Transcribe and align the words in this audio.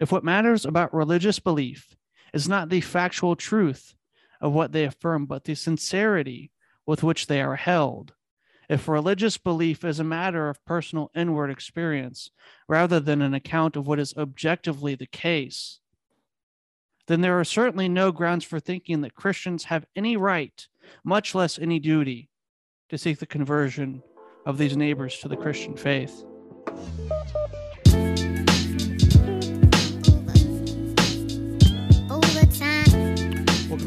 If 0.00 0.10
what 0.10 0.24
matters 0.24 0.64
about 0.64 0.94
religious 0.94 1.38
belief 1.38 1.94
is 2.32 2.48
not 2.48 2.70
the 2.70 2.80
factual 2.80 3.36
truth 3.36 3.94
of 4.40 4.52
what 4.52 4.72
they 4.72 4.84
affirm, 4.84 5.26
but 5.26 5.44
the 5.44 5.54
sincerity 5.54 6.50
with 6.86 7.02
which 7.02 7.26
they 7.26 7.42
are 7.42 7.56
held, 7.56 8.14
if 8.70 8.88
religious 8.88 9.36
belief 9.36 9.84
is 9.84 10.00
a 10.00 10.04
matter 10.04 10.48
of 10.48 10.64
personal 10.64 11.10
inward 11.14 11.50
experience 11.50 12.30
rather 12.68 12.98
than 12.98 13.20
an 13.20 13.34
account 13.34 13.76
of 13.76 13.86
what 13.86 13.98
is 13.98 14.14
objectively 14.16 14.94
the 14.94 15.06
case, 15.06 15.80
then 17.06 17.20
there 17.20 17.38
are 17.38 17.44
certainly 17.44 17.88
no 17.88 18.12
grounds 18.12 18.44
for 18.44 18.60
thinking 18.60 19.00
that 19.00 19.16
Christians 19.16 19.64
have 19.64 19.84
any 19.96 20.16
right, 20.16 20.66
much 21.04 21.34
less 21.34 21.58
any 21.58 21.80
duty, 21.80 22.30
to 22.88 22.96
seek 22.96 23.18
the 23.18 23.26
conversion 23.26 24.02
of 24.46 24.56
these 24.56 24.76
neighbors 24.76 25.18
to 25.18 25.28
the 25.28 25.36
Christian 25.36 25.76
faith. 25.76 26.24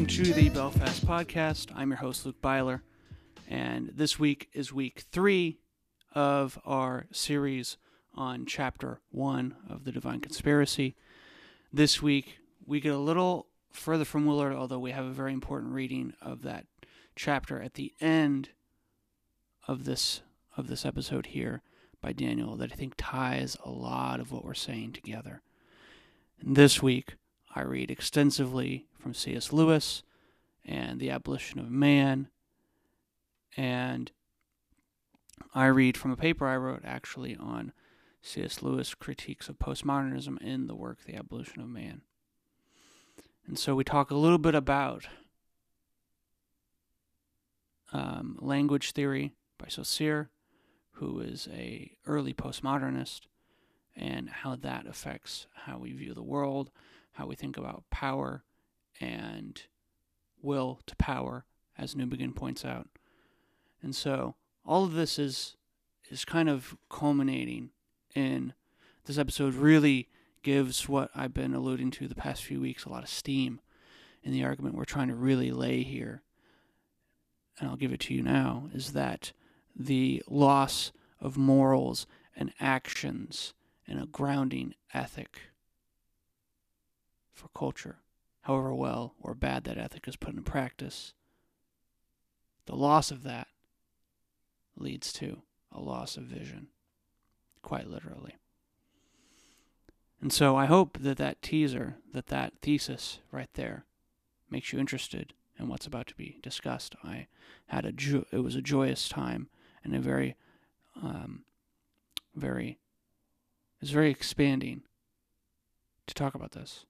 Welcome 0.04 0.22
to 0.22 0.34
the 0.34 0.50
Belfast 0.50 1.06
Podcast. 1.06 1.72
I'm 1.74 1.88
your 1.88 1.96
host, 1.96 2.26
Luke 2.26 2.42
Byler, 2.42 2.82
and 3.48 3.90
this 3.94 4.18
week 4.18 4.50
is 4.52 4.70
week 4.70 5.04
three 5.10 5.60
of 6.14 6.58
our 6.66 7.06
series 7.10 7.78
on 8.14 8.44
chapter 8.44 9.00
one 9.10 9.56
of 9.66 9.84
the 9.84 9.92
Divine 9.92 10.20
Conspiracy. 10.20 10.94
This 11.72 12.02
week, 12.02 12.36
we 12.66 12.80
get 12.80 12.92
a 12.92 12.98
little 12.98 13.46
further 13.72 14.04
from 14.04 14.26
Willard, 14.26 14.52
although 14.52 14.78
we 14.78 14.90
have 14.90 15.06
a 15.06 15.10
very 15.10 15.32
important 15.32 15.72
reading 15.72 16.12
of 16.20 16.42
that 16.42 16.66
chapter 17.16 17.62
at 17.62 17.72
the 17.72 17.94
end 17.98 18.50
of 19.66 19.86
this 19.86 20.20
of 20.54 20.66
this 20.66 20.84
episode 20.84 21.28
here 21.28 21.62
by 22.02 22.12
Daniel 22.12 22.56
that 22.56 22.70
I 22.70 22.76
think 22.76 22.92
ties 22.98 23.56
a 23.64 23.70
lot 23.70 24.20
of 24.20 24.30
what 24.30 24.44
we're 24.44 24.52
saying 24.52 24.92
together. 24.92 25.40
And 26.42 26.56
this 26.56 26.82
week, 26.82 27.16
I 27.54 27.62
read 27.62 27.90
extensively 27.90 28.86
from 28.98 29.14
C.S. 29.14 29.52
Lewis 29.52 30.02
and 30.64 30.98
The 30.98 31.10
Abolition 31.10 31.60
of 31.60 31.70
Man, 31.70 32.28
and 33.56 34.10
I 35.54 35.66
read 35.66 35.96
from 35.96 36.10
a 36.10 36.16
paper 36.16 36.46
I 36.46 36.56
wrote 36.56 36.82
actually 36.84 37.36
on 37.36 37.72
C.S. 38.22 38.62
Lewis 38.62 38.94
critiques 38.94 39.48
of 39.48 39.58
postmodernism 39.58 40.40
in 40.42 40.66
the 40.66 40.74
work 40.74 41.04
The 41.04 41.14
Abolition 41.14 41.60
of 41.60 41.68
Man. 41.68 42.00
And 43.46 43.58
so 43.58 43.74
we 43.74 43.84
talk 43.84 44.10
a 44.10 44.16
little 44.16 44.38
bit 44.38 44.54
about 44.54 45.06
um, 47.92 48.36
language 48.40 48.92
theory 48.92 49.32
by 49.58 49.68
Saussure, 49.68 50.30
who 50.92 51.20
is 51.20 51.48
a 51.52 51.92
early 52.06 52.32
postmodernist, 52.32 53.22
and 53.94 54.28
how 54.28 54.56
that 54.56 54.86
affects 54.86 55.46
how 55.66 55.78
we 55.78 55.92
view 55.92 56.14
the 56.14 56.22
world, 56.22 56.70
how 57.14 57.26
we 57.26 57.34
think 57.34 57.56
about 57.56 57.84
power 57.90 58.44
and 59.00 59.62
will 60.42 60.80
to 60.86 60.94
power, 60.96 61.44
as 61.76 61.94
Newbigin 61.94 62.34
points 62.36 62.64
out. 62.64 62.88
And 63.82 63.94
so 63.94 64.36
all 64.64 64.84
of 64.84 64.92
this 64.92 65.18
is 65.18 65.56
is 66.10 66.24
kind 66.24 66.48
of 66.48 66.76
culminating 66.90 67.70
in 68.14 68.52
this 69.06 69.18
episode 69.18 69.54
really 69.54 70.08
gives 70.42 70.88
what 70.88 71.10
I've 71.14 71.32
been 71.32 71.54
alluding 71.54 71.90
to 71.92 72.06
the 72.06 72.14
past 72.14 72.44
few 72.44 72.60
weeks 72.60 72.84
a 72.84 72.90
lot 72.90 73.02
of 73.02 73.08
steam 73.08 73.60
in 74.22 74.32
the 74.32 74.44
argument 74.44 74.74
we're 74.74 74.84
trying 74.84 75.08
to 75.08 75.14
really 75.14 75.50
lay 75.50 75.82
here. 75.82 76.22
And 77.58 77.68
I'll 77.68 77.76
give 77.76 77.92
it 77.92 78.00
to 78.00 78.14
you 78.14 78.22
now 78.22 78.68
is 78.74 78.92
that 78.92 79.32
the 79.74 80.22
loss 80.28 80.92
of 81.20 81.36
morals 81.36 82.06
and 82.36 82.52
actions 82.60 83.54
and 83.86 84.00
a 84.00 84.06
grounding 84.06 84.74
ethic 84.92 85.40
for 87.34 87.48
culture, 87.48 87.98
however 88.42 88.74
well 88.74 89.14
or 89.20 89.34
bad 89.34 89.64
that 89.64 89.78
ethic 89.78 90.08
is 90.08 90.16
put 90.16 90.34
in 90.34 90.42
practice, 90.42 91.12
the 92.66 92.76
loss 92.76 93.10
of 93.10 93.22
that 93.24 93.48
leads 94.76 95.12
to 95.12 95.42
a 95.70 95.80
loss 95.80 96.16
of 96.16 96.24
vision, 96.24 96.68
quite 97.62 97.88
literally. 97.88 98.36
And 100.20 100.32
so 100.32 100.56
I 100.56 100.64
hope 100.66 100.98
that 101.00 101.18
that 101.18 101.42
teaser, 101.42 101.96
that 102.12 102.28
that 102.28 102.54
thesis 102.62 103.18
right 103.30 103.50
there, 103.54 103.84
makes 104.48 104.72
you 104.72 104.78
interested 104.78 105.34
in 105.58 105.68
what's 105.68 105.86
about 105.86 106.06
to 106.06 106.14
be 106.14 106.38
discussed. 106.42 106.94
I 107.04 107.26
had 107.66 107.84
a 107.84 107.92
jo- 107.92 108.24
it 108.32 108.38
was 108.38 108.56
a 108.56 108.62
joyous 108.62 109.08
time 109.08 109.48
and 109.82 109.94
a 109.94 110.00
very, 110.00 110.36
um, 111.02 111.44
very, 112.34 112.78
it's 113.80 113.90
very 113.90 114.10
expanding 114.10 114.82
to 116.06 116.14
talk 116.14 116.34
about 116.34 116.52
this. 116.52 116.86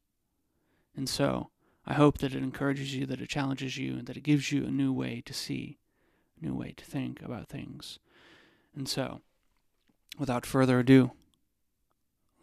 And 0.97 1.09
so 1.09 1.51
I 1.87 1.95
hope 1.95 2.19
that 2.19 2.35
it 2.35 2.43
encourages 2.43 2.95
you, 2.95 3.07
that 3.07 3.21
it 3.21 3.29
challenges 3.29 3.77
you, 3.77 3.95
and 3.99 4.07
that 4.07 4.17
it 4.17 4.23
gives 4.23 4.53
you 4.53 4.65
a 4.65 4.71
new 4.71 4.93
way 4.93 5.23
to 5.27 5.35
see, 5.35 5.79
a 6.41 6.47
new 6.47 6.55
way 6.55 6.73
to 6.77 6.85
think 6.85 7.21
about 7.23 7.49
things. 7.49 7.99
And 8.75 8.89
so, 8.89 9.21
without 10.19 10.47
further 10.47 10.79
ado, 10.79 11.13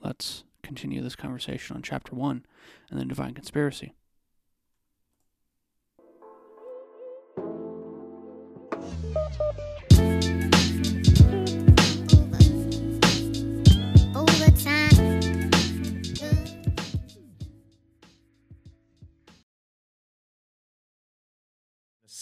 let's 0.02 0.44
continue 0.62 1.02
this 1.02 1.16
conversation 1.16 1.76
on 1.76 1.82
chapter 1.82 2.16
one 2.16 2.46
and 2.90 3.00
the 3.00 3.06
divine 3.06 3.34
conspiracy. 3.34 3.94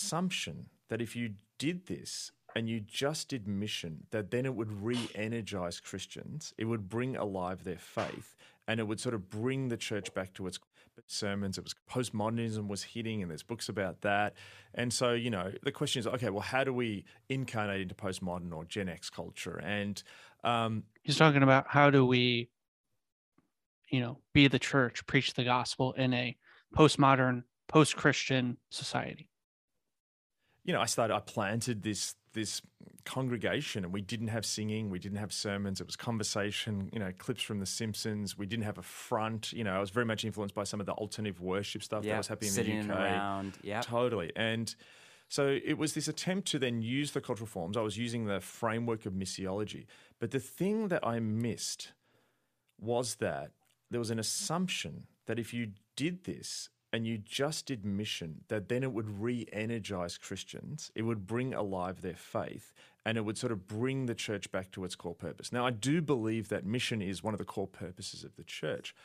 Assumption 0.09 0.65
that 0.89 1.01
if 1.01 1.15
you 1.15 1.35
did 1.59 1.85
this 1.85 2.31
and 2.55 2.67
you 2.67 2.79
just 2.79 3.29
did 3.29 3.47
mission, 3.47 4.07
that 4.09 4.31
then 4.31 4.43
it 4.43 4.55
would 4.55 4.81
re 4.81 4.97
energize 5.13 5.79
Christians, 5.79 6.51
it 6.57 6.65
would 6.65 6.89
bring 6.89 7.15
alive 7.15 7.63
their 7.63 7.77
faith, 7.77 8.35
and 8.67 8.79
it 8.79 8.87
would 8.87 8.99
sort 8.99 9.13
of 9.13 9.29
bring 9.29 9.69
the 9.69 9.77
church 9.77 10.11
back 10.15 10.33
to 10.33 10.47
its 10.47 10.59
sermons. 11.05 11.59
It 11.59 11.63
was 11.63 11.75
postmodernism 11.87 12.67
was 12.67 12.81
hitting, 12.81 13.21
and 13.21 13.29
there's 13.29 13.43
books 13.43 13.69
about 13.69 14.01
that. 14.01 14.33
And 14.73 14.91
so, 14.91 15.13
you 15.13 15.29
know, 15.29 15.51
the 15.61 15.71
question 15.71 15.99
is 15.99 16.07
okay, 16.07 16.31
well, 16.31 16.41
how 16.41 16.63
do 16.63 16.73
we 16.73 17.05
incarnate 17.29 17.81
into 17.81 17.93
postmodern 17.93 18.51
or 18.51 18.65
Gen 18.65 18.89
X 18.89 19.11
culture? 19.11 19.61
And 19.63 20.01
um, 20.43 20.85
he's 21.03 21.17
talking 21.17 21.43
about 21.43 21.67
how 21.67 21.91
do 21.91 22.03
we, 22.03 22.49
you 23.91 23.99
know, 23.99 24.17
be 24.33 24.47
the 24.47 24.59
church, 24.59 25.05
preach 25.05 25.35
the 25.35 25.43
gospel 25.43 25.93
in 25.93 26.15
a 26.15 26.35
postmodern, 26.75 27.43
post 27.67 27.95
Christian 27.95 28.57
society 28.71 29.29
you 30.69 30.73
know, 30.73 30.81
I 30.81 30.85
started, 30.85 31.15
I 31.15 31.19
planted 31.19 31.81
this 31.81 32.13
this 32.33 32.61
congregation 33.05 33.83
and 33.83 33.91
we 33.91 34.01
didn't 34.01 34.27
have 34.27 34.45
singing, 34.45 34.91
we 34.91 34.99
didn't 34.99 35.17
have 35.17 35.33
sermons, 35.33 35.81
it 35.81 35.87
was 35.87 35.95
conversation, 35.95 36.91
you 36.93 36.99
know, 36.99 37.11
clips 37.17 37.41
from 37.41 37.59
The 37.59 37.65
Simpsons. 37.65 38.37
We 38.37 38.45
didn't 38.45 38.65
have 38.65 38.77
a 38.77 38.83
front, 38.83 39.51
you 39.51 39.63
know, 39.63 39.71
I 39.75 39.79
was 39.79 39.89
very 39.89 40.05
much 40.05 40.23
influenced 40.25 40.53
by 40.53 40.65
some 40.65 40.79
of 40.79 40.85
the 40.85 40.91
alternative 40.91 41.41
worship 41.41 41.81
stuff 41.81 42.03
yep, 42.05 42.13
that 42.13 42.17
was 42.19 42.27
happening 42.27 42.55
in 42.55 42.87
the 42.87 42.93
UK. 42.93 42.99
around, 42.99 43.57
yeah. 43.63 43.81
Totally. 43.81 44.31
And 44.35 44.75
so 45.27 45.57
it 45.65 45.79
was 45.79 45.95
this 45.95 46.07
attempt 46.07 46.47
to 46.49 46.59
then 46.59 46.83
use 46.83 47.13
the 47.13 47.21
cultural 47.21 47.47
forms. 47.47 47.75
I 47.75 47.81
was 47.81 47.97
using 47.97 48.25
the 48.25 48.39
framework 48.39 49.07
of 49.07 49.13
missiology. 49.13 49.87
But 50.19 50.29
the 50.29 50.39
thing 50.39 50.89
that 50.89 51.03
I 51.03 51.19
missed 51.19 51.93
was 52.79 53.15
that 53.15 53.53
there 53.89 53.99
was 53.99 54.11
an 54.11 54.19
assumption 54.19 55.07
that 55.25 55.39
if 55.39 55.51
you 55.51 55.71
did 55.95 56.25
this, 56.25 56.69
and 56.91 57.05
you 57.05 57.17
just 57.17 57.65
did 57.65 57.85
mission, 57.85 58.41
that 58.47 58.67
then 58.69 58.83
it 58.83 58.91
would 58.91 59.21
re 59.21 59.47
energize 59.51 60.17
Christians, 60.17 60.91
it 60.95 61.03
would 61.03 61.27
bring 61.27 61.53
alive 61.53 62.01
their 62.01 62.15
faith, 62.15 62.73
and 63.05 63.17
it 63.17 63.21
would 63.21 63.37
sort 63.37 63.51
of 63.51 63.67
bring 63.67 64.05
the 64.05 64.15
church 64.15 64.51
back 64.51 64.71
to 64.71 64.83
its 64.83 64.95
core 64.95 65.15
purpose. 65.15 65.51
Now, 65.51 65.65
I 65.65 65.71
do 65.71 66.01
believe 66.01 66.49
that 66.49 66.65
mission 66.65 67.01
is 67.01 67.23
one 67.23 67.33
of 67.33 67.37
the 67.37 67.45
core 67.45 67.67
purposes 67.67 68.23
of 68.23 68.35
the 68.35 68.43
church, 68.43 68.95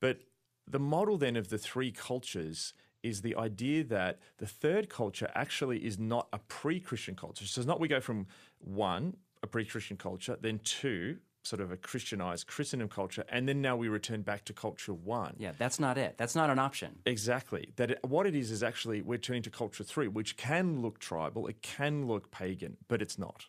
but 0.00 0.20
the 0.66 0.78
model 0.78 1.18
then 1.18 1.36
of 1.36 1.48
the 1.48 1.58
three 1.58 1.92
cultures 1.92 2.74
is 3.02 3.20
the 3.20 3.36
idea 3.36 3.84
that 3.84 4.18
the 4.38 4.46
third 4.46 4.88
culture 4.88 5.30
actually 5.34 5.84
is 5.84 5.98
not 5.98 6.26
a 6.32 6.38
pre 6.38 6.80
Christian 6.80 7.14
culture. 7.14 7.46
So 7.46 7.60
it's 7.60 7.68
not 7.68 7.80
we 7.80 7.88
go 7.88 8.00
from 8.00 8.26
one, 8.58 9.16
a 9.42 9.46
pre 9.46 9.64
Christian 9.64 9.96
culture, 9.96 10.36
then 10.40 10.58
two, 10.64 11.18
sort 11.44 11.60
of 11.60 11.70
a 11.70 11.76
Christianized 11.76 12.46
Christendom 12.46 12.88
culture, 12.88 13.24
and 13.28 13.46
then 13.46 13.60
now 13.60 13.76
we 13.76 13.88
return 13.88 14.22
back 14.22 14.44
to 14.46 14.52
culture 14.52 14.94
one. 14.94 15.36
Yeah, 15.38 15.52
that's 15.58 15.78
not 15.78 15.98
it. 15.98 16.16
That's 16.16 16.34
not 16.34 16.50
an 16.50 16.58
option. 16.58 16.98
Exactly. 17.06 17.72
That 17.76 17.92
it, 17.92 17.98
what 18.04 18.26
it 18.26 18.34
is 18.34 18.50
is 18.50 18.62
actually 18.62 19.02
we're 19.02 19.18
turning 19.18 19.42
to 19.42 19.50
culture 19.50 19.84
three, 19.84 20.08
which 20.08 20.36
can 20.36 20.80
look 20.80 20.98
tribal, 20.98 21.46
it 21.46 21.60
can 21.62 22.06
look 22.06 22.30
pagan, 22.30 22.78
but 22.88 23.02
it's 23.02 23.18
not. 23.18 23.46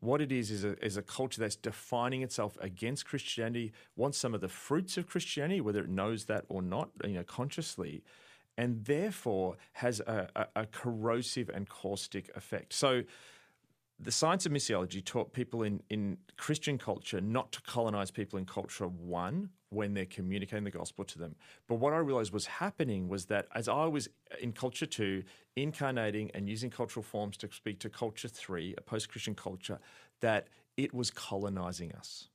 What 0.00 0.20
it 0.20 0.32
is 0.32 0.50
is 0.50 0.64
a, 0.64 0.84
is 0.84 0.96
a 0.96 1.02
culture 1.02 1.40
that's 1.40 1.54
defining 1.54 2.22
itself 2.22 2.58
against 2.60 3.06
Christianity, 3.06 3.72
wants 3.94 4.18
some 4.18 4.34
of 4.34 4.40
the 4.40 4.48
fruits 4.48 4.96
of 4.96 5.06
Christianity, 5.06 5.60
whether 5.60 5.78
it 5.78 5.88
knows 5.88 6.24
that 6.24 6.44
or 6.48 6.60
not, 6.60 6.90
you 7.04 7.14
know, 7.14 7.22
consciously, 7.22 8.02
and 8.58 8.84
therefore 8.84 9.58
has 9.74 10.00
a, 10.00 10.28
a, 10.34 10.62
a 10.62 10.66
corrosive 10.66 11.48
and 11.48 11.68
caustic 11.68 12.36
effect. 12.36 12.72
So 12.72 13.04
the 14.02 14.10
science 14.10 14.46
of 14.46 14.52
missiology 14.52 15.04
taught 15.04 15.32
people 15.32 15.62
in, 15.62 15.82
in 15.88 16.18
Christian 16.36 16.76
culture 16.76 17.20
not 17.20 17.52
to 17.52 17.62
colonize 17.62 18.10
people 18.10 18.38
in 18.38 18.44
culture 18.44 18.86
one 18.86 19.50
when 19.70 19.94
they're 19.94 20.04
communicating 20.04 20.64
the 20.64 20.70
gospel 20.70 21.04
to 21.04 21.18
them. 21.18 21.36
But 21.68 21.76
what 21.76 21.92
I 21.92 21.98
realized 21.98 22.32
was 22.32 22.46
happening 22.46 23.08
was 23.08 23.26
that 23.26 23.46
as 23.54 23.68
I 23.68 23.86
was 23.86 24.08
in 24.40 24.52
culture 24.52 24.86
two, 24.86 25.22
incarnating 25.56 26.30
and 26.34 26.48
using 26.48 26.68
cultural 26.68 27.02
forms 27.02 27.36
to 27.38 27.48
speak 27.52 27.78
to 27.80 27.88
culture 27.88 28.28
three, 28.28 28.74
a 28.76 28.80
post 28.80 29.08
Christian 29.08 29.34
culture, 29.34 29.78
that 30.20 30.48
it 30.76 30.92
was 30.92 31.10
colonizing 31.10 31.92
us. 31.92 32.28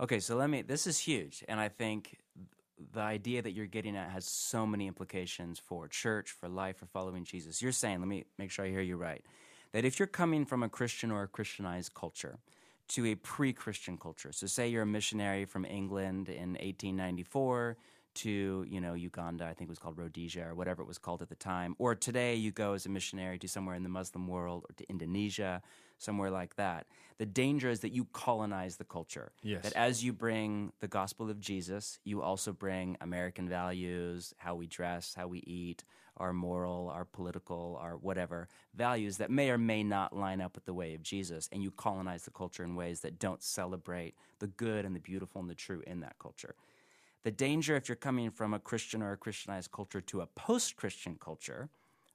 Okay, 0.00 0.18
so 0.18 0.36
let 0.36 0.50
me. 0.50 0.62
This 0.62 0.86
is 0.86 0.98
huge, 0.98 1.44
and 1.48 1.60
I 1.60 1.68
think 1.68 2.18
the 2.92 3.00
idea 3.00 3.40
that 3.42 3.52
you're 3.52 3.66
getting 3.66 3.96
at 3.96 4.10
has 4.10 4.26
so 4.26 4.66
many 4.66 4.88
implications 4.88 5.60
for 5.60 5.86
church, 5.86 6.30
for 6.30 6.48
life, 6.48 6.78
for 6.78 6.86
following 6.86 7.24
Jesus. 7.24 7.62
You're 7.62 7.72
saying, 7.72 8.00
let 8.00 8.08
me 8.08 8.24
make 8.38 8.50
sure 8.50 8.64
I 8.64 8.70
hear 8.70 8.80
you 8.80 8.96
right, 8.96 9.24
that 9.72 9.84
if 9.84 9.98
you're 9.98 10.06
coming 10.06 10.44
from 10.44 10.62
a 10.62 10.68
Christian 10.68 11.10
or 11.10 11.22
a 11.22 11.28
Christianized 11.28 11.94
culture 11.94 12.38
to 12.88 13.06
a 13.06 13.14
pre 13.14 13.52
Christian 13.52 13.96
culture, 13.96 14.32
so 14.32 14.46
say 14.46 14.68
you're 14.68 14.82
a 14.82 14.86
missionary 14.86 15.44
from 15.44 15.64
England 15.64 16.28
in 16.28 16.52
1894 16.52 17.76
to 18.14 18.66
you 18.68 18.80
know 18.80 18.94
Uganda, 18.94 19.44
I 19.44 19.54
think 19.54 19.68
it 19.68 19.70
was 19.70 19.78
called 19.78 19.96
Rhodesia 19.98 20.46
or 20.48 20.54
whatever 20.54 20.82
it 20.82 20.88
was 20.88 20.98
called 20.98 21.22
at 21.22 21.28
the 21.28 21.34
time, 21.34 21.74
or 21.78 21.94
today 21.94 22.34
you 22.34 22.50
go 22.50 22.74
as 22.74 22.86
a 22.86 22.88
missionary 22.88 23.38
to 23.38 23.48
somewhere 23.48 23.74
in 23.74 23.82
the 23.82 23.88
Muslim 23.88 24.26
world 24.26 24.66
or 24.68 24.74
to 24.74 24.88
Indonesia, 24.90 25.62
somewhere 25.98 26.30
like 26.30 26.56
that. 26.56 26.86
The 27.18 27.26
danger 27.26 27.70
is 27.70 27.80
that 27.80 27.92
you 27.92 28.06
colonize 28.12 28.76
the 28.76 28.84
culture. 28.84 29.32
Yes. 29.42 29.62
That 29.62 29.72
as 29.74 30.04
you 30.04 30.12
bring 30.12 30.72
the 30.80 30.88
gospel 30.88 31.30
of 31.30 31.40
Jesus, 31.40 31.98
you 32.04 32.20
also 32.20 32.52
bring 32.52 32.96
American 33.00 33.48
values, 33.48 34.34
how 34.38 34.56
we 34.56 34.66
dress, 34.66 35.14
how 35.14 35.28
we 35.28 35.38
eat, 35.40 35.84
our 36.16 36.32
moral, 36.32 36.90
our 36.90 37.04
political, 37.04 37.78
our 37.80 37.96
whatever 37.96 38.48
values 38.74 39.16
that 39.18 39.30
may 39.30 39.50
or 39.50 39.58
may 39.58 39.82
not 39.82 40.14
line 40.14 40.40
up 40.40 40.54
with 40.54 40.64
the 40.64 40.74
way 40.74 40.94
of 40.94 41.02
Jesus, 41.02 41.48
and 41.52 41.62
you 41.62 41.70
colonize 41.70 42.24
the 42.24 42.30
culture 42.30 42.62
in 42.64 42.74
ways 42.76 43.00
that 43.00 43.18
don't 43.18 43.42
celebrate 43.42 44.14
the 44.38 44.46
good 44.46 44.84
and 44.84 44.94
the 44.94 45.00
beautiful 45.00 45.40
and 45.40 45.50
the 45.50 45.54
true 45.54 45.82
in 45.86 46.00
that 46.00 46.18
culture. 46.18 46.54
The 47.22 47.30
danger 47.30 47.76
if 47.76 47.88
you're 47.88 47.96
coming 47.96 48.30
from 48.30 48.52
a 48.52 48.58
Christian 48.58 49.02
or 49.02 49.12
a 49.12 49.16
Christianized 49.16 49.70
culture 49.72 50.00
to 50.00 50.20
a 50.20 50.26
post 50.26 50.76
Christian 50.76 51.16
culture, 51.20 51.68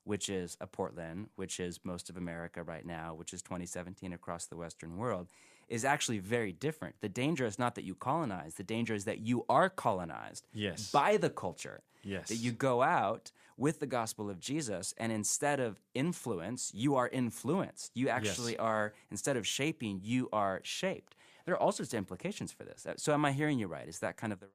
which 0.03 0.29
is 0.29 0.57
a 0.61 0.67
Portland, 0.67 1.29
which 1.35 1.59
is 1.59 1.79
most 1.83 2.09
of 2.09 2.17
America 2.17 2.63
right 2.63 2.85
now, 2.85 3.13
which 3.13 3.33
is 3.33 3.41
2017 3.41 4.13
across 4.13 4.45
the 4.45 4.55
Western 4.55 4.97
world, 4.97 5.27
is 5.67 5.83
actually 5.83 6.19
very 6.19 6.53
different. 6.53 6.95
The 7.01 7.09
danger 7.09 7.45
is 7.45 7.59
not 7.59 7.75
that 7.75 7.83
you 7.83 7.93
colonize, 7.95 8.53
the 8.55 8.63
danger 8.63 8.93
is 8.93 9.03
that 9.05 9.19
you 9.19 9.43
are 9.49 9.69
colonized 9.69 10.47
Yes. 10.53 10.91
by 10.91 11.17
the 11.17 11.29
culture. 11.29 11.81
Yes. 12.03 12.29
That 12.29 12.35
you 12.35 12.53
go 12.53 12.81
out 12.83 13.31
with 13.57 13.79
the 13.79 13.87
gospel 13.87 14.29
of 14.29 14.39
Jesus, 14.39 14.93
and 14.97 15.11
instead 15.11 15.59
of 15.59 15.81
influence, 15.95 16.71
you 16.73 16.95
are 16.95 17.09
influenced. 17.09 17.91
You 17.95 18.07
actually 18.09 18.57
are, 18.57 18.93
instead 19.09 19.35
of 19.35 19.47
shaping, 19.47 19.99
you 20.03 20.29
are 20.31 20.61
shaped. 20.63 21.15
There 21.45 21.55
are 21.55 21.59
all 21.59 21.71
sorts 21.71 21.93
of 21.93 21.97
implications 21.97 22.51
for 22.51 22.63
this. 22.63 22.85
So, 22.97 23.13
am 23.13 23.25
I 23.25 23.31
hearing 23.31 23.57
you 23.57 23.67
right? 23.67 23.87
Is 23.87 23.99
that 23.99 24.17
kind 24.17 24.31
of 24.31 24.39
the 24.39 24.47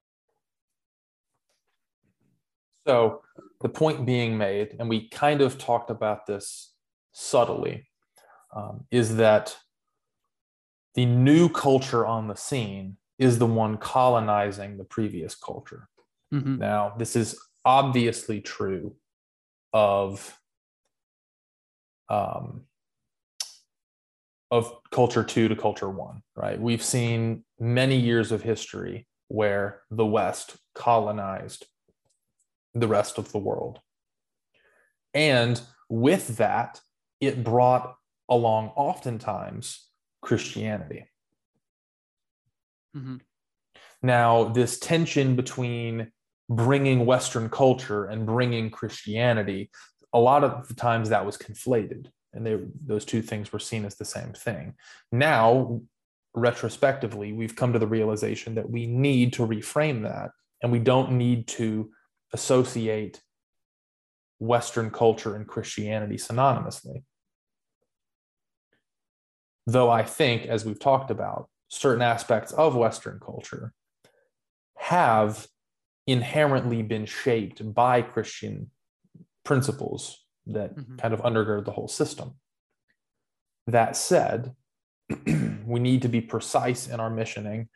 So 2.86 3.22
the 3.60 3.68
point 3.68 4.06
being 4.06 4.36
made, 4.36 4.76
and 4.78 4.88
we 4.88 5.08
kind 5.08 5.40
of 5.40 5.58
talked 5.58 5.90
about 5.90 6.26
this 6.26 6.74
subtly, 7.12 7.88
um, 8.54 8.86
is 8.90 9.16
that 9.16 9.56
the 10.94 11.06
new 11.06 11.48
culture 11.48 12.04
on 12.06 12.28
the 12.28 12.34
scene 12.34 12.98
is 13.18 13.38
the 13.38 13.46
one 13.46 13.78
colonizing 13.78 14.76
the 14.76 14.84
previous 14.84 15.34
culture. 15.34 15.88
Mhm. 16.32 16.58
Now, 16.58 16.94
this 16.98 17.16
is 17.16 17.40
obviously 17.64 18.40
true 18.40 18.96
of 19.72 20.38
um, 22.08 22.62
of 24.50 24.70
culture 24.90 25.24
two 25.24 25.48
to 25.48 25.56
culture 25.56 25.88
one, 25.88 26.22
right? 26.36 26.60
We've 26.60 26.82
seen 26.82 27.44
many 27.58 27.96
years 27.96 28.32
of 28.32 28.42
history 28.42 29.06
where 29.28 29.80
the 29.90 30.04
West 30.04 30.56
colonized 30.74 31.66
the 32.74 32.88
rest 32.88 33.16
of 33.16 33.32
the 33.32 33.38
world. 33.38 33.80
And 35.14 35.60
with 35.88 36.36
that, 36.36 36.80
it 37.20 37.42
brought 37.42 37.96
along 38.28 38.68
oftentimes 38.76 39.88
Christianity. 40.20 41.06
Mhm. 42.94 43.20
Now, 44.02 44.44
this 44.44 44.78
tension 44.78 45.36
between 45.36 46.12
bringing 46.56 47.06
Western 47.06 47.48
culture 47.48 48.04
and 48.04 48.26
bringing 48.26 48.70
Christianity, 48.70 49.70
a 50.12 50.18
lot 50.18 50.44
of 50.44 50.68
the 50.68 50.74
times 50.74 51.08
that 51.08 51.24
was 51.24 51.38
conflated, 51.38 52.08
and 52.32 52.46
they, 52.46 52.58
those 52.84 53.04
two 53.04 53.22
things 53.22 53.52
were 53.52 53.58
seen 53.58 53.84
as 53.84 53.96
the 53.96 54.04
same 54.04 54.32
thing. 54.32 54.74
Now, 55.10 55.80
retrospectively, 56.34 57.32
we've 57.32 57.56
come 57.56 57.72
to 57.72 57.78
the 57.78 57.86
realization 57.86 58.54
that 58.56 58.68
we 58.68 58.86
need 58.86 59.32
to 59.34 59.46
reframe 59.46 60.02
that, 60.02 60.30
and 60.62 60.70
we 60.70 60.78
don't 60.78 61.12
need 61.12 61.46
to 61.48 61.90
associate 62.32 63.20
Western 64.38 64.90
culture 64.90 65.36
and 65.36 65.46
Christianity 65.46 66.16
synonymously. 66.16 67.04
Though 69.66 69.90
I 69.90 70.02
think, 70.02 70.46
as 70.46 70.64
we've 70.64 70.80
talked 70.80 71.10
about, 71.10 71.48
certain 71.68 72.02
aspects 72.02 72.52
of 72.52 72.74
Western 72.74 73.20
culture 73.24 73.72
have 74.76 75.46
inherently 76.06 76.82
been 76.82 77.06
shaped 77.06 77.74
by 77.74 78.02
Christian 78.02 78.70
principles 79.44 80.24
that 80.46 80.74
Mhm. 80.74 80.98
kind 80.98 81.14
of 81.14 81.20
undergird 81.20 81.64
the 81.64 81.72
whole 81.72 81.88
system. 81.88 82.38
That 83.66 83.96
said, 83.96 84.56
we 85.64 85.80
need 85.80 86.02
to 86.02 86.08
be 86.08 86.20
precise 86.20 86.88
in 86.88 87.00
our 87.00 87.10
missioning. 87.10 87.68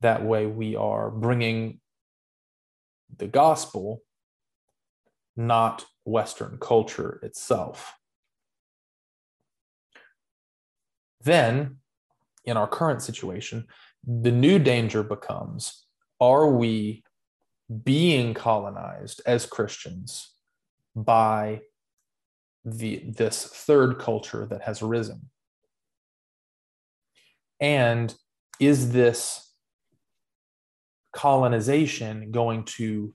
That 0.00 0.24
way, 0.24 0.46
we 0.46 0.76
are 0.76 1.10
bringing 1.10 1.80
the 3.16 3.26
gospel, 3.28 4.02
not 5.36 5.86
Western 6.04 6.58
culture 6.58 7.18
itself. 7.22 7.98
Then, 11.20 11.78
in 12.44 12.56
our 12.56 12.66
current 12.68 13.02
situation, 13.02 13.66
the 14.06 14.32
new 14.32 14.58
danger 14.58 15.02
becomes 15.02 15.86
are 16.20 16.50
we 16.50 17.03
being 17.82 18.34
colonized 18.34 19.22
as 19.26 19.46
Christians 19.46 20.32
by 20.94 21.62
the, 22.64 23.02
this 23.06 23.44
third 23.44 23.98
culture 23.98 24.46
that 24.46 24.62
has 24.62 24.82
risen? 24.82 25.30
And 27.60 28.14
is 28.60 28.92
this 28.92 29.52
colonization 31.12 32.30
going 32.30 32.64
to 32.64 33.14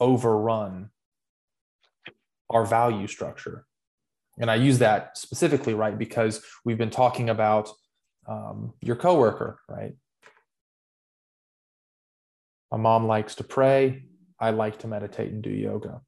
overrun 0.00 0.90
our 2.50 2.64
value 2.64 3.06
structure? 3.06 3.66
And 4.38 4.50
I 4.50 4.54
use 4.56 4.78
that 4.78 5.18
specifically, 5.18 5.74
right, 5.74 5.98
because 5.98 6.42
we've 6.64 6.78
been 6.78 6.90
talking 6.90 7.28
about 7.30 7.70
um, 8.26 8.72
your 8.80 8.96
coworker, 8.96 9.60
right? 9.68 9.94
My 12.72 12.78
mom 12.78 13.06
likes 13.06 13.34
to 13.34 13.44
pray. 13.44 14.04
I 14.40 14.50
like 14.50 14.78
to 14.78 14.88
meditate 14.88 15.30
and 15.30 15.42
do 15.42 15.50
yoga 15.50 16.00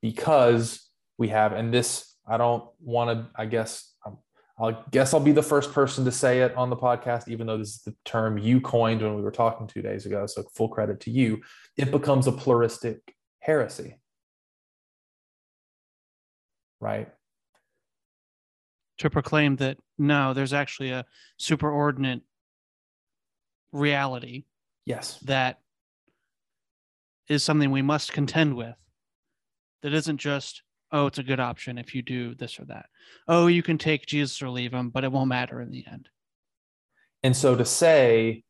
because 0.00 0.88
we 1.18 1.28
have, 1.28 1.52
and 1.52 1.74
this, 1.74 2.14
I 2.26 2.36
don't 2.36 2.64
want 2.80 3.10
to, 3.10 3.26
I 3.34 3.46
guess, 3.46 3.92
um, 4.06 4.18
I 4.60 4.76
guess 4.92 5.12
I'll 5.12 5.18
be 5.18 5.32
the 5.32 5.42
first 5.42 5.72
person 5.72 6.04
to 6.04 6.12
say 6.12 6.42
it 6.42 6.54
on 6.54 6.70
the 6.70 6.76
podcast, 6.76 7.28
even 7.28 7.48
though 7.48 7.58
this 7.58 7.70
is 7.70 7.82
the 7.82 7.96
term 8.04 8.38
you 8.38 8.60
coined 8.60 9.02
when 9.02 9.16
we 9.16 9.22
were 9.22 9.32
talking 9.32 9.66
two 9.66 9.82
days 9.82 10.06
ago. 10.06 10.24
So 10.26 10.44
full 10.54 10.68
credit 10.68 11.00
to 11.00 11.10
you. 11.10 11.42
It 11.76 11.90
becomes 11.90 12.28
a 12.28 12.32
pluralistic 12.32 13.16
heresy, 13.40 13.98
right? 16.80 17.08
To 18.98 19.10
proclaim 19.10 19.56
that 19.56 19.78
no, 19.98 20.32
there's 20.32 20.52
actually 20.52 20.92
a 20.92 21.04
superordinate 21.40 22.22
reality 23.72 24.44
Yes. 24.86 25.18
that 25.24 25.58
is 27.28 27.42
something 27.42 27.70
we 27.70 27.82
must 27.82 28.12
contend 28.12 28.54
with. 28.54 28.76
That 29.82 29.92
isn't 29.92 30.18
just, 30.18 30.62
oh, 30.92 31.06
it's 31.06 31.18
a 31.18 31.24
good 31.24 31.40
option 31.40 31.76
if 31.76 31.94
you 31.94 32.02
do 32.02 32.34
this 32.34 32.58
or 32.58 32.64
that. 32.66 32.86
Oh, 33.28 33.48
you 33.48 33.62
can 33.62 33.78
take 33.78 34.06
Jesus 34.06 34.40
or 34.40 34.48
leave 34.48 34.72
him, 34.72 34.90
but 34.90 35.04
it 35.04 35.12
won't 35.12 35.28
matter 35.28 35.60
in 35.60 35.70
the 35.70 35.84
end. 35.90 36.08
And 37.22 37.36
so 37.36 37.56
to 37.56 37.64
say, 37.64 38.44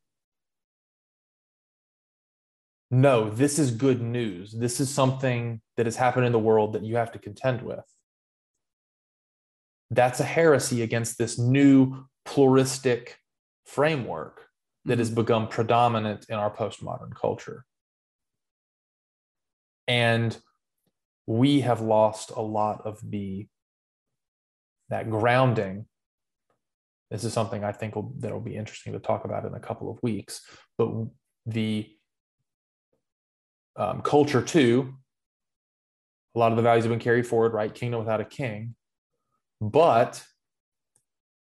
no, 2.89 3.29
this 3.29 3.59
is 3.59 3.71
good 3.71 4.01
news. 4.01 4.53
This 4.53 4.79
is 4.79 4.89
something 4.89 5.61
that 5.75 5.85
has 5.85 5.95
happened 5.95 6.25
in 6.25 6.31
the 6.31 6.39
world 6.39 6.73
that 6.73 6.83
you 6.83 6.95
have 6.95 7.11
to 7.13 7.19
contend 7.19 7.61
with. 7.61 7.83
That's 9.91 10.19
a 10.19 10.25
heresy 10.25 10.81
against 10.81 11.17
this 11.17 11.37
new 11.37 12.05
pluralistic 12.25 13.17
framework 13.65 14.46
that 14.87 14.99
has 14.99 15.09
become 15.09 15.47
predominant 15.47 16.25
in 16.29 16.35
our 16.35 16.53
postmodern 16.53 17.13
culture. 17.15 17.65
And 19.87 20.37
we 21.25 21.61
have 21.61 21.81
lost 21.81 22.31
a 22.31 22.41
lot 22.41 22.81
of 22.85 22.99
the 23.03 23.47
that 24.89 25.09
grounding 25.09 25.85
this 27.09 27.23
is 27.23 27.33
something 27.33 27.63
I 27.63 27.71
think 27.71 27.95
will, 27.95 28.13
that'll 28.19 28.41
be 28.41 28.55
interesting 28.55 28.93
to 28.93 28.99
talk 28.99 29.25
about 29.25 29.45
in 29.45 29.53
a 29.53 29.59
couple 29.59 29.89
of 29.89 29.97
weeks. 30.03 30.41
But 30.77 30.89
the 31.45 31.89
um, 33.75 34.01
culture 34.01 34.41
two, 34.41 34.93
a 36.35 36.39
lot 36.39 36.51
of 36.51 36.57
the 36.57 36.63
values 36.63 36.83
have 36.83 36.91
been 36.91 36.99
carried 36.99 37.25
forward, 37.25 37.53
right? 37.53 37.73
Kingdom 37.73 37.99
without 37.99 38.19
a 38.19 38.25
king. 38.25 38.75
But 39.61 40.23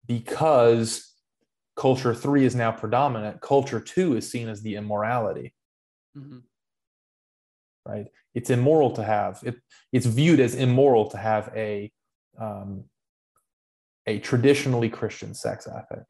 because 0.06 1.10
culture 1.76 2.14
three 2.14 2.44
is 2.44 2.54
now 2.54 2.72
predominant, 2.72 3.40
culture 3.40 3.80
two 3.80 4.16
is 4.16 4.30
seen 4.30 4.48
as 4.48 4.62
the 4.62 4.76
immorality, 4.76 5.54
Mhm. 6.16 6.42
right? 7.84 8.06
It's 8.34 8.50
immoral 8.50 8.92
to 8.92 9.04
have 9.04 9.42
it. 9.44 9.56
It's 9.92 10.06
viewed 10.06 10.40
as 10.40 10.54
immoral 10.54 11.08
to 11.10 11.18
have 11.18 11.52
a 11.54 11.92
um, 12.38 12.84
a 14.06 14.18
traditionally 14.20 14.88
Christian 14.88 15.34
sex 15.34 15.66
ethic. 15.66 16.04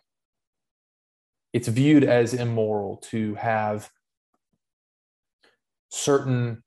It's 1.52 1.68
viewed 1.68 2.04
as 2.04 2.34
immoral 2.34 2.98
to 3.10 3.34
have 3.36 3.90
certain 5.88 6.62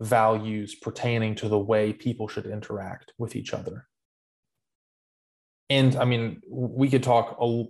values 0.00 0.74
pertaining 0.74 1.34
to 1.36 1.48
the 1.48 1.58
way 1.58 1.92
people 1.92 2.28
should 2.28 2.46
interact 2.46 3.12
with 3.18 3.34
each 3.36 3.52
other. 3.52 3.88
And 5.68 5.96
I 5.96 6.04
mean, 6.04 6.40
we 6.48 6.88
could 6.90 7.02
talk, 7.02 7.36
a, 7.40 7.64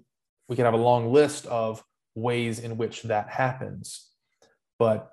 we 0.50 0.57
could 0.57 0.64
have 0.64 0.75
a 0.75 0.76
long 0.76 1.12
list 1.12 1.47
of 1.47 1.83
ways 2.16 2.59
in 2.59 2.76
which 2.76 3.04
that 3.04 3.28
happens, 3.28 4.11
but 4.80 5.12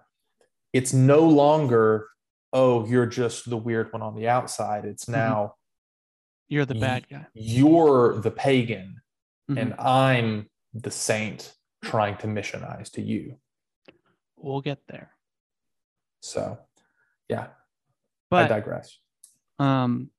it's 0.73 0.93
no 0.93 1.19
longer, 1.19 2.07
oh, 2.51 2.85
you're 2.87 3.05
just 3.05 3.47
the 3.47 3.55
weird 3.55 3.93
one 3.93 4.01
on 4.01 4.15
the 4.15 4.27
outside. 4.27 4.83
It's 4.83 5.07
now, 5.07 5.53
You're 6.49 6.65
the 6.65 6.73
bad 6.75 7.07
guy. 7.07 7.27
you're 7.35 8.19
the 8.19 8.31
pagan 8.31 9.01
Mhm. 9.49 9.61
and 9.61 9.73
I'm 9.75 10.49
the 10.73 10.89
saint 10.91 11.53
trying 11.83 12.17
to 12.17 12.27
missionize 12.27 12.89
to 12.93 13.01
you. 13.03 13.39
We'll 14.37 14.61
get 14.61 14.79
there. 14.87 15.11
So, 16.21 16.57
yeah, 17.29 17.49
I 18.31 18.47
digress. 18.47 18.97
um 19.59 20.09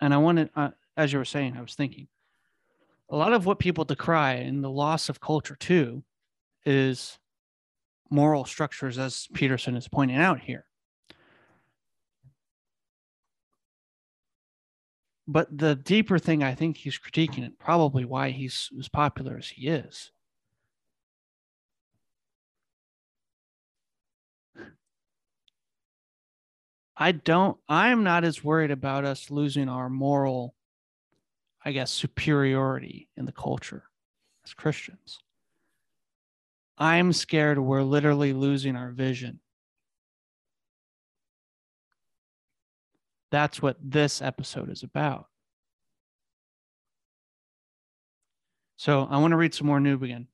and 0.00 0.12
i 0.14 0.16
wanted 0.18 0.50
uh, 0.54 0.70
as 0.96 1.12
you 1.12 1.18
were 1.18 1.24
saying 1.24 1.56
i 1.56 1.60
was 1.60 1.74
thinking 1.74 2.06
a 3.08 3.16
lot 3.16 3.32
of 3.32 3.46
what 3.46 3.58
people 3.58 3.84
decry 3.84 4.34
in 4.34 4.62
the 4.62 4.70
loss 4.70 5.08
of 5.08 5.20
culture 5.20 5.56
two 5.58 6.02
is 6.64 7.18
moral 8.10 8.44
structures 8.44 8.98
as 8.98 9.28
peterson 9.34 9.76
is 9.76 9.88
pointing 9.88 10.16
out 10.16 10.40
here. 10.40 10.64
But 15.28 15.56
the 15.56 15.74
deeper 15.74 16.18
thing 16.18 16.42
i 16.42 16.54
think 16.54 16.76
he's 16.76 16.98
critiquing 16.98 17.44
and 17.44 17.58
probably 17.58 18.04
why 18.04 18.30
he's 18.30 18.70
as 18.78 18.88
popular 18.88 19.36
as 19.36 19.48
he 19.48 19.68
is 19.68 20.12
I 26.96 27.12
don't, 27.12 27.58
I'm 27.68 28.04
not 28.04 28.24
as 28.24 28.42
worried 28.42 28.70
about 28.70 29.04
us 29.04 29.30
losing 29.30 29.68
our 29.68 29.90
moral, 29.90 30.54
I 31.66 31.72
guess, 31.72 31.90
superiority 31.90 33.08
in 33.16 33.24
the 33.24 33.32
culture 33.32 33.82
as 34.44 34.54
Christians. 34.54 35.18
I'm 36.78 37.12
scared 37.12 37.58
we're 37.58 37.82
literally 37.82 38.32
losing 38.32 38.76
our 38.76 38.92
vision. 38.92 39.40
That's 43.32 43.60
what 43.60 43.78
this 43.82 44.22
episode 44.22 44.70
is 44.70 44.84
about. 44.84 45.26
So 48.76 49.08
I 49.10 49.18
want 49.18 49.32
to 49.32 49.36
read 49.36 49.52
some 49.52 49.66
more 49.66 49.80
Newbigin. 49.80 50.26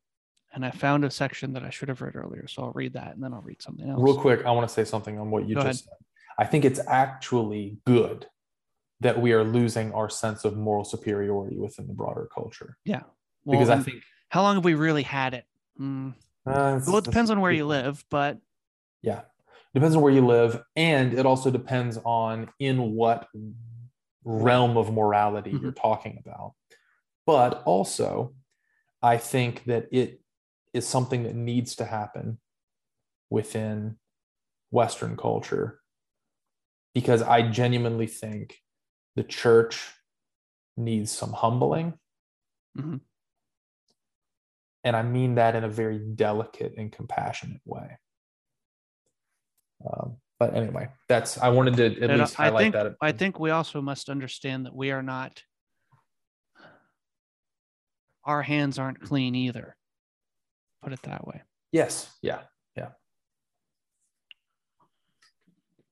And 0.53 0.67
I 0.67 0.71
found 0.71 1.03
a 1.07 1.11
section 1.11 1.55
that 1.55 1.63
I 1.63 1.71
should 1.71 1.89
have 1.89 2.03
read 2.03 2.15
earlier. 2.15 2.47
So 2.47 2.65
I'll 2.65 2.73
read 2.73 2.93
that 2.93 3.15
and 3.15 3.25
then 3.25 3.33
I'll 3.33 3.41
read 3.41 3.63
something 3.63 3.89
else. 3.89 4.03
Real 4.03 4.21
quick, 4.21 4.45
I 4.45 4.51
want 4.51 4.69
to 4.69 4.75
say 4.75 4.85
something 4.85 5.19
on 5.19 5.31
what 5.31 5.49
you 5.49 5.55
Go 5.55 5.63
just 5.63 5.85
said. 5.85 5.95
I 6.39 6.45
think 6.45 6.67
it's 6.67 6.81
actually 6.87 7.79
good 7.87 8.27
that 9.03 9.21
we 9.21 9.33
are 9.33 9.45
losing 9.45 9.93
our 9.93 10.09
sense 10.09 10.45
of 10.45 10.57
moral 10.57 10.85
superiority 10.85 11.57
within 11.57 11.87
the 11.87 11.93
broader 11.95 12.29
culture. 12.33 12.77
Yeah. 12.85 13.03
because 13.49 13.69
I 13.69 13.79
think 13.79 14.03
how 14.29 14.43
long 14.43 14.55
have 14.57 14.65
we 14.65 14.75
really 14.75 15.03
had 15.03 15.35
it? 15.35 15.45
Mm, 15.81 16.15
uh, 16.47 16.81
Well, 16.87 16.99
it 16.99 17.05
depends 17.05 17.31
on 17.31 17.41
where 17.41 17.53
you 17.53 17.67
live. 17.67 17.85
live, 17.87 18.05
but 18.11 18.39
Yeah. 19.03 19.23
Depends 19.75 19.97
on 19.97 20.03
where 20.03 20.13
you 20.13 20.25
live. 20.27 20.63
And 20.77 21.15
it 21.15 21.25
also 21.27 21.51
depends 21.51 21.99
on 22.05 22.49
in 22.59 22.93
what 22.93 23.27
realm 24.25 24.77
of 24.77 24.93
morality 24.93 25.51
Mm-hmm. 25.53 25.63
you're 25.63 25.73
talking 25.73 26.23
about. 26.25 26.55
But 27.27 27.63
also, 27.65 28.35
I 29.03 29.17
think 29.19 29.65
that 29.65 29.89
it 29.91 30.21
is 30.73 30.87
something 30.87 31.25
that 31.25 31.35
needs 31.35 31.77
to 31.77 31.85
happen 31.85 32.39
within 33.31 33.97
Western 34.71 35.17
culture 35.17 35.81
because 36.95 37.23
I 37.23 37.43
genuinely 37.49 38.07
think 38.07 38.62
the 39.17 39.23
church 39.25 39.93
needs 40.77 41.11
some 41.13 41.33
humbling. 41.33 41.99
Mhm. 42.77 43.01
And 44.85 44.97
I 44.97 45.03
mean 45.03 45.37
that 45.37 45.55
in 45.55 45.65
a 45.65 45.69
very 45.69 45.99
delicate 45.99 46.75
and 46.77 46.91
compassionate 46.91 47.61
way. 47.65 47.99
Um, 49.87 50.17
but 50.39 50.55
anyway, 50.55 50.89
that's 51.09 51.39
I 51.39 51.51
wanted 51.51 51.77
to 51.77 51.87
at 52.03 52.11
and 52.11 52.21
least 52.21 52.39
I 52.41 52.45
highlight 52.45 52.63
think 52.63 52.75
that. 52.75 52.97
I 53.01 53.13
think 53.13 53.39
we 53.39 53.51
also 53.51 53.81
must 53.81 54.09
understand 54.09 54.67
that 54.67 54.75
we 54.75 54.91
are 54.91 55.03
not 55.03 55.43
our 58.25 58.43
hands 58.43 58.79
aren't 58.79 59.01
clean 59.01 59.35
either. 59.35 59.77
Put 60.83 60.93
it 60.93 61.03
that 61.03 61.27
way. 61.27 61.43
yes, 61.73 62.17
Yeah. 62.23 62.43
yeah, 62.77 62.93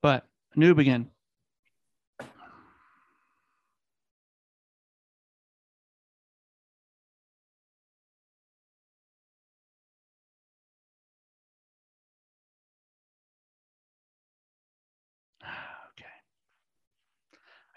But 0.02 0.26
Newbigin. 0.56 1.08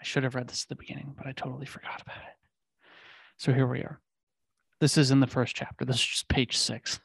I 0.04 0.06
should 0.06 0.24
have 0.24 0.34
read 0.34 0.48
this 0.48 0.64
at 0.64 0.68
the 0.68 0.74
beginning, 0.76 1.14
but 1.16 1.26
I 1.26 1.32
totally 1.32 1.64
forgot 1.64 2.02
about 2.02 2.18
it. 2.18 2.36
So 3.38 3.54
here 3.54 3.66
we 3.66 3.78
are. 3.78 4.02
This 4.78 4.98
is 4.98 5.10
in 5.10 5.20
the 5.20 5.26
first 5.26 5.56
chapter. 5.56 5.86
This 5.86 5.96
is 5.96 6.04
just 6.04 6.28
page 6.28 6.58
six. 6.58 7.00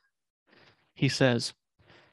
He 0.96 1.08
says, 1.08 1.54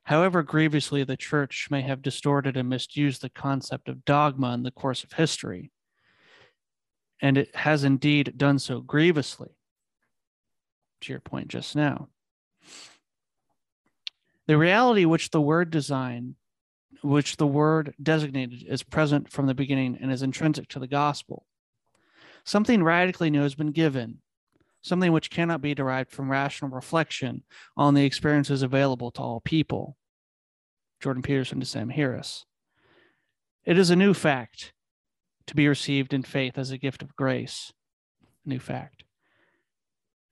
However 0.04 0.44
grievously 0.44 1.02
the 1.02 1.16
church 1.16 1.66
may 1.72 1.82
have 1.82 2.02
distorted 2.02 2.56
and 2.56 2.68
misused 2.68 3.20
the 3.20 3.28
concept 3.28 3.88
of 3.88 4.04
dogma 4.04 4.54
in 4.54 4.62
the 4.62 4.70
course 4.70 5.02
of 5.02 5.14
history, 5.14 5.72
and 7.20 7.36
it 7.36 7.56
has 7.56 7.82
indeed 7.82 8.34
done 8.36 8.60
so 8.60 8.80
grievously, 8.80 9.56
to 11.00 11.12
your 11.12 11.20
point 11.20 11.48
just 11.48 11.74
now, 11.74 12.10
the 14.46 14.56
reality 14.56 15.04
which 15.04 15.30
the 15.30 15.40
word 15.40 15.72
design, 15.72 16.36
which 17.02 17.36
the 17.36 17.46
word 17.46 17.94
designated, 18.02 18.64
is 18.68 18.82
present 18.82 19.30
from 19.30 19.46
the 19.46 19.54
beginning 19.54 19.98
and 20.00 20.12
is 20.12 20.22
intrinsic 20.22 20.68
to 20.68 20.78
the 20.78 20.86
gospel. 20.86 21.46
Something 22.44 22.82
radically 22.82 23.30
new 23.30 23.42
has 23.42 23.54
been 23.54 23.72
given, 23.72 24.18
something 24.82 25.12
which 25.12 25.30
cannot 25.30 25.60
be 25.60 25.74
derived 25.74 26.10
from 26.10 26.30
rational 26.30 26.70
reflection 26.70 27.42
on 27.76 27.94
the 27.94 28.04
experiences 28.04 28.62
available 28.62 29.10
to 29.12 29.20
all 29.20 29.40
people. 29.40 29.96
Jordan 31.00 31.22
Peterson 31.22 31.60
to 31.60 31.66
Sam 31.66 31.90
Harris. 31.90 32.44
It 33.64 33.78
is 33.78 33.90
a 33.90 33.96
new 33.96 34.14
fact 34.14 34.72
to 35.46 35.54
be 35.54 35.68
received 35.68 36.14
in 36.14 36.22
faith 36.22 36.56
as 36.56 36.70
a 36.70 36.78
gift 36.78 37.02
of 37.02 37.16
grace. 37.16 37.72
New 38.44 38.60
fact. 38.60 39.04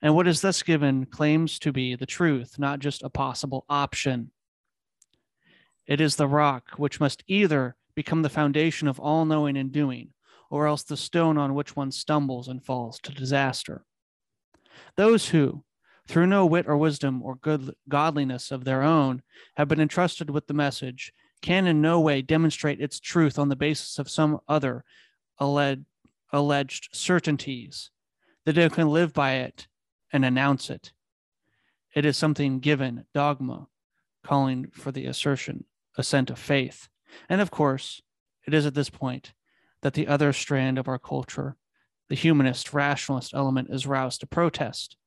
And 0.01 0.15
what 0.15 0.27
is 0.27 0.41
thus 0.41 0.61
given 0.63 1.05
claims 1.05 1.59
to 1.59 1.71
be 1.71 1.95
the 1.95 2.05
truth, 2.05 2.59
not 2.59 2.79
just 2.79 3.03
a 3.03 3.09
possible 3.09 3.65
option. 3.69 4.31
It 5.87 6.01
is 6.01 6.15
the 6.15 6.27
rock 6.27 6.71
which 6.77 6.99
must 6.99 7.23
either 7.27 7.75
become 7.93 8.21
the 8.21 8.29
foundation 8.29 8.87
of 8.87 8.99
all 8.99 9.25
knowing 9.25 9.55
and 9.55 9.71
doing, 9.71 10.09
or 10.49 10.67
else 10.67 10.83
the 10.83 10.97
stone 10.97 11.37
on 11.37 11.53
which 11.53 11.75
one 11.75 11.91
stumbles 11.91 12.47
and 12.47 12.63
falls 12.63 12.99
to 12.99 13.11
disaster. 13.11 13.85
Those 14.95 15.29
who, 15.29 15.63
through 16.07 16.27
no 16.27 16.45
wit 16.45 16.67
or 16.67 16.77
wisdom 16.77 17.21
or 17.23 17.35
good 17.35 17.73
godliness 17.87 18.51
of 18.51 18.63
their 18.63 18.81
own, 18.81 19.21
have 19.55 19.67
been 19.67 19.79
entrusted 19.79 20.29
with 20.29 20.47
the 20.47 20.53
message, 20.53 21.13
can 21.41 21.67
in 21.67 21.81
no 21.81 21.99
way 21.99 22.21
demonstrate 22.21 22.81
its 22.81 22.99
truth 22.99 23.37
on 23.37 23.49
the 23.49 23.55
basis 23.55 23.99
of 23.99 24.09
some 24.09 24.39
other 24.47 24.83
alleged, 25.39 26.89
certainties, 26.91 27.91
that 28.45 28.53
they 28.53 28.69
can 28.69 28.89
live 28.89 29.13
by 29.13 29.33
it 29.33 29.67
and 30.11 30.25
announce 30.25 30.69
it. 30.69 30.91
It 31.93 32.05
is 32.05 32.17
something 32.17 32.59
given, 32.59 33.05
dogma, 33.13 33.67
calling 34.23 34.71
for 34.73 34.91
the 34.91 35.05
assertion, 35.05 35.65
assent 35.97 36.29
of 36.29 36.39
faith. 36.39 36.89
And 37.29 37.41
of 37.41 37.51
course, 37.51 38.01
it 38.47 38.53
is 38.53 38.65
at 38.65 38.73
this 38.73 38.89
point 38.89 39.33
that 39.81 39.93
the 39.93 40.07
other 40.07 40.33
strand 40.33 40.77
of 40.77 40.87
our 40.87 40.99
culture, 40.99 41.55
the 42.09 42.15
humanist, 42.15 42.73
rationalist 42.73 43.33
element, 43.33 43.69
is 43.71 43.87
roused 43.87 44.21
to 44.21 44.27
protest 44.27 44.97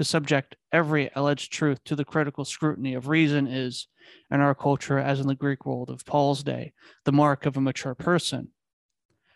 to 0.00 0.04
subject 0.04 0.56
every 0.72 1.10
alleged 1.14 1.52
truth 1.52 1.84
to 1.84 1.94
the 1.94 2.06
critical 2.06 2.46
scrutiny 2.46 2.94
of 2.94 3.08
reason 3.08 3.46
is, 3.46 3.86
in 4.30 4.40
our 4.40 4.54
culture, 4.54 4.98
as 4.98 5.20
in 5.20 5.26
the 5.26 5.34
Greek 5.34 5.66
world 5.66 5.90
of 5.90 6.06
Paul's 6.06 6.42
day, 6.42 6.72
the 7.04 7.12
mark 7.12 7.44
of 7.44 7.54
a 7.54 7.60
mature 7.60 7.94
person. 7.94 8.48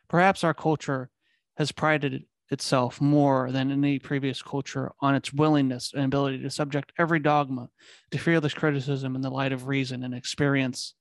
Perhaps 0.09 0.43
our 0.43 0.55
culture 0.55 1.11
has 1.59 1.71
prided 1.71 2.25
itself 2.51 3.01
more 3.01 3.51
than 3.51 3.71
any 3.71 3.99
previous 3.99 4.43
culture 4.43 4.93
on 5.01 5.15
its 5.15 5.33
willingness 5.33 5.93
and 5.95 6.05
ability 6.05 6.39
to 6.43 6.51
subject 6.51 6.93
every 6.99 7.19
dogma 7.19 7.69
to 8.11 8.19
fearless 8.19 8.55
criticism 8.55 9.15
in 9.15 9.23
the 9.23 9.31
light 9.31 9.53
of 9.53 9.67
reason 9.67 10.05
and 10.05 10.15
experience. 10.15 10.95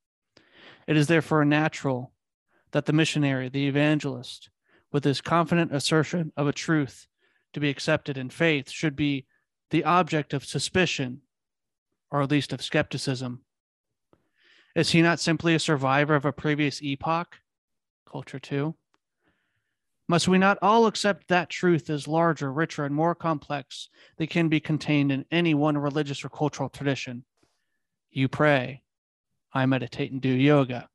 It 0.87 0.97
is 0.97 1.07
therefore 1.07 1.45
natural 1.45 2.13
that 2.71 2.85
the 2.85 2.93
missionary, 2.93 3.49
the 3.49 3.67
evangelist, 3.67 4.49
with 4.91 5.03
his 5.03 5.21
confident 5.21 5.73
assertion 5.73 6.31
of 6.37 6.47
a 6.47 6.53
truth 6.53 7.07
to 7.53 7.59
be 7.59 7.69
accepted 7.69 8.17
in 8.17 8.29
faith, 8.29 8.69
should 8.69 8.95
be 8.95 9.25
the 9.69 9.83
object 9.83 10.33
of 10.33 10.45
suspicion, 10.45 11.21
or 12.11 12.21
at 12.21 12.31
least 12.31 12.53
of 12.53 12.61
skepticism. 12.61 13.43
Is 14.75 14.91
he 14.91 15.01
not 15.01 15.19
simply 15.19 15.53
a 15.55 15.59
survivor 15.59 16.15
of 16.15 16.25
a 16.25 16.31
previous 16.31 16.81
epoch? 16.81 17.37
Culture 18.09 18.39
2. 18.39 18.75
Must 20.07 20.27
we 20.27 20.37
not 20.37 20.57
all 20.61 20.85
accept 20.85 21.29
that 21.29 21.49
truth 21.49 21.89
as 21.89 22.07
larger, 22.07 22.51
richer, 22.51 22.83
and 22.83 22.93
more 22.93 23.15
complex 23.15 23.89
than 24.17 24.27
can 24.27 24.49
be 24.49 24.59
contained 24.59 25.11
in 25.11 25.25
any 25.31 25.53
one 25.53 25.77
religious 25.77 26.25
or 26.25 26.29
cultural 26.29 26.69
tradition? 26.69 27.23
You 28.11 28.27
pray, 28.27 28.83
I 29.53 29.65
meditate 29.65 30.11
and 30.11 30.21
do 30.21 30.29
yoga. 30.29 30.89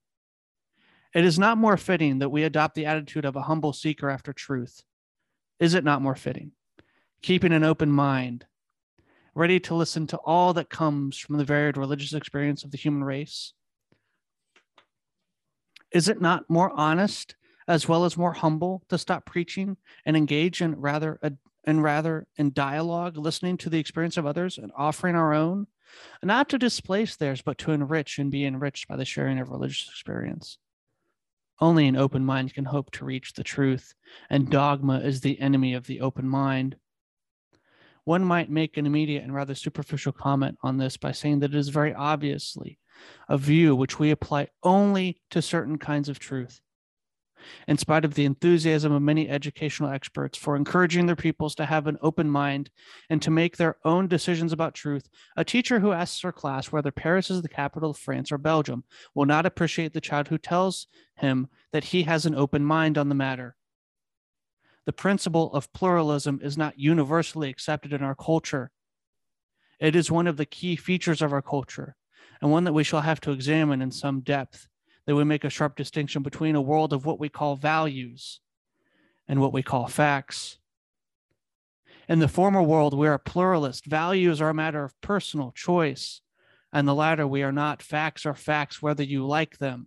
It 1.14 1.24
is 1.24 1.38
not 1.38 1.56
more 1.56 1.78
fitting 1.78 2.18
that 2.18 2.28
we 2.28 2.44
adopt 2.44 2.74
the 2.74 2.86
attitude 2.86 3.24
of 3.24 3.34
a 3.34 3.42
humble 3.42 3.72
seeker 3.72 4.10
after 4.10 4.32
truth. 4.32 4.82
Is 5.58 5.74
it 5.74 5.84
not 5.84 6.02
more 6.02 6.14
fitting? 6.14 6.52
Keeping 7.22 7.52
an 7.52 7.64
open 7.64 7.90
mind, 7.90 8.46
ready 9.34 9.58
to 9.60 9.74
listen 9.74 10.06
to 10.08 10.18
all 10.18 10.52
that 10.52 10.68
comes 10.68 11.18
from 11.18 11.38
the 11.38 11.44
varied 11.44 11.78
religious 11.78 12.12
experience 12.12 12.62
of 12.62 12.70
the 12.70 12.76
human 12.76 13.02
race? 13.02 13.54
Is 15.90 16.08
it 16.08 16.20
not 16.20 16.48
more 16.50 16.70
honest 16.72 17.34
as 17.68 17.86
well 17.86 18.06
as 18.06 18.16
more 18.16 18.32
humble 18.32 18.82
to 18.88 18.96
stop 18.98 19.26
preaching 19.26 19.76
and 20.06 20.16
engage 20.16 20.62
in 20.62 20.74
rather 20.80 21.20
and 21.64 21.82
rather 21.82 22.26
in 22.36 22.50
dialogue, 22.52 23.18
listening 23.18 23.58
to 23.58 23.68
the 23.68 23.78
experience 23.78 24.16
of 24.16 24.24
others 24.24 24.56
and 24.56 24.72
offering 24.74 25.14
our 25.14 25.34
own, 25.34 25.66
not 26.22 26.48
to 26.48 26.58
displace 26.58 27.16
theirs, 27.16 27.42
but 27.42 27.58
to 27.58 27.72
enrich 27.72 28.18
and 28.18 28.30
be 28.30 28.46
enriched 28.46 28.88
by 28.88 28.96
the 28.96 29.04
sharing 29.04 29.38
of 29.38 29.50
religious 29.50 29.86
experience. 29.88 30.56
Only 31.60 31.86
an 31.86 31.96
open 31.96 32.24
mind 32.24 32.54
can 32.54 32.64
hope 32.64 32.90
to 32.92 33.04
reach 33.04 33.34
the 33.34 33.44
truth, 33.44 33.92
and 34.30 34.50
dogma 34.50 35.00
is 35.00 35.20
the 35.20 35.38
enemy 35.40 35.74
of 35.74 35.86
the 35.86 36.00
open 36.00 36.26
mind. 36.26 36.76
One 38.04 38.24
might 38.24 38.48
make 38.48 38.78
an 38.78 38.86
immediate 38.86 39.24
and 39.24 39.34
rather 39.34 39.54
superficial 39.54 40.12
comment 40.12 40.56
on 40.62 40.78
this 40.78 40.96
by 40.96 41.12
saying 41.12 41.40
that 41.40 41.52
it 41.52 41.56
is 41.56 41.68
very 41.68 41.92
obviously 41.92 42.78
a 43.28 43.36
view 43.36 43.76
which 43.76 43.98
we 43.98 44.10
apply 44.10 44.48
only 44.62 45.20
to 45.30 45.42
certain 45.42 45.76
kinds 45.76 46.08
of 46.08 46.18
truth 46.18 46.62
in 47.66 47.78
spite 47.78 48.04
of 48.04 48.14
the 48.14 48.24
enthusiasm 48.24 48.92
of 48.92 49.02
many 49.02 49.28
educational 49.28 49.90
experts 49.90 50.36
for 50.36 50.56
encouraging 50.56 51.06
their 51.06 51.16
pupils 51.16 51.54
to 51.56 51.66
have 51.66 51.86
an 51.86 51.98
open 52.02 52.30
mind 52.30 52.70
and 53.10 53.20
to 53.22 53.30
make 53.30 53.56
their 53.56 53.76
own 53.84 54.08
decisions 54.08 54.52
about 54.52 54.74
truth, 54.74 55.08
a 55.36 55.44
teacher 55.44 55.80
who 55.80 55.92
asks 55.92 56.20
her 56.22 56.32
class 56.32 56.72
whether 56.72 56.90
Paris 56.90 57.30
is 57.30 57.42
the 57.42 57.48
capital 57.48 57.90
of 57.90 57.96
France 57.96 58.32
or 58.32 58.38
Belgium 58.38 58.84
will 59.14 59.26
not 59.26 59.46
appreciate 59.46 59.92
the 59.92 60.00
child 60.00 60.28
who 60.28 60.38
tells 60.38 60.86
him 61.16 61.48
that 61.72 61.84
he 61.84 62.04
has 62.04 62.26
an 62.26 62.34
open 62.34 62.64
mind 62.64 62.96
on 62.96 63.08
the 63.08 63.14
matter. 63.14 63.56
The 64.86 64.92
principle 64.92 65.52
of 65.52 65.72
pluralism 65.72 66.40
is 66.42 66.56
not 66.56 66.78
universally 66.78 67.50
accepted 67.50 67.92
in 67.92 68.02
our 68.02 68.14
culture. 68.14 68.70
It 69.78 69.94
is 69.94 70.10
one 70.10 70.26
of 70.26 70.38
the 70.38 70.46
key 70.46 70.76
features 70.76 71.20
of 71.20 71.32
our 71.32 71.42
culture, 71.42 71.94
and 72.40 72.50
one 72.50 72.64
that 72.64 72.72
we 72.72 72.84
shall 72.84 73.02
have 73.02 73.20
to 73.20 73.32
examine 73.32 73.82
in 73.82 73.90
some 73.90 74.20
depth 74.20 74.66
that 75.08 75.16
we 75.16 75.24
make 75.24 75.42
a 75.42 75.48
sharp 75.48 75.74
distinction 75.74 76.22
between 76.22 76.54
a 76.54 76.60
world 76.60 76.92
of 76.92 77.06
what 77.06 77.18
we 77.18 77.30
call 77.30 77.56
values 77.56 78.40
and 79.26 79.40
what 79.40 79.54
we 79.54 79.62
call 79.62 79.86
facts. 79.86 80.58
In 82.10 82.18
the 82.18 82.28
former 82.28 82.62
world, 82.62 82.92
we 82.92 83.08
are 83.08 83.16
pluralist. 83.16 83.86
Values 83.86 84.42
are 84.42 84.50
a 84.50 84.54
matter 84.54 84.84
of 84.84 85.00
personal 85.00 85.50
choice. 85.52 86.20
And 86.74 86.86
the 86.86 86.94
latter, 86.94 87.26
we 87.26 87.42
are 87.42 87.52
not. 87.52 87.82
Facts 87.82 88.26
are 88.26 88.34
facts, 88.34 88.82
whether 88.82 89.02
you 89.02 89.26
like 89.26 89.56
them 89.56 89.86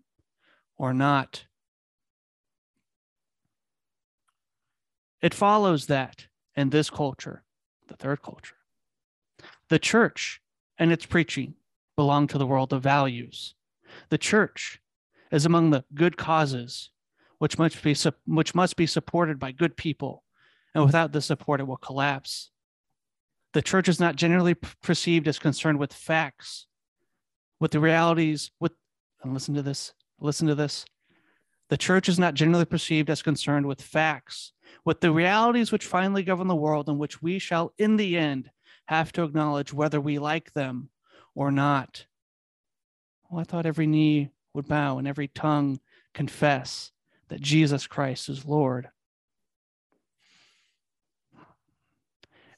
or 0.75 0.91
not. 0.91 1.45
It 5.21 5.35
follows 5.35 5.85
that 5.85 6.25
in 6.55 6.71
this 6.71 6.89
culture, 6.89 7.43
the 7.87 7.95
third 7.95 8.23
culture, 8.23 8.55
the 9.69 9.77
church 9.77 10.41
and 10.79 10.91
its 10.91 11.05
preaching 11.05 11.53
belong 11.95 12.25
to 12.25 12.39
the 12.39 12.47
world 12.47 12.73
of 12.73 12.81
values. 12.81 13.53
The 14.09 14.17
church 14.17 14.80
is 15.31 15.45
among 15.45 15.69
the 15.69 15.83
good 15.93 16.17
causes 16.17 16.89
which 17.41 17.57
must 17.57 17.81
be 17.81 17.95
which 18.25 18.53
must 18.53 18.75
be 18.75 18.85
supported 18.85 19.39
by 19.39 19.51
good 19.51 19.75
people 19.75 20.23
and 20.75 20.85
without 20.85 21.11
this 21.11 21.25
support 21.25 21.59
it 21.59 21.65
will 21.65 21.77
collapse. 21.77 22.51
The 23.53 23.63
church 23.63 23.89
is 23.89 23.99
not 23.99 24.15
generally 24.15 24.53
perceived 24.53 25.27
as 25.27 25.39
concerned 25.39 25.79
with 25.79 25.91
facts 25.91 26.67
with 27.59 27.71
the 27.71 27.79
realities 27.79 28.51
with 28.59 28.73
and 29.23 29.33
listen 29.33 29.55
to 29.55 29.63
this 29.63 29.93
listen 30.19 30.47
to 30.47 30.55
this. 30.55 30.85
The 31.69 31.77
church 31.77 32.09
is 32.09 32.19
not 32.19 32.35
generally 32.35 32.65
perceived 32.65 33.09
as 33.09 33.23
concerned 33.23 33.65
with 33.65 33.81
facts 33.81 34.53
with 34.85 35.01
the 35.01 35.11
realities 35.11 35.71
which 35.71 35.87
finally 35.87 36.21
govern 36.21 36.47
the 36.47 36.55
world 36.55 36.89
and 36.89 36.99
which 36.99 37.23
we 37.23 37.39
shall 37.39 37.73
in 37.79 37.97
the 37.97 38.17
end 38.17 38.51
have 38.85 39.11
to 39.13 39.23
acknowledge 39.23 39.73
whether 39.73 39.99
we 39.99 40.19
like 40.19 40.53
them 40.53 40.89
or 41.33 41.51
not. 41.51 42.05
Well 43.29 43.41
i 43.41 43.43
thought 43.43 43.65
every 43.65 43.87
knee 43.87 44.29
would 44.53 44.67
bow 44.67 44.97
and 44.97 45.07
every 45.07 45.27
tongue 45.27 45.79
confess 46.13 46.91
that 47.29 47.41
Jesus 47.41 47.87
Christ 47.87 48.29
is 48.29 48.45
Lord. 48.45 48.89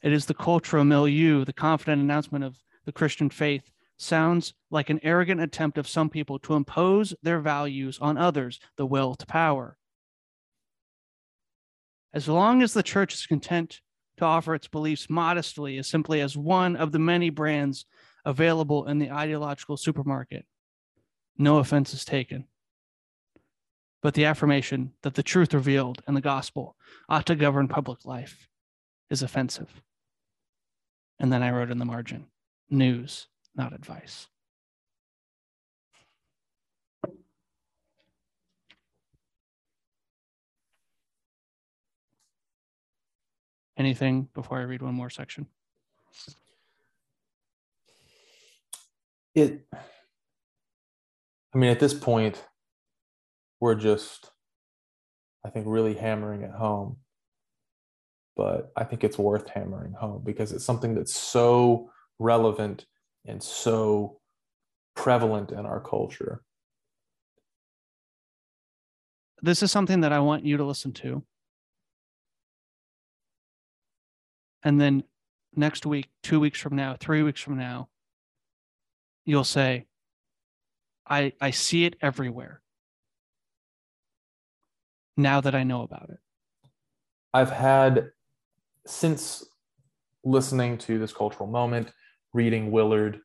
It 0.02 0.12
is 0.12 0.26
the 0.26 0.34
cultural 0.34 0.84
milieu, 0.84 1.44
the 1.44 1.52
confident 1.52 2.02
announcement 2.02 2.44
of 2.44 2.56
the 2.84 2.92
Christian 2.92 3.30
faith 3.30 3.70
sounds 3.96 4.52
like 4.70 4.90
an 4.90 5.00
arrogant 5.02 5.40
attempt 5.40 5.78
of 5.78 5.88
some 5.88 6.10
people 6.10 6.38
to 6.40 6.54
impose 6.54 7.14
their 7.22 7.40
values 7.40 7.98
on 8.00 8.18
others, 8.18 8.60
the 8.76 8.84
will 8.84 9.14
to 9.14 9.26
power. 9.26 9.78
As 12.12 12.28
long 12.28 12.62
as 12.62 12.74
the 12.74 12.82
church 12.82 13.14
is 13.14 13.26
content 13.26 13.80
to 14.18 14.24
offer 14.24 14.54
its 14.54 14.68
beliefs 14.68 15.08
modestly 15.08 15.78
as 15.78 15.88
simply 15.88 16.20
as 16.20 16.36
one 16.36 16.76
of 16.76 16.92
the 16.92 16.98
many 16.98 17.30
brands 17.30 17.86
available 18.24 18.86
in 18.86 18.98
the 18.98 19.10
ideological 19.10 19.76
supermarket, 19.76 20.44
no 21.36 21.58
offense 21.58 21.92
is 21.94 22.04
taken. 22.04 22.46
But 24.02 24.14
the 24.14 24.26
affirmation 24.26 24.92
that 25.02 25.14
the 25.14 25.22
truth 25.22 25.54
revealed 25.54 26.02
in 26.06 26.14
the 26.14 26.20
gospel 26.20 26.76
ought 27.08 27.26
to 27.26 27.34
govern 27.34 27.68
public 27.68 28.04
life 28.04 28.48
is 29.10 29.22
offensive. 29.22 29.82
And 31.18 31.32
then 31.32 31.42
I 31.42 31.50
wrote 31.50 31.70
in 31.70 31.78
the 31.78 31.84
margin 31.84 32.26
news, 32.68 33.28
not 33.54 33.72
advice. 33.72 34.28
Anything 43.76 44.28
before 44.34 44.58
I 44.58 44.62
read 44.62 44.82
one 44.82 44.94
more 44.94 45.10
section? 45.10 45.46
It 49.34 49.66
I 51.54 51.58
mean, 51.58 51.70
at 51.70 51.78
this 51.78 51.94
point, 51.94 52.42
we're 53.60 53.76
just, 53.76 54.30
I 55.44 55.50
think, 55.50 55.66
really 55.68 55.94
hammering 55.94 56.42
it 56.42 56.50
home. 56.50 56.96
But 58.36 58.72
I 58.76 58.82
think 58.82 59.04
it's 59.04 59.16
worth 59.16 59.48
hammering 59.48 59.92
home 59.92 60.22
because 60.24 60.50
it's 60.50 60.64
something 60.64 60.94
that's 60.94 61.14
so 61.14 61.90
relevant 62.18 62.84
and 63.24 63.40
so 63.40 64.20
prevalent 64.96 65.52
in 65.52 65.64
our 65.64 65.80
culture. 65.80 66.42
This 69.40 69.62
is 69.62 69.70
something 69.70 70.00
that 70.00 70.12
I 70.12 70.18
want 70.18 70.44
you 70.44 70.56
to 70.56 70.64
listen 70.64 70.92
to. 70.94 71.22
And 74.64 74.80
then 74.80 75.04
next 75.54 75.86
week, 75.86 76.08
two 76.22 76.40
weeks 76.40 76.58
from 76.58 76.74
now, 76.74 76.96
three 76.98 77.22
weeks 77.22 77.40
from 77.40 77.56
now, 77.56 77.88
you'll 79.24 79.44
say, 79.44 79.86
I, 81.06 81.32
I 81.40 81.50
see 81.50 81.84
it 81.84 81.96
everywhere 82.00 82.62
now 85.16 85.40
that 85.40 85.54
I 85.54 85.62
know 85.62 85.82
about 85.82 86.10
it. 86.10 86.18
I've 87.32 87.50
had, 87.50 88.10
since 88.86 89.44
listening 90.24 90.78
to 90.78 90.98
this 90.98 91.12
cultural 91.12 91.48
moment, 91.48 91.92
reading 92.32 92.70
Willard, 92.70 93.20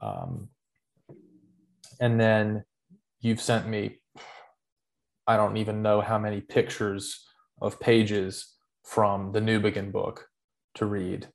um, 0.00 0.48
and 2.00 2.20
then 2.20 2.64
you've 3.20 3.40
sent 3.40 3.68
me, 3.68 4.00
I 5.26 5.36
don't 5.36 5.56
even 5.56 5.82
know 5.82 6.00
how 6.00 6.18
many 6.18 6.40
pictures 6.40 7.26
of 7.60 7.78
pages 7.80 8.54
from 8.84 9.32
the 9.32 9.40
Newbigin 9.40 9.92
book 9.92 10.26
to 10.74 10.86
read. 10.86 11.26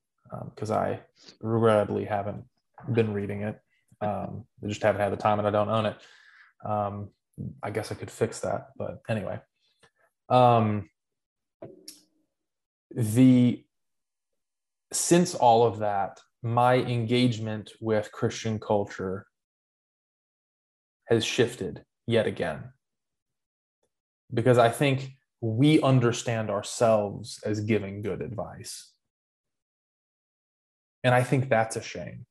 because 0.55 0.71
um, 0.71 0.77
I 0.77 1.01
regrettably 1.41 2.05
haven't 2.05 2.43
been 2.91 3.13
reading 3.13 3.41
it. 3.41 3.59
Um, 4.03 4.45
I 4.63 4.67
just 4.67 4.83
haven't 4.83 5.01
had 5.01 5.11
the 5.11 5.17
time 5.17 5.39
and 5.39 5.47
I 5.47 5.51
don't 5.51 5.69
own 5.69 5.85
it. 5.85 5.97
Um, 6.65 7.09
I 7.61 7.71
guess 7.71 7.91
I 7.91 7.95
could 7.95 8.11
fix 8.11 8.39
that, 8.41 8.69
but 8.77 9.01
anyway. 9.09 9.39
Um, 10.29 10.89
the 12.91 13.63
since 14.91 15.33
all 15.33 15.65
of 15.65 15.79
that, 15.79 16.19
my 16.43 16.75
engagement 16.75 17.71
with 17.81 18.11
Christian 18.11 18.59
culture 18.59 19.25
has 21.07 21.25
shifted 21.25 21.83
yet 22.05 22.27
again. 22.27 22.63
Because 24.33 24.57
I 24.57 24.69
think 24.69 25.11
we 25.41 25.81
understand 25.81 26.49
ourselves 26.49 27.39
as 27.45 27.59
giving 27.61 28.01
good 28.01 28.21
advice. 28.21 28.91
And 31.03 31.13
I 31.13 31.23
think 31.23 31.49
that's 31.49 31.75
a 31.75 31.81
shame. 31.81 32.25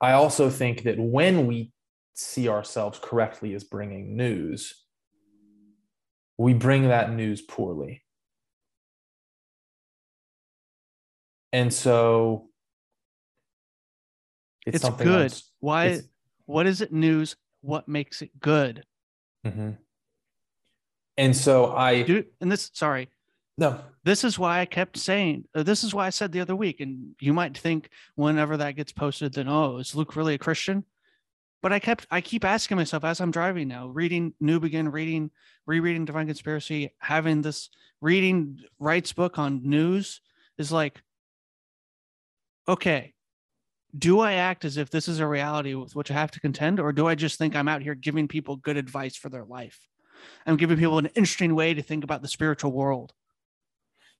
I 0.00 0.12
also 0.12 0.50
think 0.50 0.82
that 0.82 0.98
when 0.98 1.46
we 1.46 1.72
see 2.14 2.48
ourselves 2.48 2.98
correctly 3.02 3.54
as 3.54 3.64
bringing 3.64 4.16
news, 4.16 4.74
we 6.38 6.54
bring 6.54 6.88
that 6.88 7.12
news 7.12 7.40
poorly. 7.40 8.02
And 11.52 11.72
so 11.72 12.50
it's, 14.66 14.84
it's 14.84 14.96
good. 14.96 15.32
Why? 15.60 15.86
It's, 15.86 16.08
what 16.44 16.66
is 16.66 16.80
it 16.82 16.92
news? 16.92 17.36
What 17.62 17.88
makes 17.88 18.20
it 18.20 18.38
good? 18.38 18.84
Mm-hmm. 19.46 19.70
And 21.16 21.34
so 21.34 21.74
I 21.74 22.02
do, 22.02 22.24
and 22.42 22.52
this, 22.52 22.70
sorry, 22.74 23.08
no, 23.58 23.80
this 24.04 24.22
is 24.22 24.38
why 24.38 24.60
I 24.60 24.66
kept 24.66 24.98
saying, 24.98 25.44
uh, 25.54 25.62
this 25.62 25.82
is 25.82 25.94
why 25.94 26.06
I 26.06 26.10
said 26.10 26.32
the 26.32 26.40
other 26.40 26.54
week, 26.54 26.80
and 26.80 27.14
you 27.20 27.32
might 27.32 27.56
think 27.56 27.88
whenever 28.14 28.56
that 28.56 28.76
gets 28.76 28.92
posted, 28.92 29.34
then, 29.34 29.48
oh, 29.48 29.78
is 29.78 29.94
Luke 29.94 30.14
really 30.14 30.34
a 30.34 30.38
Christian? 30.38 30.84
But 31.62 31.72
I 31.72 31.78
kept, 31.78 32.06
I 32.10 32.20
keep 32.20 32.44
asking 32.44 32.76
myself 32.76 33.02
as 33.02 33.20
I'm 33.20 33.30
driving 33.30 33.66
now, 33.66 33.88
reading 33.88 34.34
Newbigin, 34.42 34.92
reading, 34.92 35.30
rereading 35.66 36.04
Divine 36.04 36.26
Conspiracy, 36.26 36.94
having 36.98 37.42
this 37.42 37.70
reading 38.00 38.60
Wright's 38.78 39.12
book 39.12 39.38
on 39.38 39.68
news 39.68 40.20
is 40.58 40.70
like, 40.70 41.02
okay, 42.68 43.14
do 43.98 44.20
I 44.20 44.34
act 44.34 44.64
as 44.64 44.76
if 44.76 44.90
this 44.90 45.08
is 45.08 45.20
a 45.20 45.26
reality 45.26 45.74
with 45.74 45.96
which 45.96 46.10
I 46.10 46.14
have 46.14 46.30
to 46.32 46.40
contend, 46.40 46.78
or 46.78 46.92
do 46.92 47.06
I 47.06 47.14
just 47.14 47.38
think 47.38 47.56
I'm 47.56 47.68
out 47.68 47.82
here 47.82 47.94
giving 47.94 48.28
people 48.28 48.56
good 48.56 48.76
advice 48.76 49.16
for 49.16 49.30
their 49.30 49.44
life? 49.44 49.78
I'm 50.46 50.56
giving 50.56 50.76
people 50.76 50.98
an 50.98 51.06
interesting 51.06 51.54
way 51.54 51.74
to 51.74 51.82
think 51.82 52.04
about 52.04 52.22
the 52.22 52.28
spiritual 52.28 52.72
world. 52.72 53.12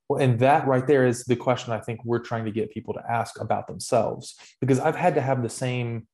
Well, 0.08 0.20
and 0.20 0.38
that 0.38 0.66
right 0.66 0.86
there 0.86 1.06
is 1.06 1.24
the 1.24 1.36
question 1.36 1.72
I 1.72 1.80
think 1.80 2.04
we're 2.04 2.20
trying 2.20 2.44
to 2.44 2.52
get 2.52 2.70
people 2.70 2.94
to 2.94 3.02
ask 3.08 3.40
about 3.40 3.66
themselves 3.66 4.36
because 4.60 4.78
I've 4.78 4.96
had 4.96 5.14
to 5.16 5.20
have 5.20 5.42
the 5.42 5.48
same 5.48 6.06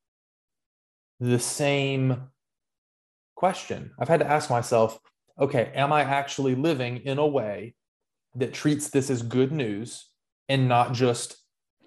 the 1.21 1.39
same 1.39 2.29
question. 3.37 3.93
I've 3.99 4.09
had 4.09 4.21
to 4.21 4.27
ask 4.27 4.51
myself, 4.51 4.99
okay, 5.39 5.71
am 5.75 5.93
I 5.93 6.03
actually 6.03 6.55
living 6.55 6.99
in 6.99 7.19
a 7.19 7.27
way 7.27 7.75
that 8.35 8.53
treats 8.53 8.89
this 8.89 9.11
as 9.11 9.23
good 9.23 9.53
news 9.53 10.09
and 10.49 10.69
not 10.69 10.93
just 10.93 11.37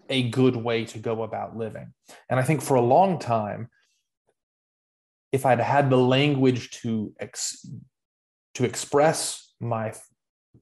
a 0.09 0.29
good 0.29 0.55
way 0.55 0.85
to 0.85 0.99
go 0.99 1.23
about 1.23 1.57
living. 1.57 1.93
And 2.29 2.39
I 2.39 2.43
think 2.43 2.61
for 2.61 2.75
a 2.75 2.81
long 2.81 3.19
time, 3.19 3.69
if 5.31 5.45
I'd 5.45 5.59
had 5.59 5.89
the 5.89 5.97
language 5.97 6.71
to 6.81 7.13
ex- 7.19 7.65
to 8.53 8.63
express 8.63 9.53
my 9.59 9.93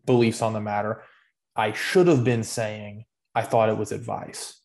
beliefs 0.06 0.42
on 0.42 0.54
the 0.54 0.62
matter, 0.62 1.04
I 1.56 1.74
should 1.74 2.08
have 2.08 2.24
been 2.24 2.44
saying 2.44 3.06
I 3.36 3.44
thought 3.44 3.70
it 3.70 3.78
was 3.78 3.92
advice. 3.92 4.60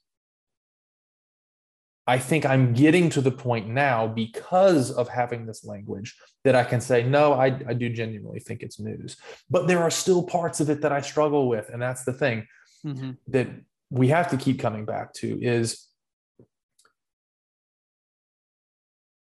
I 2.07 2.19
think 2.19 2.47
I'm 2.47 2.73
getting 2.73 3.11
to 3.11 3.21
the 3.21 3.31
point 3.31 3.69
now 3.69 4.07
because 4.07 4.91
of 4.91 5.11
having 5.11 5.45
this 5.45 5.63
language 5.63 6.17
that 6.43 6.55
I 6.55 6.65
can 6.65 6.81
say, 6.81 7.03
no, 7.03 7.35
I, 7.35 7.47
I 7.69 7.75
do 7.75 7.91
genuinely 7.91 8.41
think 8.41 8.63
it's 8.63 8.81
news. 8.81 9.19
But 9.51 9.67
there 9.67 9.83
are 9.83 9.91
still 9.91 10.23
parts 10.23 10.61
of 10.61 10.71
it 10.71 10.81
that 10.81 10.93
I 10.93 11.03
struggle 11.03 11.49
with. 11.49 11.69
And 11.69 11.83
that's 11.83 12.05
the 12.05 12.15
thing 12.15 12.47
mm-hmm. 12.85 13.11
that 13.29 13.49
we 13.91 14.09
have 14.09 14.31
to 14.31 14.39
keep 14.39 14.59
coming 14.59 14.87
back 14.87 15.13
to 15.15 15.39
is 15.43 15.87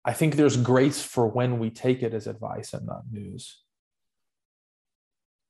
I 0.05 0.13
think 0.13 0.37
there's 0.37 0.57
grace 0.57 1.03
for 1.03 1.27
when 1.27 1.59
we 1.59 1.71
take 1.71 2.05
it 2.05 2.15
as 2.15 2.29
advice 2.29 2.73
and 2.75 2.87
not 2.87 3.03
news. 3.11 3.61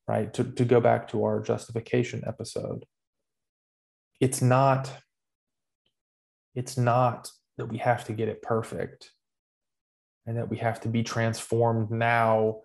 Right? 0.08 0.32
To, 0.34 0.44
to 0.44 0.64
go 0.64 0.80
back 0.80 1.08
to 1.08 1.24
our 1.24 1.40
justification 1.40 2.24
episode, 2.26 2.86
it's 4.20 4.42
not 4.42 4.90
it's 6.54 6.76
not 6.76 7.30
that 7.58 7.66
we 7.66 7.78
have 7.78 8.04
to 8.06 8.12
get 8.12 8.28
it 8.28 8.42
perfect 8.42 9.12
and 10.26 10.36
that 10.36 10.48
we 10.48 10.56
have 10.56 10.80
to 10.80 10.88
be 10.88 11.02
transformed 11.02 11.90
now 11.90 12.60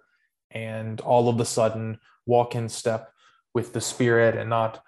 and 0.51 0.99
all 1.01 1.29
of 1.29 1.39
a 1.39 1.45
sudden 1.45 1.99
walk 2.25 2.55
in 2.55 2.69
step 2.69 3.11
with 3.53 3.73
the 3.73 3.81
spirit 3.81 4.35
and 4.35 4.49
not 4.49 4.83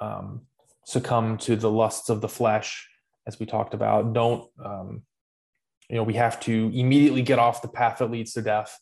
um, 0.00 0.42
succumb 0.84 1.36
to 1.38 1.56
the 1.56 1.70
lusts 1.70 2.08
of 2.08 2.20
the 2.20 2.28
flesh, 2.28 2.88
as 3.26 3.38
we 3.38 3.46
talked 3.46 3.74
about. 3.74 4.12
Don't, 4.12 4.48
um, 4.64 5.02
you 5.88 5.96
know, 5.96 6.02
we 6.02 6.14
have 6.14 6.40
to 6.40 6.70
immediately 6.74 7.22
get 7.22 7.38
off 7.38 7.62
the 7.62 7.68
path 7.68 7.98
that 7.98 8.10
leads 8.10 8.32
to 8.32 8.42
death, 8.42 8.78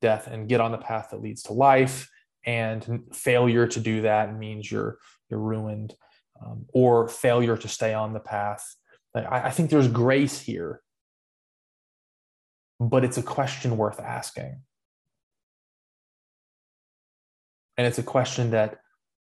death, 0.00 0.26
and 0.26 0.48
get 0.48 0.60
on 0.60 0.72
the 0.72 0.78
path 0.78 1.08
that 1.10 1.20
leads 1.20 1.42
to 1.44 1.52
life. 1.52 2.08
And 2.46 3.04
failure 3.12 3.66
to 3.66 3.80
do 3.80 4.02
that 4.02 4.36
means 4.36 4.70
you're 4.70 4.98
you're 5.30 5.40
ruined, 5.40 5.94
um, 6.44 6.66
or 6.72 7.08
failure 7.08 7.56
to 7.56 7.68
stay 7.68 7.94
on 7.94 8.12
the 8.12 8.20
path. 8.20 8.76
I, 9.14 9.48
I 9.48 9.50
think 9.50 9.70
there's 9.70 9.88
grace 9.88 10.40
here, 10.40 10.82
but 12.78 13.04
it's 13.04 13.16
a 13.16 13.22
question 13.22 13.76
worth 13.76 14.00
asking. 14.00 14.60
And 17.76 17.86
it's 17.86 17.98
a 17.98 18.02
question 18.02 18.50
that 18.50 18.78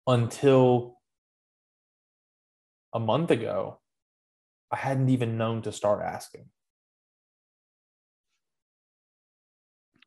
until 0.05 0.99
a 2.93 2.99
month 2.99 3.31
ago, 3.31 3.79
I 4.71 4.77
hadn't 4.77 5.09
even 5.09 5.37
known 5.37 5.61
to 5.63 5.71
start 5.71 6.01
asking. 6.03 6.45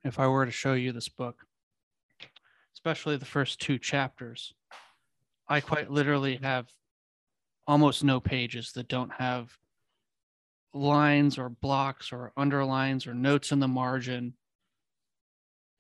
If 0.05 0.19
I 0.19 0.29
were 0.29 0.47
to 0.47 0.53
show 0.53 0.75
you 0.75 0.93
this 0.93 1.09
book, 1.09 1.48
especially 2.79 3.17
the 3.17 3.25
first 3.25 3.61
two 3.61 3.77
chapters, 3.77 4.55
I 5.49 5.61
quite 5.61 5.91
literally 5.91 6.39
have 6.45 6.69
almost 7.67 8.05
no 8.05 8.21
pages 8.21 8.71
that 8.73 8.87
don't 8.87 9.11
have 9.15 9.51
lines 10.73 11.39
or 11.39 11.49
blocks 11.49 12.13
or 12.13 12.33
underlines 12.37 13.05
or 13.09 13.15
notes 13.15 13.51
in 13.51 13.59
the 13.59 13.67
margin. 13.67 14.35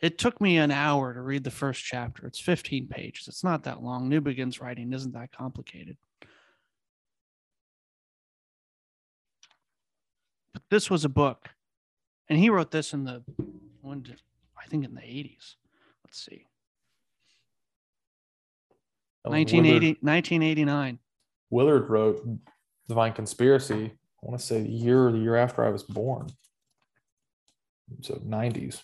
It 0.01 0.19
took 0.19 0.41
me 0.41 0.59
an 0.59 0.73
hour 0.73 1.15
to 1.15 1.23
read 1.23 1.45
the 1.45 1.53
first 1.53 1.85
chapter. 1.85 2.27
It's 2.27 2.41
15 2.41 2.89
pages. 2.89 3.29
It's 3.29 3.45
not 3.45 3.63
that 3.63 3.81
long. 3.81 4.11
Newbigin's 4.11 4.61
writing 4.61 4.93
isn't 4.93 5.13
that 5.13 5.31
complicated. 5.31 5.97
But 10.53 10.63
this 10.69 10.91
was 10.91 11.05
a 11.05 11.09
book, 11.09 11.51
and 12.29 12.41
he 12.41 12.51
wrote 12.51 12.73
this 12.73 12.93
in 12.93 13.05
the 13.05 13.23
I 13.85 14.67
think 14.69 14.85
in 14.85 14.97
the 14.97 15.01
80s. 15.01 15.55
Let's 16.05 16.21
see. 16.25 16.48
1980, 19.31 19.87
Willard, 19.87 19.99
1989. 20.03 20.99
Willard 21.51 21.91
wrote 21.91 22.27
Divine 22.89 23.13
Conspiracy, 23.13 23.93
I 24.23 24.27
want 24.27 24.41
to 24.41 24.47
say 24.47 24.63
the 24.63 24.69
year 24.69 25.13
the 25.13 25.19
year 25.19 25.37
after 25.37 25.65
I 25.65 25.71
was 25.71 25.83
born. 25.85 26.29
So 28.03 28.15
90s. 28.15 28.83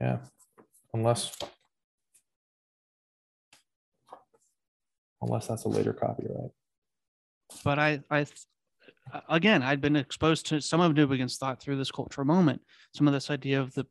Yeah. 0.00 0.18
Unless 0.94 1.36
unless 5.22 5.46
that's 5.46 5.64
a 5.64 5.68
later 5.68 5.92
copyright. 5.92 6.50
But 7.64 7.78
I, 7.78 8.00
I, 8.10 8.26
again, 9.28 9.62
I'd 9.62 9.80
been 9.80 9.96
exposed 9.96 10.46
to 10.46 10.60
some 10.60 10.80
of 10.80 10.92
Newbigin's 10.92 11.36
thought 11.36 11.60
through 11.60 11.76
this 11.76 11.90
cultural 11.90 12.26
moment. 12.26 12.62
Some 12.94 13.06
of 13.06 13.12
this 13.12 13.30
idea 13.30 13.60
of 13.60 13.74
the 13.74 13.86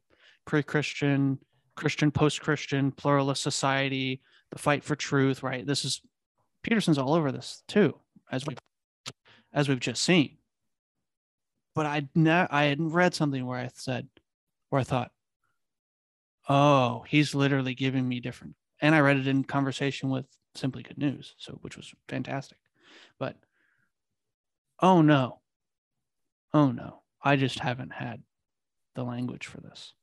pre-Christian, 0.49 1.37
Christian, 1.75 2.09
post-Christian, 2.09 2.91
pluralist 2.91 3.43
society, 3.43 4.19
the 4.49 4.57
fight 4.57 4.83
for 4.83 4.95
truth. 4.95 5.43
Right. 5.43 5.63
This 5.65 5.85
is 5.85 6.01
Peterson's 6.63 6.97
all 6.97 7.13
over 7.13 7.31
this 7.31 7.61
too, 7.67 7.95
as 8.31 8.47
we, 8.47 8.55
as 9.53 9.69
we've 9.69 9.79
just 9.79 10.01
seen. 10.01 10.37
But 11.75 11.85
I 11.85 12.07
ne- 12.15 12.47
I 12.49 12.63
had 12.63 12.79
read 12.81 13.13
something 13.13 13.45
where 13.45 13.59
I 13.59 13.69
said, 13.75 14.07
where 14.69 14.81
I 14.81 14.83
thought, 14.83 15.11
oh, 16.49 17.05
he's 17.07 17.35
literally 17.35 17.75
giving 17.75 18.09
me 18.09 18.19
different. 18.19 18.55
And 18.81 18.95
I 18.95 19.01
read 19.01 19.17
it 19.17 19.27
in 19.27 19.43
conversation 19.43 20.09
with 20.09 20.25
simply 20.55 20.81
good 20.81 20.97
news. 20.97 21.35
So, 21.37 21.59
which 21.61 21.77
was 21.77 21.93
fantastic. 22.07 22.57
But 23.19 23.35
oh 24.81 25.03
no, 25.03 25.41
oh 26.55 26.71
no, 26.71 27.03
I 27.21 27.35
just 27.35 27.59
haven't 27.59 27.93
had 27.93 28.23
the 28.95 29.03
language 29.03 29.45
for 29.45 29.61
this. 29.61 29.93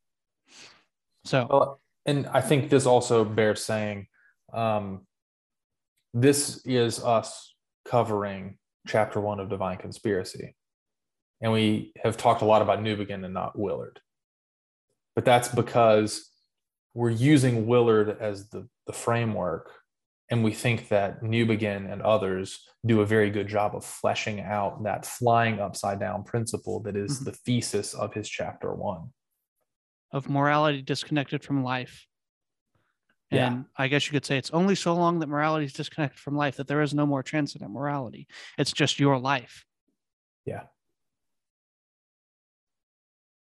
So, 1.26 1.46
well, 1.50 1.80
and 2.06 2.26
I 2.28 2.40
think 2.40 2.70
this 2.70 2.86
also 2.86 3.24
bears 3.24 3.64
saying. 3.64 4.06
Um, 4.52 5.06
this 6.14 6.64
is 6.64 7.02
us 7.02 7.54
covering 7.84 8.58
chapter 8.86 9.20
one 9.20 9.40
of 9.40 9.50
Divine 9.50 9.76
Conspiracy. 9.76 10.54
And 11.40 11.52
we 11.52 11.92
have 12.02 12.16
talked 12.16 12.42
a 12.42 12.46
lot 12.46 12.62
about 12.62 12.78
Newbigin 12.78 13.24
and 13.24 13.34
not 13.34 13.58
Willard. 13.58 14.00
But 15.14 15.24
that's 15.24 15.48
because 15.48 16.30
we're 16.94 17.10
using 17.10 17.66
Willard 17.66 18.16
as 18.20 18.48
the, 18.48 18.68
the 18.86 18.92
framework. 18.92 19.70
And 20.30 20.42
we 20.42 20.52
think 20.52 20.88
that 20.88 21.22
Newbigin 21.22 21.92
and 21.92 22.02
others 22.02 22.60
do 22.86 23.00
a 23.00 23.06
very 23.06 23.30
good 23.30 23.48
job 23.48 23.74
of 23.74 23.84
fleshing 23.84 24.40
out 24.40 24.82
that 24.84 25.04
flying 25.04 25.60
upside 25.60 26.00
down 26.00 26.24
principle 26.24 26.80
that 26.84 26.96
is 26.96 27.20
Mhm. 27.20 27.24
the 27.26 27.32
thesis 27.32 27.94
of 27.94 28.14
his 28.14 28.28
chapter 28.28 28.72
one. 28.72 29.12
Of 30.12 30.28
morality 30.28 30.82
disconnected 30.82 31.42
from 31.42 31.64
life. 31.64 32.06
Yeah. 33.30 33.48
And 33.48 33.64
I 33.76 33.88
guess 33.88 34.06
you 34.06 34.12
could 34.12 34.24
say 34.24 34.38
it's 34.38 34.50
only 34.50 34.76
so 34.76 34.94
long 34.94 35.18
that 35.18 35.28
morality 35.28 35.66
is 35.66 35.72
disconnected 35.72 36.20
from 36.20 36.36
life 36.36 36.56
that 36.56 36.68
there 36.68 36.82
is 36.82 36.94
no 36.94 37.06
more 37.06 37.22
transcendent 37.22 37.72
morality. 37.72 38.28
It's 38.56 38.72
just 38.72 39.00
your 39.00 39.18
life. 39.18 39.64
Yeah. 40.44 40.62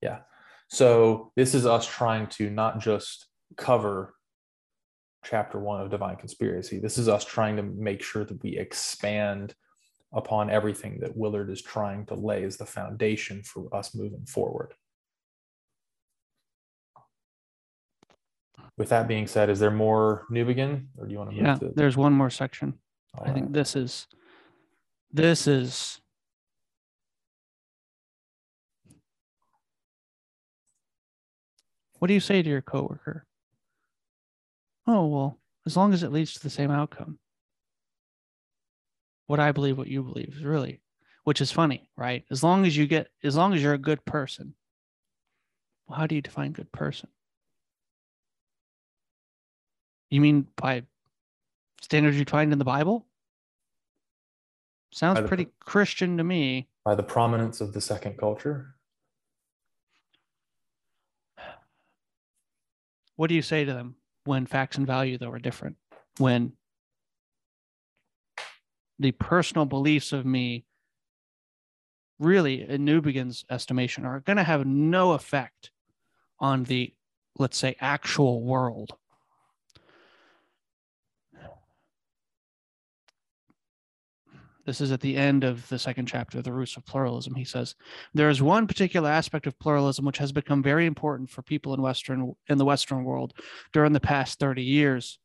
Yeah. 0.00 0.20
So 0.68 1.32
this 1.36 1.54
is 1.54 1.66
us 1.66 1.86
trying 1.86 2.28
to 2.28 2.48
not 2.48 2.80
just 2.80 3.26
cover 3.56 4.14
chapter 5.24 5.58
one 5.58 5.80
of 5.80 5.90
Divine 5.90 6.16
Conspiracy. 6.16 6.78
This 6.78 6.98
is 6.98 7.08
us 7.08 7.24
trying 7.24 7.56
to 7.56 7.62
make 7.62 8.02
sure 8.02 8.24
that 8.24 8.42
we 8.42 8.56
expand 8.56 9.54
upon 10.12 10.50
everything 10.50 10.98
that 11.00 11.16
Willard 11.16 11.50
is 11.50 11.62
trying 11.62 12.06
to 12.06 12.14
lay 12.14 12.44
as 12.44 12.56
the 12.56 12.66
foundation 12.66 13.42
for 13.42 13.74
us 13.74 13.94
moving 13.94 14.26
forward. 14.26 14.74
With 18.78 18.88
that 18.88 19.06
being 19.06 19.26
said, 19.26 19.50
is 19.50 19.58
there 19.60 19.70
more 19.70 20.26
Newbigin, 20.30 20.86
or 20.96 21.06
do 21.06 21.12
you 21.12 21.18
want 21.18 21.30
to 21.30 21.36
move 21.36 21.44
Yeah. 21.44 21.54
to? 21.56 21.72
There's 21.74 21.96
one 21.96 22.12
more 22.12 22.30
section. 22.30 22.78
All 23.14 23.24
I 23.24 23.28
right. 23.28 23.34
think 23.34 23.52
this 23.52 23.76
is 23.76 24.06
this 25.10 25.46
is 25.46 26.00
what 31.98 32.08
do 32.08 32.14
you 32.14 32.20
say 32.20 32.42
to 32.42 32.48
your 32.48 32.62
coworker? 32.62 33.26
Oh 34.86 35.06
well, 35.06 35.38
as 35.66 35.76
long 35.76 35.92
as 35.92 36.02
it 36.02 36.10
leads 36.12 36.32
to 36.34 36.40
the 36.40 36.50
same 36.50 36.70
outcome. 36.70 37.18
What 39.26 39.38
I 39.38 39.52
believe, 39.52 39.78
what 39.78 39.86
you 39.88 40.02
believe 40.02 40.34
is 40.36 40.42
really, 40.42 40.80
which 41.24 41.40
is 41.40 41.52
funny, 41.52 41.90
right? 41.96 42.24
As 42.30 42.42
long 42.42 42.66
as 42.66 42.76
you 42.76 42.86
get, 42.86 43.08
as 43.22 43.36
long 43.36 43.54
as 43.54 43.62
you're 43.62 43.74
a 43.74 43.78
good 43.78 44.04
person. 44.04 44.54
Well, 45.86 45.98
how 45.98 46.06
do 46.06 46.14
you 46.14 46.22
define 46.22 46.52
good 46.52 46.72
person? 46.72 47.08
You 50.12 50.20
mean 50.20 50.46
by 50.56 50.82
standards 51.80 52.18
you 52.18 52.26
find 52.26 52.52
in 52.52 52.58
the 52.58 52.66
Bible? 52.66 53.06
Sounds 54.90 55.18
the- 55.18 55.26
pretty 55.26 55.48
Christian 55.58 56.18
to 56.18 56.24
me. 56.24 56.68
by 56.84 56.94
the 56.94 57.02
prominence 57.02 57.62
of 57.62 57.72
the 57.72 57.80
second 57.80 58.18
culture. 58.18 58.74
What 63.16 63.28
do 63.28 63.34
you 63.34 63.40
say 63.40 63.64
to 63.64 63.72
them 63.72 63.96
when 64.24 64.44
facts 64.44 64.76
and 64.76 64.86
value, 64.86 65.16
though, 65.16 65.30
are 65.30 65.38
different? 65.38 65.76
When 66.18 66.52
the 68.98 69.12
personal 69.12 69.64
beliefs 69.64 70.12
of 70.12 70.26
me, 70.26 70.66
really, 72.18 72.68
in 72.68 72.84
Newbigin's 72.84 73.46
estimation, 73.48 74.04
are 74.04 74.20
going 74.20 74.36
to 74.36 74.42
have 74.42 74.66
no 74.66 75.12
effect 75.12 75.70
on 76.38 76.64
the, 76.64 76.92
let's 77.38 77.56
say, 77.56 77.76
actual 77.80 78.42
world. 78.42 78.98
This 84.72 84.80
is 84.80 84.92
at 84.92 85.02
the 85.02 85.18
end 85.18 85.44
of 85.44 85.68
the 85.68 85.78
second 85.78 86.06
chapter, 86.06 86.40
The 86.40 86.50
Roots 86.50 86.78
of 86.78 86.86
Pluralism. 86.86 87.34
He 87.34 87.44
says, 87.44 87.74
There 88.14 88.30
is 88.30 88.40
one 88.40 88.66
particular 88.66 89.10
aspect 89.10 89.46
of 89.46 89.58
pluralism 89.58 90.06
which 90.06 90.16
has 90.16 90.32
become 90.32 90.62
very 90.62 90.86
important 90.86 91.28
for 91.28 91.42
people 91.42 91.74
in 91.74 91.82
Western 91.82 92.34
in 92.48 92.56
the 92.56 92.64
Western 92.64 93.04
world 93.04 93.34
during 93.74 93.92
the 93.92 94.00
past 94.00 94.38
30 94.38 94.62
years. 94.62 95.18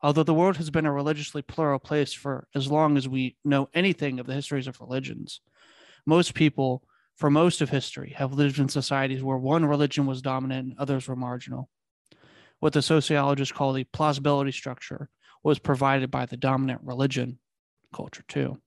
Although 0.00 0.22
the 0.22 0.32
world 0.32 0.56
has 0.56 0.70
been 0.70 0.86
a 0.86 0.92
religiously 0.92 1.42
plural 1.42 1.78
place 1.78 2.14
for 2.14 2.48
as 2.54 2.70
long 2.70 2.96
as 2.96 3.06
we 3.06 3.36
know 3.44 3.68
anything 3.74 4.18
of 4.18 4.26
the 4.26 4.32
histories 4.32 4.66
of 4.66 4.80
religions, 4.80 5.42
most 6.06 6.32
people, 6.32 6.82
for 7.14 7.28
most 7.28 7.60
of 7.60 7.68
history, 7.68 8.14
have 8.16 8.32
lived 8.32 8.58
in 8.58 8.70
societies 8.70 9.22
where 9.22 9.36
one 9.36 9.66
religion 9.66 10.06
was 10.06 10.22
dominant 10.22 10.68
and 10.68 10.78
others 10.78 11.06
were 11.06 11.14
marginal. 11.14 11.68
What 12.60 12.72
the 12.72 12.80
sociologists 12.80 13.52
call 13.52 13.74
the 13.74 13.84
plausibility 13.84 14.52
structure 14.52 15.10
was 15.42 15.58
provided 15.58 16.10
by 16.10 16.24
the 16.24 16.38
dominant 16.38 16.80
religion, 16.82 17.38
culture 17.96 18.24
two, 18.28 18.58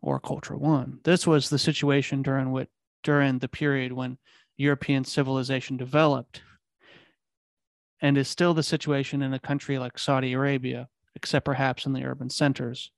or 0.00 0.18
culture 0.18 0.56
one. 0.56 1.00
This 1.04 1.26
was 1.26 1.50
the 1.50 1.58
situation 1.58 2.22
during 2.22 2.50
what 2.50 2.68
during 3.02 3.38
the 3.38 3.48
period 3.48 3.92
when 3.92 4.16
European 4.56 5.04
civilization 5.04 5.76
developed 5.76 6.42
and 8.00 8.16
is 8.16 8.28
still 8.28 8.54
the 8.54 8.62
situation 8.62 9.20
in 9.20 9.34
a 9.34 9.38
country 9.38 9.78
like 9.78 9.98
Saudi 9.98 10.32
Arabia, 10.32 10.88
except 11.14 11.44
perhaps 11.44 11.84
in 11.84 11.92
the 11.92 12.04
urban 12.04 12.30
centers. 12.30 12.90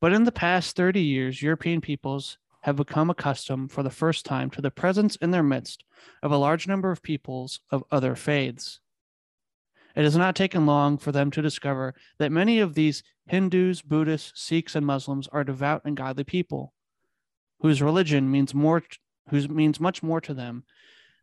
But 0.00 0.12
in 0.12 0.24
the 0.24 0.32
past 0.32 0.76
30 0.76 1.00
years, 1.00 1.42
European 1.42 1.80
peoples 1.80 2.38
have 2.62 2.76
become 2.76 3.08
accustomed 3.08 3.72
for 3.72 3.82
the 3.82 3.90
first 3.90 4.26
time 4.26 4.50
to 4.50 4.60
the 4.60 4.70
presence 4.70 5.16
in 5.16 5.30
their 5.30 5.42
midst 5.42 5.84
of 6.22 6.30
a 6.30 6.36
large 6.36 6.68
number 6.68 6.90
of 6.90 7.02
peoples 7.02 7.60
of 7.70 7.84
other 7.90 8.14
faiths. 8.14 8.80
It 9.98 10.04
has 10.04 10.16
not 10.16 10.36
taken 10.36 10.64
long 10.64 10.96
for 10.96 11.10
them 11.10 11.32
to 11.32 11.42
discover 11.42 11.92
that 12.20 12.30
many 12.30 12.60
of 12.60 12.74
these 12.74 13.02
Hindus, 13.26 13.82
Buddhists, 13.82 14.40
Sikhs, 14.40 14.76
and 14.76 14.86
Muslims 14.86 15.26
are 15.32 15.42
devout 15.42 15.82
and 15.84 15.96
godly 15.96 16.22
people 16.22 16.72
whose 17.58 17.82
religion 17.82 18.30
means 18.30 18.54
more 18.54 18.84
whose 19.30 19.48
means 19.48 19.80
much 19.80 20.00
more 20.00 20.20
to 20.20 20.32
them 20.32 20.62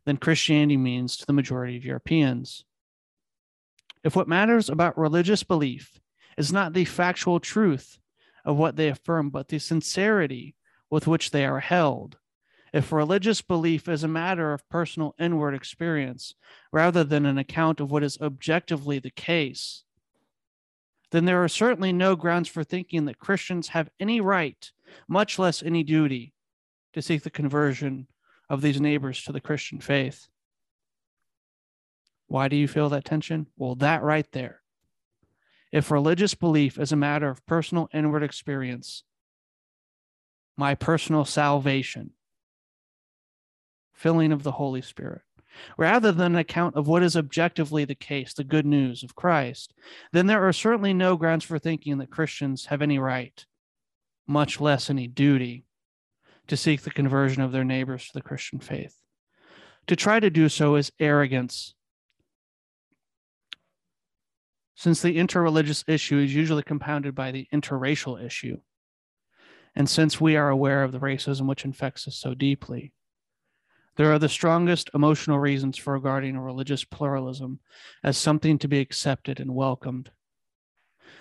than 0.04 0.18
Christianity 0.18 0.76
means 0.76 1.16
to 1.16 1.24
the 1.24 1.32
majority 1.32 1.78
of 1.78 1.86
Europeans. 1.86 2.66
If 4.04 4.14
what 4.14 4.28
matters 4.28 4.68
about 4.68 4.98
religious 4.98 5.42
belief 5.42 5.98
is 6.36 6.52
not 6.52 6.74
the 6.74 6.84
factual 6.84 7.40
truth 7.40 7.98
of 8.44 8.58
what 8.58 8.76
they 8.76 8.90
affirm, 8.90 9.30
but 9.30 9.48
the 9.48 9.58
sincerity 9.58 10.54
with 10.90 11.06
which 11.06 11.30
they 11.30 11.46
are 11.46 11.60
held, 11.60 12.18
if 12.72 12.92
religious 12.92 13.40
belief 13.42 13.88
is 13.88 14.04
a 14.04 14.08
matter 14.08 14.52
of 14.52 14.68
personal 14.68 15.14
inward 15.18 15.54
experience 15.54 16.34
rather 16.72 17.04
than 17.04 17.24
an 17.26 17.38
account 17.38 17.80
of 17.80 17.90
what 17.90 18.02
is 18.02 18.18
objectively 18.20 18.98
the 18.98 19.10
case, 19.10 19.84
then 21.12 21.24
there 21.24 21.42
are 21.42 21.48
certainly 21.48 21.92
no 21.92 22.16
grounds 22.16 22.48
for 22.48 22.64
thinking 22.64 23.04
that 23.04 23.18
Christians 23.18 23.68
have 23.68 23.90
any 24.00 24.20
right, 24.20 24.70
much 25.08 25.38
less 25.38 25.62
any 25.62 25.82
duty, 25.82 26.32
to 26.92 27.02
seek 27.02 27.22
the 27.22 27.30
conversion 27.30 28.08
of 28.48 28.62
these 28.62 28.80
neighbors 28.80 29.22
to 29.24 29.32
the 29.32 29.40
Christian 29.40 29.80
faith. 29.80 30.28
Why 32.26 32.48
do 32.48 32.56
you 32.56 32.66
feel 32.66 32.88
that 32.88 33.04
tension? 33.04 33.46
Well, 33.56 33.76
that 33.76 34.02
right 34.02 34.26
there. 34.32 34.62
If 35.72 35.90
religious 35.90 36.34
belief 36.34 36.78
is 36.78 36.92
a 36.92 36.96
matter 36.96 37.28
of 37.28 37.44
personal 37.46 37.88
inward 37.92 38.22
experience, 38.22 39.04
my 40.56 40.74
personal 40.74 41.24
salvation, 41.24 42.12
filling 43.96 44.30
of 44.30 44.42
the 44.42 44.52
Holy 44.52 44.82
Spirit, 44.82 45.22
rather 45.76 46.12
than 46.12 46.34
an 46.34 46.38
account 46.38 46.76
of 46.76 46.86
what 46.86 47.02
is 47.02 47.16
objectively 47.16 47.84
the 47.84 47.94
case, 47.94 48.34
the 48.34 48.44
good 48.44 48.66
news 48.66 49.02
of 49.02 49.14
Christ, 49.14 49.72
then 50.12 50.26
there 50.26 50.46
are 50.46 50.52
certainly 50.52 50.92
no 50.92 51.16
grounds 51.16 51.44
for 51.44 51.58
thinking 51.58 51.98
that 51.98 52.10
Christians 52.10 52.66
have 52.66 52.82
any 52.82 52.98
right, 52.98 53.44
much 54.26 54.60
less 54.60 54.90
any 54.90 55.08
duty, 55.08 55.64
to 56.46 56.56
seek 56.56 56.82
the 56.82 56.90
conversion 56.90 57.42
of 57.42 57.52
their 57.52 57.64
neighbors 57.64 58.06
to 58.06 58.12
the 58.12 58.22
Christian 58.22 58.60
faith. 58.60 58.94
To 59.88 59.96
try 59.96 60.20
to 60.20 60.30
do 60.30 60.48
so 60.48 60.76
is 60.76 60.92
arrogance. 61.00 61.74
Since 64.74 65.00
the 65.00 65.16
interreligious 65.16 65.84
issue 65.88 66.18
is 66.18 66.34
usually 66.34 66.62
compounded 66.62 67.14
by 67.14 67.32
the 67.32 67.48
interracial 67.52 68.22
issue, 68.22 68.58
and 69.74 69.88
since 69.88 70.20
we 70.20 70.36
are 70.36 70.50
aware 70.50 70.82
of 70.82 70.92
the 70.92 71.00
racism 71.00 71.46
which 71.46 71.64
infects 71.64 72.06
us 72.06 72.16
so 72.16 72.34
deeply, 72.34 72.92
there 73.96 74.12
are 74.12 74.18
the 74.18 74.28
strongest 74.28 74.90
emotional 74.94 75.38
reasons 75.38 75.76
for 75.78 75.94
regarding 75.94 76.38
religious 76.38 76.84
pluralism 76.84 77.60
as 78.04 78.18
something 78.18 78.58
to 78.58 78.68
be 78.68 78.78
accepted 78.78 79.40
and 79.40 79.54
welcomed. 79.54 80.10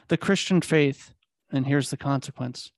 The 0.09 0.17
Christian 0.17 0.61
faith, 0.61 1.13
and 1.51 1.65
here's 1.65 1.89
the 1.89 1.97
consequence 1.97 2.71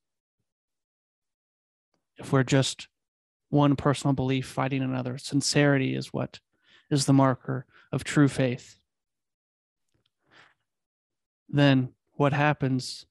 if 2.17 2.31
we're 2.31 2.43
just 2.43 2.87
one 3.49 3.75
personal 3.75 4.13
belief 4.13 4.47
fighting 4.47 4.81
another, 4.81 5.17
sincerity 5.17 5.95
is 5.95 6.11
what 6.11 6.39
is 6.89 7.05
the 7.05 7.13
marker 7.13 7.65
of 7.91 8.03
true 8.03 8.27
faith. 8.27 8.79
Then 11.49 11.89
what 12.13 12.33
happens 12.33 13.05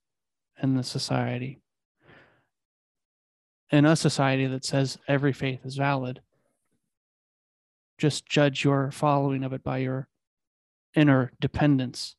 in 0.63 0.77
the 0.77 0.83
society? 0.83 1.61
In 3.71 3.85
a 3.85 3.97
society 3.97 4.47
that 4.47 4.65
says 4.65 4.99
every 5.09 5.33
faith 5.33 5.61
is 5.65 5.77
valid, 5.77 6.21
just 7.99 8.27
judge 8.27 8.65
your 8.65 8.91
following 8.91 9.45
of 9.45 9.53
it 9.53 9.63
by 9.63 9.79
your 9.79 10.09
inner 10.95 11.33
dependence. 11.41 12.17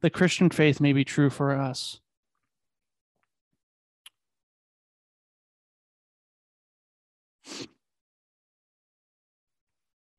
The 0.00 0.10
Christian 0.10 0.50
faith 0.50 0.80
may 0.80 0.92
be 0.92 1.04
true 1.04 1.30
for 1.30 1.52
us. 1.52 2.00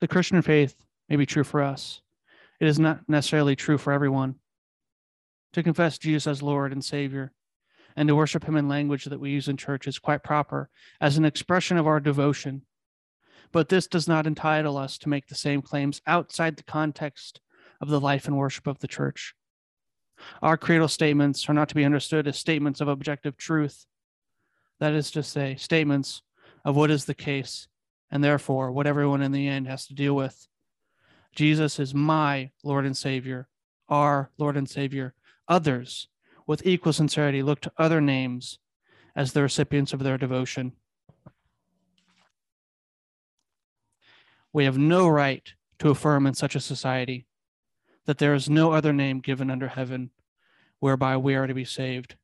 The 0.01 0.08
Christian 0.08 0.41
faith 0.41 0.75
may 1.10 1.15
be 1.15 1.25
true 1.25 1.43
for 1.43 1.62
us. 1.63 2.01
It 2.60 2.67
is 2.67 2.79
not 2.79 3.08
necessarily 3.08 3.55
true 3.55 3.77
for 3.77 3.91
everyone. 3.91 4.36
To 5.53 5.63
confess 5.63 5.97
Jesus 5.97 6.27
as 6.27 6.43
Lord 6.43 6.71
and 6.71 6.84
Savior 6.84 7.31
and 7.95 8.08
to 8.10 8.15
worship 8.15 8.43
Him 8.43 8.58
in 8.58 8.67
language 8.67 9.05
that 9.05 9.19
we 9.19 9.31
use 9.31 9.47
in 9.47 9.58
church 9.58 9.88
is 9.88 9.99
quite 9.99 10.23
proper 10.23 10.69
as 10.99 11.17
an 11.17 11.25
expression 11.25 11.77
of 11.77 11.88
our 11.88 11.99
devotion. 11.99 12.63
But 13.51 13.69
this 13.69 13.88
does 13.88 14.08
not 14.08 14.27
entitle 14.27 14.77
us 14.77 14.97
to 14.99 15.10
make 15.10 15.27
the 15.27 15.36
same 15.36 15.62
claims 15.62 16.01
outside 16.05 16.58
the 16.58 16.63
context 16.63 17.39
of 17.81 17.89
the 17.89 17.99
life 17.99 18.27
and 18.27 18.38
worship 18.38 18.67
of 18.67 18.79
the 18.79 18.88
church. 18.88 19.34
Our 20.41 20.58
creedal 20.58 20.88
statements 20.88 21.47
are 21.49 21.53
not 21.53 21.69
to 21.69 21.75
be 21.75 21.86
understood 21.86 22.27
as 22.27 22.38
statements 22.38 22.81
of 22.81 22.88
objective 22.88 23.38
truth. 23.38 23.86
That 24.79 24.93
is 24.93 25.12
to 25.12 25.23
say, 25.23 25.55
statements 25.55 26.21
of 26.63 26.75
what 26.75 26.91
is 26.91 27.05
the 27.05 27.13
case, 27.13 27.67
and 28.12 28.23
therefore 28.23 28.71
what 28.71 28.88
everyone 28.88 29.21
in 29.21 29.31
the 29.31 29.47
end 29.47 29.67
has 29.67 29.88
to 29.88 29.93
deal 29.93 30.15
with. 30.15 30.47
Jesus 31.36 31.79
is 31.79 31.93
my 31.93 32.51
Lord 32.63 32.86
and 32.86 32.95
Savior, 32.95 33.47
our 33.89 34.31
Lord 34.38 34.58
and 34.58 34.69
Savior. 34.69 35.13
Others, 35.47 36.08
with 36.47 36.65
equal 36.65 36.93
sincerity, 36.93 37.43
look 37.43 37.60
to 37.62 37.71
other 37.77 37.99
names 37.99 38.60
as 39.15 39.34
the 39.34 39.41
recipients 39.41 39.93
of 39.93 40.01
their 40.03 40.17
devotion. 40.17 40.73
We 44.56 44.63
have 44.63 44.78
no 44.78 45.10
right 45.10 45.54
to 45.80 45.89
affirm 45.89 46.26
in 46.26 46.34
such 46.34 46.56
a 46.56 46.62
society 46.62 47.28
that 48.06 48.20
there 48.20 48.34
is 48.34 48.50
no 48.50 48.72
other 48.72 48.94
name 48.94 49.20
given 49.20 49.52
under 49.52 49.68
heaven 49.68 50.12
whereby 50.80 51.18
we 51.18 51.36
are 51.36 51.46
to 51.46 51.54
be 51.54 51.65
saved. 51.65 52.15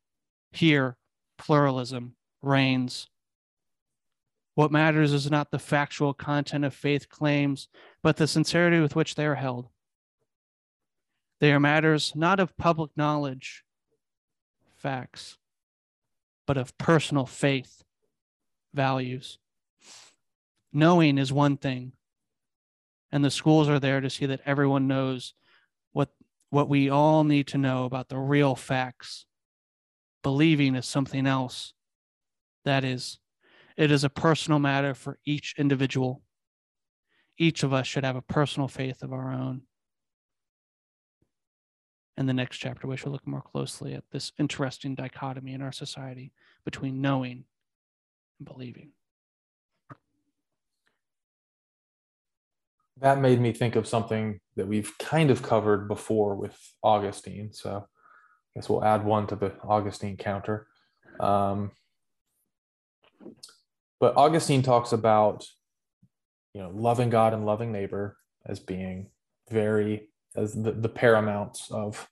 Here, 0.50 0.96
pluralism 1.36 2.14
reigns. 2.40 3.10
What 4.54 4.72
matters 4.72 5.12
is 5.12 5.30
not 5.30 5.50
the 5.50 5.58
factual 5.58 6.14
content 6.14 6.64
of 6.64 6.72
faith 6.72 7.10
claims, 7.10 7.68
but 8.02 8.16
the 8.16 8.26
sincerity 8.26 8.80
with 8.80 8.96
which 8.96 9.14
they 9.14 9.26
are 9.26 9.34
held. 9.34 9.68
They 11.38 11.52
are 11.52 11.60
matters 11.60 12.14
not 12.16 12.40
of 12.40 12.56
public 12.56 12.92
knowledge, 12.96 13.62
facts, 14.74 15.36
but 16.46 16.56
of 16.56 16.78
personal 16.78 17.26
faith, 17.26 17.82
values. 18.72 19.36
Knowing 20.72 21.18
is 21.18 21.30
one 21.30 21.58
thing, 21.58 21.92
and 23.12 23.24
the 23.24 23.30
schools 23.30 23.68
are 23.68 23.78
there 23.78 24.00
to 24.00 24.10
see 24.10 24.26
that 24.26 24.40
everyone 24.46 24.88
knows 24.88 25.34
what 25.92 26.08
what 26.50 26.68
we 26.68 26.90
all 26.90 27.24
need 27.24 27.46
to 27.48 27.58
know 27.58 27.84
about 27.84 28.08
the 28.08 28.18
real 28.18 28.54
facts. 28.54 29.26
Believing 30.22 30.74
is 30.74 30.86
something 30.86 31.26
else. 31.26 31.72
That 32.64 32.84
is, 32.84 33.18
it 33.76 33.90
is 33.90 34.04
a 34.04 34.10
personal 34.10 34.58
matter 34.58 34.94
for 34.94 35.18
each 35.24 35.54
individual. 35.58 36.22
Each 37.38 37.62
of 37.62 37.72
us 37.72 37.86
should 37.86 38.04
have 38.04 38.16
a 38.16 38.22
personal 38.22 38.68
faith 38.68 39.02
of 39.02 39.12
our 39.12 39.32
own. 39.32 39.62
In 42.18 42.26
the 42.26 42.34
next 42.34 42.58
chapter, 42.58 42.86
we 42.86 42.98
shall 42.98 43.12
look 43.12 43.26
more 43.26 43.40
closely 43.40 43.94
at 43.94 44.04
this 44.12 44.32
interesting 44.38 44.94
dichotomy 44.94 45.54
in 45.54 45.62
our 45.62 45.72
society 45.72 46.32
between 46.64 47.00
knowing 47.00 47.44
and 48.38 48.46
believing. 48.46 48.90
That 53.02 53.20
made 53.20 53.40
me 53.40 53.52
think 53.52 53.76
of 53.76 53.86
something 53.86 54.40
that 54.56 54.68
we've 54.68 54.96
kind 54.98 55.30
of 55.30 55.42
covered 55.42 55.88
before 55.88 56.36
with 56.36 56.56
Augustine. 56.82 57.52
So 57.52 57.86
I 57.86 58.50
guess 58.54 58.68
we'll 58.68 58.84
add 58.84 59.04
one 59.04 59.26
to 59.26 59.36
the 59.36 59.52
Augustine 59.64 60.16
counter. 60.16 60.68
Um, 61.18 61.72
but 64.00 64.16
Augustine 64.16 64.62
talks 64.62 64.92
about, 64.92 65.44
you 66.54 66.62
know, 66.62 66.70
loving 66.72 67.10
God 67.10 67.34
and 67.34 67.44
loving 67.44 67.72
neighbor 67.72 68.16
as 68.46 68.60
being 68.60 69.10
very 69.50 70.08
as 70.36 70.54
the, 70.54 70.72
the 70.72 70.88
paramounts 70.88 71.70
of 71.70 72.08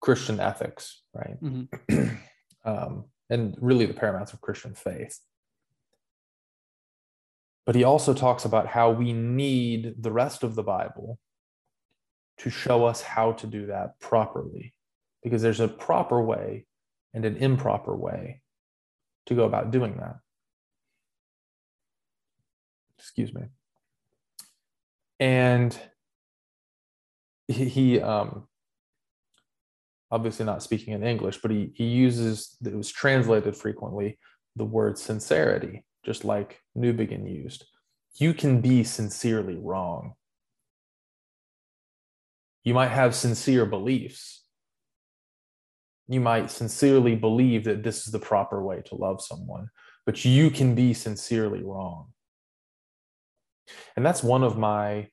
Christian 0.00 0.40
ethics, 0.40 1.02
right? 1.14 1.42
Mm-hmm. 1.42 2.16
um, 2.64 3.04
and 3.30 3.56
really 3.60 3.86
the 3.86 3.94
paramounts 3.94 4.32
of 4.32 4.40
Christian 4.40 4.74
faith. 4.74 5.20
But 7.64 7.74
he 7.74 7.84
also 7.84 8.12
talks 8.12 8.44
about 8.44 8.66
how 8.66 8.90
we 8.90 9.12
need 9.12 9.94
the 9.98 10.10
rest 10.10 10.42
of 10.42 10.54
the 10.54 10.62
Bible 10.62 11.18
to 12.38 12.50
show 12.50 12.84
us 12.86 13.02
how 13.02 13.32
to 13.32 13.46
do 13.46 13.66
that 13.66 14.00
properly, 14.00 14.74
because 15.22 15.42
there's 15.42 15.60
a 15.60 15.68
proper 15.68 16.20
way 16.20 16.66
and 17.14 17.24
an 17.24 17.36
improper 17.36 17.94
way 17.94 18.40
to 19.26 19.34
go 19.34 19.44
about 19.44 19.70
doing 19.70 19.96
that. 19.98 20.16
Excuse 22.98 23.32
me. 23.32 23.42
And 25.20 25.78
he, 27.46 27.66
he 27.68 28.00
um, 28.00 28.48
obviously 30.10 30.44
not 30.44 30.62
speaking 30.62 30.94
in 30.94 31.04
English, 31.04 31.38
but 31.42 31.52
he, 31.52 31.70
he 31.74 31.84
uses, 31.84 32.56
it 32.64 32.74
was 32.74 32.90
translated 32.90 33.56
frequently, 33.56 34.18
the 34.56 34.64
word 34.64 34.98
sincerity 34.98 35.84
just 36.04 36.24
like 36.24 36.60
Newbigin 36.76 37.30
used. 37.30 37.64
You 38.14 38.34
can 38.34 38.60
be 38.60 38.84
sincerely 38.84 39.56
wrong. 39.56 40.14
You 42.64 42.74
might 42.74 42.88
have 42.88 43.14
sincere 43.14 43.66
beliefs. 43.66 44.44
You 46.08 46.20
might 46.20 46.50
sincerely 46.50 47.14
believe 47.14 47.64
that 47.64 47.82
this 47.82 48.06
is 48.06 48.12
the 48.12 48.18
proper 48.18 48.62
way 48.62 48.82
to 48.86 48.94
love 48.94 49.22
someone, 49.22 49.68
but 50.04 50.24
you 50.24 50.50
can 50.50 50.74
be 50.74 50.94
sincerely 50.94 51.62
wrong. 51.62 52.08
And 53.96 54.04
that's 54.04 54.22
one 54.22 54.42
of 54.42 54.58
my 54.58 55.08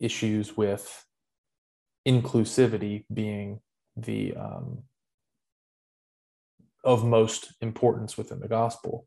issues 0.00 0.56
with 0.56 1.04
inclusivity 2.06 3.04
being 3.12 3.60
the 3.96 4.34
um, 4.34 4.82
of 6.82 7.04
most 7.04 7.54
importance 7.60 8.18
within 8.18 8.40
the 8.40 8.48
gospel 8.48 9.06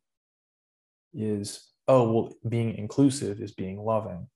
is 1.17 1.67
oh 1.88 2.12
well 2.12 2.34
being 2.47 2.75
inclusive 2.75 3.41
is 3.41 3.51
being 3.51 3.80
loving. 3.80 4.27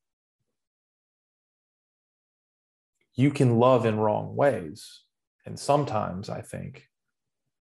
You 3.16 3.32
can 3.32 3.58
love 3.58 3.86
in 3.86 3.98
wrong 3.98 4.36
ways. 4.36 5.02
And 5.46 5.60
sometimes 5.60 6.30
i 6.30 6.42
think 6.42 6.88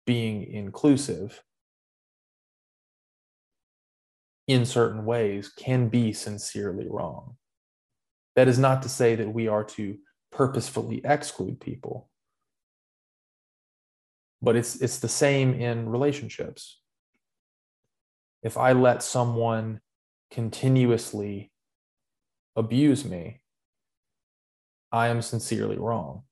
being 0.05 0.43
inclusive 0.43 1.43
in 4.47 4.65
certain 4.65 5.05
ways 5.05 5.49
can 5.49 5.89
be 5.89 6.11
sincerely 6.13 6.87
wrong. 6.89 7.37
That 8.35 8.47
is 8.47 8.57
not 8.57 8.81
to 8.83 8.89
say 8.89 9.15
that 9.15 9.33
we 9.33 9.47
are 9.47 9.63
to 9.63 9.97
purposefully 10.31 11.01
exclude 11.03 11.59
people 11.59 12.09
but 14.41 14.55
it's 14.55 14.75
it's 14.77 14.99
the 14.99 15.07
same 15.07 15.53
in 15.53 15.89
relationships 15.89 16.79
if 18.43 18.57
I 18.57 18.71
let 18.71 19.03
someone 19.03 19.81
continuously 20.31 21.51
abuse 22.55 23.05
me, 23.05 23.41
I 24.91 25.09
am 25.09 25.21
sincerely 25.21 25.77
wrong 25.77 26.23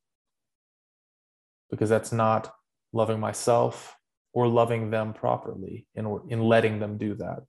because 1.69 1.89
that's 1.89 2.11
not 2.11 2.53
loving 2.93 3.19
myself 3.19 3.97
or 4.33 4.47
loving 4.47 4.89
them 4.89 5.13
properly 5.13 5.87
in, 5.95 6.19
in 6.29 6.41
letting 6.41 6.79
them 6.79 6.97
do 6.97 7.15
that. 7.15 7.39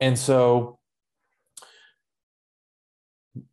And 0.00 0.18
so 0.18 0.78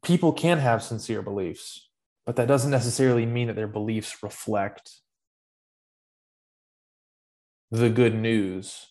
people 0.03 0.33
can 0.33 0.59
have 0.59 0.83
sincere 0.83 1.21
beliefs, 1.21 1.89
but 2.25 2.35
that 2.35 2.47
doesn't 2.47 2.71
necessarily 2.71 3.25
mean 3.25 3.47
that 3.47 3.55
their 3.55 3.67
beliefs 3.67 4.21
reflect 4.21 4.91
the 7.73 7.89
good 7.89 8.13
news, 8.13 8.85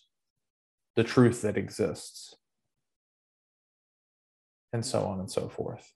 the 0.97 1.05
truth 1.05 1.41
that 1.41 1.55
exists, 1.55 2.35
and 4.73 4.85
so 4.85 5.05
on 5.05 5.21
and 5.21 5.31
so 5.31 5.47
forth. 5.47 5.93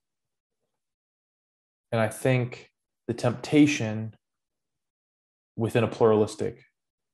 And 1.92 2.00
I 2.00 2.08
think 2.08 2.72
the 3.08 3.14
temptation 3.14 4.16
within 5.58 5.84
a 5.84 5.88
pluralistic 5.88 6.64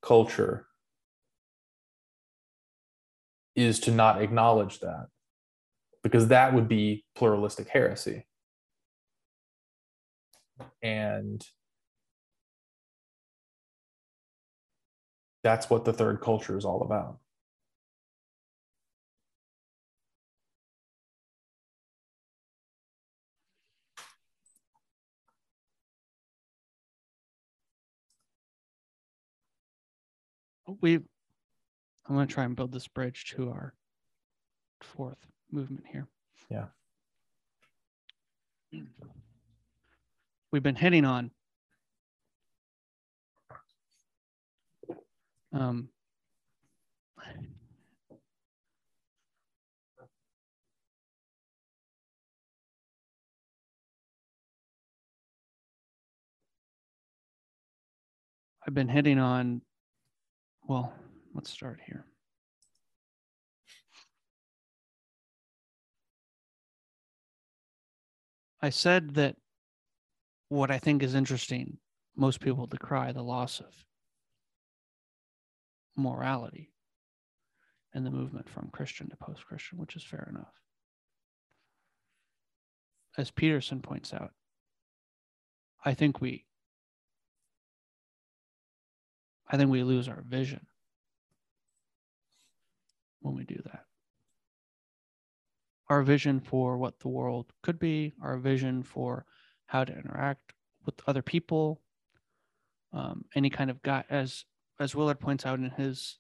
culture 0.03 0.67
is 3.55 3.80
to 3.80 3.91
not 3.91 4.21
acknowledge 4.21 4.80
that 4.82 5.07
because 6.03 6.28
that 6.28 6.53
would 6.53 6.67
be 6.67 7.03
pluralistic 7.15 7.67
heresy. 7.69 8.28
And 10.84 11.43
That's 15.44 15.70
what 15.70 15.86
the 15.86 15.94
third 15.94 16.22
culture 16.22 16.58
is 16.58 16.66
all 16.66 16.82
about. 16.82 17.20
we 30.82 30.96
I'm 30.96 32.16
going 32.16 32.28
to 32.28 32.34
try 32.34 32.44
and 32.44 32.56
build 32.56 32.74
this 32.74 32.88
bridge 32.88 33.34
to 33.36 33.50
our 33.50 33.74
fourth 34.82 35.18
movement 35.52 35.86
here. 35.89 36.08
Yeah. 36.52 36.66
We've 40.52 40.64
been 40.64 40.76
hitting 40.76 41.06
on 41.06 41.32
um, 45.54 45.89
I've 58.66 58.74
been 58.74 58.88
hitting 58.88 59.20
on, 59.20 59.62
well, 60.68 60.93
let's 61.34 61.49
start 61.49 61.82
here. 61.86 62.06
I 68.62 68.70
said 68.70 69.16
that 69.16 69.36
what 70.47 70.72
I 70.72 70.80
think 70.80 71.04
is 71.04 71.16
interesting, 71.16 71.78
most 72.16 72.39
people 72.39 72.66
decry 72.66 73.12
the 73.12 73.22
loss 73.22 73.60
of 73.60 73.74
morality 75.96 76.72
in 77.94 78.04
the 78.04 78.12
movement 78.12 78.50
from 78.50 78.70
Christian 78.72 79.10
to 79.10 79.16
post 79.16 79.46
Christian, 79.46 79.78
which 79.78 79.96
is 79.96 80.04
fair 80.04 80.28
enough. 80.30 80.54
As 83.18 83.30
Peterson 83.30 83.82
points 83.82 84.14
out, 84.14 84.32
I 85.86 85.94
think 85.94 86.22
we 86.22 86.46
I 89.48 89.58
think 89.58 89.70
we 89.70 89.84
lose 89.84 90.08
our 90.08 90.24
vision 90.28 90.66
when 93.20 93.36
we 93.36 93.44
do 93.44 93.62
that. 93.66 93.84
Our 95.89 96.02
vision 96.02 96.39
for 96.39 96.78
what 96.78 97.00
the 97.00 97.10
world 97.10 97.54
could 97.62 97.78
be, 97.78 98.14
our 98.22 98.38
vision 98.38 98.82
for 98.82 99.26
how 99.68 99.84
to 99.84 99.94
interact 99.96 100.54
with 100.86 100.96
other 101.06 101.22
people, 101.22 101.82
um, 102.94 103.26
any 103.36 103.50
kind 103.50 103.70
of 103.70 103.82
guy, 103.84 104.06
as 104.10 104.46
as 104.80 104.95
Willard 104.95 105.19
points 105.19 105.45
out 105.45 105.59
in 105.59 105.69
his 105.71 106.17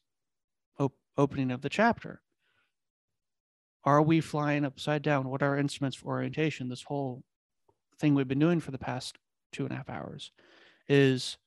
op- 0.79 0.93
opening 1.17 1.51
of 1.51 1.61
the 1.61 1.69
chapter. 1.69 2.21
Are 3.83 4.01
we 4.01 4.21
flying 4.21 4.63
upside 4.63 5.01
down? 5.01 5.29
What 5.29 5.43
are 5.43 5.57
instruments 5.57 5.97
for 5.97 6.07
orientation? 6.07 6.69
This 6.69 6.83
whole 6.83 7.23
thing 7.99 8.15
we've 8.15 8.27
been 8.27 8.39
doing 8.39 8.59
for 8.59 8.71
the 8.71 8.77
past 8.77 9.17
two 9.51 9.63
and 9.63 9.73
a 9.73 9.75
half 9.75 9.89
hours 9.89 10.31
is 10.87 11.37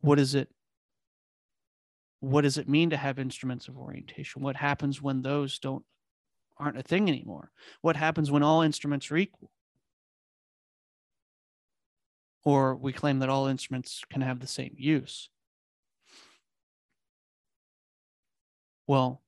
what 0.00 0.18
is 0.18 0.34
it 0.34 0.48
what 2.20 2.42
does 2.42 2.58
it 2.58 2.68
mean 2.68 2.90
to 2.90 2.96
have 2.96 3.18
instruments 3.18 3.66
of 3.66 3.76
orientation 3.76 4.42
what 4.42 4.54
happens 4.54 5.02
when 5.02 5.22
those 5.22 5.58
don't 5.58 5.84
aren't 6.58 6.78
a 6.78 6.82
thing 6.82 7.08
anymore 7.08 7.50
what 7.80 7.96
happens 7.96 8.30
when 8.30 8.42
all 8.42 8.62
instruments 8.62 9.10
are 9.10 9.16
equal 9.16 9.50
or 12.44 12.74
we 12.74 12.92
claim 12.92 13.20
that 13.20 13.28
all 13.28 13.46
instruments 13.46 14.02
can 14.10 14.22
have 14.22 14.40
the 14.40 14.46
same 14.46 14.74
use. 14.76 15.28
Well 18.86 19.22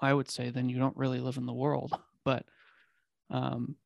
i 0.00 0.12
would 0.12 0.30
say 0.30 0.50
then 0.50 0.68
you 0.68 0.78
don't 0.78 0.96
really 0.96 1.20
live 1.20 1.36
in 1.36 1.46
the 1.46 1.52
world 1.52 1.98
but 2.24 2.44
um, 3.30 3.76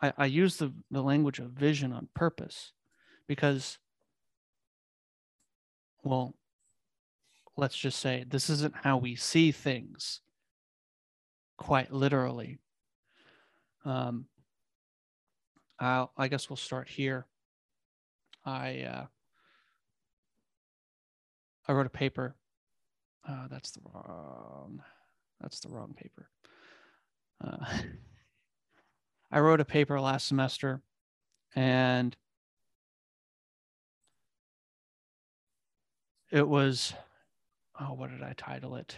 I, 0.00 0.12
I 0.16 0.26
use 0.26 0.56
the, 0.56 0.72
the 0.90 1.02
language 1.02 1.38
of 1.38 1.50
vision 1.50 1.92
on 1.92 2.08
purpose 2.14 2.72
because 3.26 3.78
well 6.02 6.34
let's 7.56 7.76
just 7.76 7.98
say 7.98 8.24
this 8.28 8.50
isn't 8.50 8.74
how 8.82 8.98
we 8.98 9.16
see 9.16 9.52
things 9.52 10.20
quite 11.56 11.92
literally. 11.92 12.58
Um 13.84 14.26
I 15.80 16.28
guess 16.28 16.48
we'll 16.48 16.56
start 16.56 16.88
here. 16.88 17.26
I 18.44 18.80
uh 18.82 19.06
i 21.66 21.72
wrote 21.72 21.86
a 21.86 21.90
paper. 21.90 22.36
Uh 23.26 23.48
that's 23.48 23.70
the 23.72 23.80
wrong 23.92 24.82
that's 25.40 25.60
the 25.60 25.68
wrong 25.68 25.94
paper. 25.96 26.28
Uh, 27.42 27.66
i 29.32 29.40
wrote 29.40 29.60
a 29.60 29.64
paper 29.64 30.00
last 30.00 30.28
semester 30.28 30.80
and 31.56 32.16
it 36.30 36.46
was 36.48 36.94
oh 37.80 37.94
what 37.94 38.10
did 38.10 38.22
i 38.22 38.34
title 38.36 38.76
it? 38.76 38.96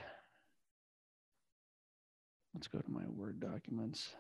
Let's 2.55 2.69
go 2.69 2.79
to 2.79 2.91
my 2.91 3.03
word 3.09 3.39
documents 3.41 4.15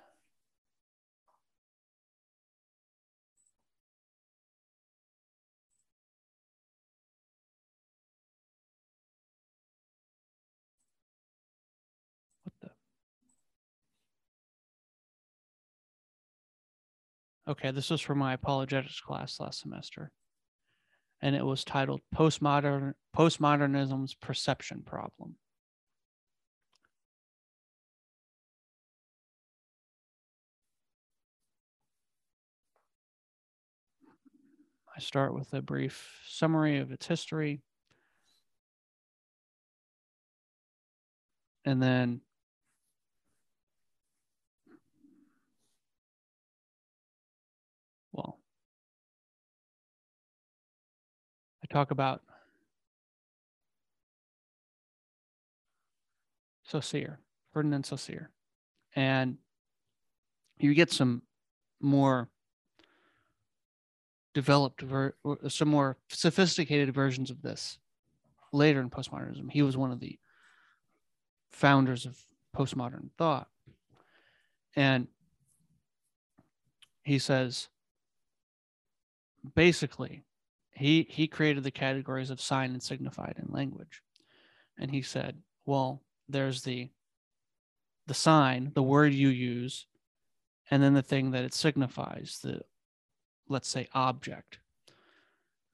okay 17.49 17.71
this 17.71 17.91
was 17.91 18.01
for 18.01 18.15
my 18.15 18.33
apologetics 18.33 19.01
class 19.01 19.39
last 19.41 19.61
semester 19.61 20.11
and 21.23 21.35
it 21.35 21.45
was 21.45 21.65
titled 21.65 22.01
Postmodern 22.15 22.93
Postmodernism's 23.17 24.15
Perception 24.15 24.83
Problem. 24.85 25.37
I 34.95 35.01
start 35.01 35.35
with 35.35 35.53
a 35.53 35.61
brief 35.61 36.23
summary 36.27 36.79
of 36.79 36.91
its 36.91 37.07
history. 37.07 37.61
And 41.67 41.83
then 41.83 42.21
well, 48.13 48.39
I 51.69 51.75
talk 51.75 51.91
about 51.91 52.23
Saussure, 56.63 57.19
Ferdinand 57.53 57.85
Saussure, 57.85 58.31
and 58.95 59.39
you 60.59 60.75
get 60.75 60.93
some 60.93 61.23
more 61.81 62.29
developed, 64.33 64.83
ver- 64.83 65.17
some 65.49 65.69
more 65.69 65.97
sophisticated 66.09 66.95
versions 66.95 67.31
of 67.31 67.43
this 67.43 67.79
later 68.53 68.81
in 68.81 68.89
postmodernism. 68.89 69.51
He 69.51 69.63
was 69.63 69.77
one 69.77 69.91
of 69.91 69.99
the 69.99 70.19
founders 71.51 72.07
of 72.07 72.17
postmodern 72.55 73.11
thought. 73.19 73.49
And 74.77 75.09
he 77.03 77.19
says 77.19 77.69
basically, 79.55 80.23
he 80.77 81.07
he 81.09 81.27
created 81.27 81.65
the 81.65 81.71
categories 81.71 82.31
of 82.31 82.41
sign 82.41 82.73
and 82.73 82.83
signified 82.83 83.37
in 83.39 83.53
language. 83.53 84.03
And 84.79 84.91
he 84.91 85.01
said, 85.01 85.39
well, 85.65 86.03
there's 86.29 86.63
the 86.63 86.91
the 88.07 88.15
sign, 88.15 88.73
the 88.75 88.83
word 88.83 89.13
you 89.15 89.29
use, 89.29 89.87
and 90.71 90.83
then 90.83 90.95
the 90.95 91.03
thing 91.03 91.31
that 91.31 91.45
it 91.45 91.55
signifies, 91.55 92.41
the 92.43 92.61
let's 93.49 93.69
say 93.69 93.89
object 93.95 94.59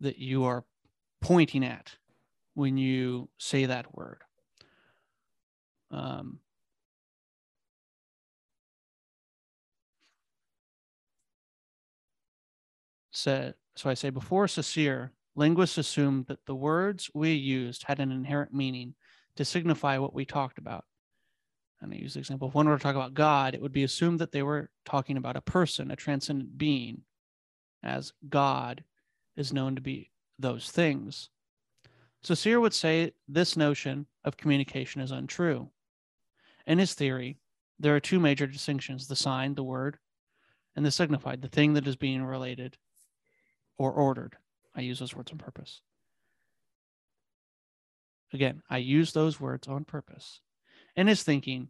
that 0.01 0.19
you 0.19 0.45
are 0.45 0.65
pointing 1.21 1.65
at 1.65 1.97
when 2.55 2.77
you 2.77 3.29
say 3.39 3.67
that 3.67 3.95
word. 3.97 4.23
Um, 5.91 6.39
so, 13.11 13.53
so 13.77 13.89
I 13.89 13.95
say 13.95 14.11
before 14.11 14.49
Saussure, 14.49 15.13
linguists 15.35 15.79
assumed 15.79 16.27
that 16.27 16.45
the 16.47 16.55
words 16.55 17.11
we 17.15 17.33
used 17.33 17.85
had 17.85 18.01
an 18.01 18.13
inherent 18.13 18.53
meaning 18.53 18.95
to 19.37 19.45
signify 19.45 19.99
what 19.99 20.15
we 20.15 20.25
talked 20.25 20.59
about. 20.59 20.85
And 21.81 21.93
I 21.93 21.97
use 21.97 22.15
the 22.15 22.21
example 22.21 22.49
if 22.49 22.55
one 22.55 22.69
were 22.69 22.77
to 22.77 22.83
talk 22.83 22.95
about 22.95 23.15
God, 23.15 23.55
it 23.55 23.63
would 23.63 23.73
be 23.73 23.83
assumed 23.83 24.21
that 24.21 24.31
they 24.31 24.43
were 24.43 24.71
talking 24.85 25.17
about 25.17 25.37
a 25.37 25.41
person, 25.41 25.91
a 25.91 25.97
transcendent 25.97 26.57
being, 26.57 27.03
as 27.83 28.13
God 28.29 28.85
is 29.37 29.53
known 29.53 29.75
to 29.75 29.81
be 29.81 30.11
those 30.39 30.71
things. 30.71 31.31
Saussure 32.23 32.61
would 32.61 32.75
say 32.75 33.13
this 33.27 33.57
notion 33.57 34.07
of 34.25 34.37
communication 34.37 35.01
is 35.01 35.11
untrue. 35.11 35.71
In 36.67 36.79
his 36.79 36.95
theory, 36.95 37.39
there 37.81 37.97
are 37.97 38.01
two 38.01 38.21
major 38.21 38.47
distinctions 38.47 39.09
the 39.09 39.17
sign, 39.17 39.55
the 39.55 39.65
word, 39.65 39.99
and 40.77 40.87
the 40.87 40.91
signified, 40.91 41.43
the 41.43 41.49
thing 41.49 41.75
that 41.75 41.89
is 41.89 41.97
being 41.97 42.23
related 42.23 42.77
or 43.83 43.91
ordered. 43.91 44.37
I 44.77 44.83
use 44.83 45.01
those 45.01 45.15
words 45.17 45.33
on 45.33 45.39
purpose. 45.39 45.81
Again, 48.33 48.63
I 48.71 48.79
use 48.79 49.13
those 49.13 49.41
words 49.41 49.67
on 49.67 49.85
purpose. 49.85 50.41
In 50.95 51.09
his 51.09 51.25
thinking, 51.25 51.69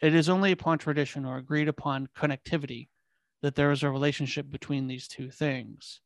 it 0.00 0.14
is 0.14 0.28
only 0.28 0.52
upon 0.52 0.78
tradition 0.78 1.24
or 1.24 1.38
agreed 1.38 1.68
upon 1.68 2.08
connectivity 2.14 2.88
that 3.40 3.54
there 3.54 3.72
is 3.72 3.82
a 3.82 3.90
relationship 3.90 4.50
between 4.50 4.86
these 4.86 5.08
two 5.08 5.30
things. 5.30 6.00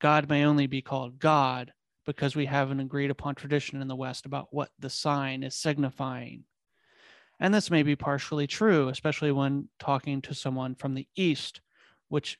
God 0.00 0.28
may 0.28 0.44
only 0.44 0.66
be 0.66 0.80
called 0.80 1.18
God 1.18 1.72
because 2.06 2.34
we 2.34 2.46
have 2.46 2.70
an 2.70 2.80
agreed 2.80 3.10
upon 3.10 3.34
tradition 3.34 3.82
in 3.82 3.88
the 3.88 3.96
West 3.96 4.24
about 4.24 4.48
what 4.50 4.70
the 4.78 4.90
sign 4.90 5.42
is 5.42 5.54
signifying. 5.54 6.44
And 7.40 7.52
this 7.52 7.70
may 7.70 7.82
be 7.82 7.94
partially 7.94 8.46
true, 8.46 8.88
especially 8.88 9.32
when 9.32 9.68
talking 9.78 10.22
to 10.22 10.34
someone 10.34 10.74
from 10.74 10.94
the 10.94 11.08
East, 11.14 11.60
which 12.08 12.38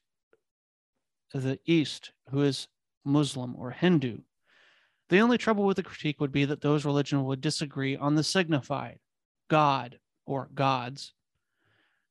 the 1.41 1.59
East, 1.67 2.13
who 2.31 2.43
is 2.43 2.69
Muslim 3.05 3.55
or 3.57 3.71
Hindu. 3.71 4.19
The 5.09 5.21
only 5.21 5.39
trouble 5.39 5.65
with 5.65 5.77
the 5.77 5.83
critique 5.83 6.21
would 6.21 6.33
be 6.33 6.45
that 6.45 6.61
those 6.61 6.85
religions 6.85 7.25
would 7.25 7.41
disagree 7.41 7.97
on 7.97 8.15
the 8.15 8.25
signified 8.25 8.99
God 9.49 9.99
or 10.27 10.49
gods. 10.55 11.13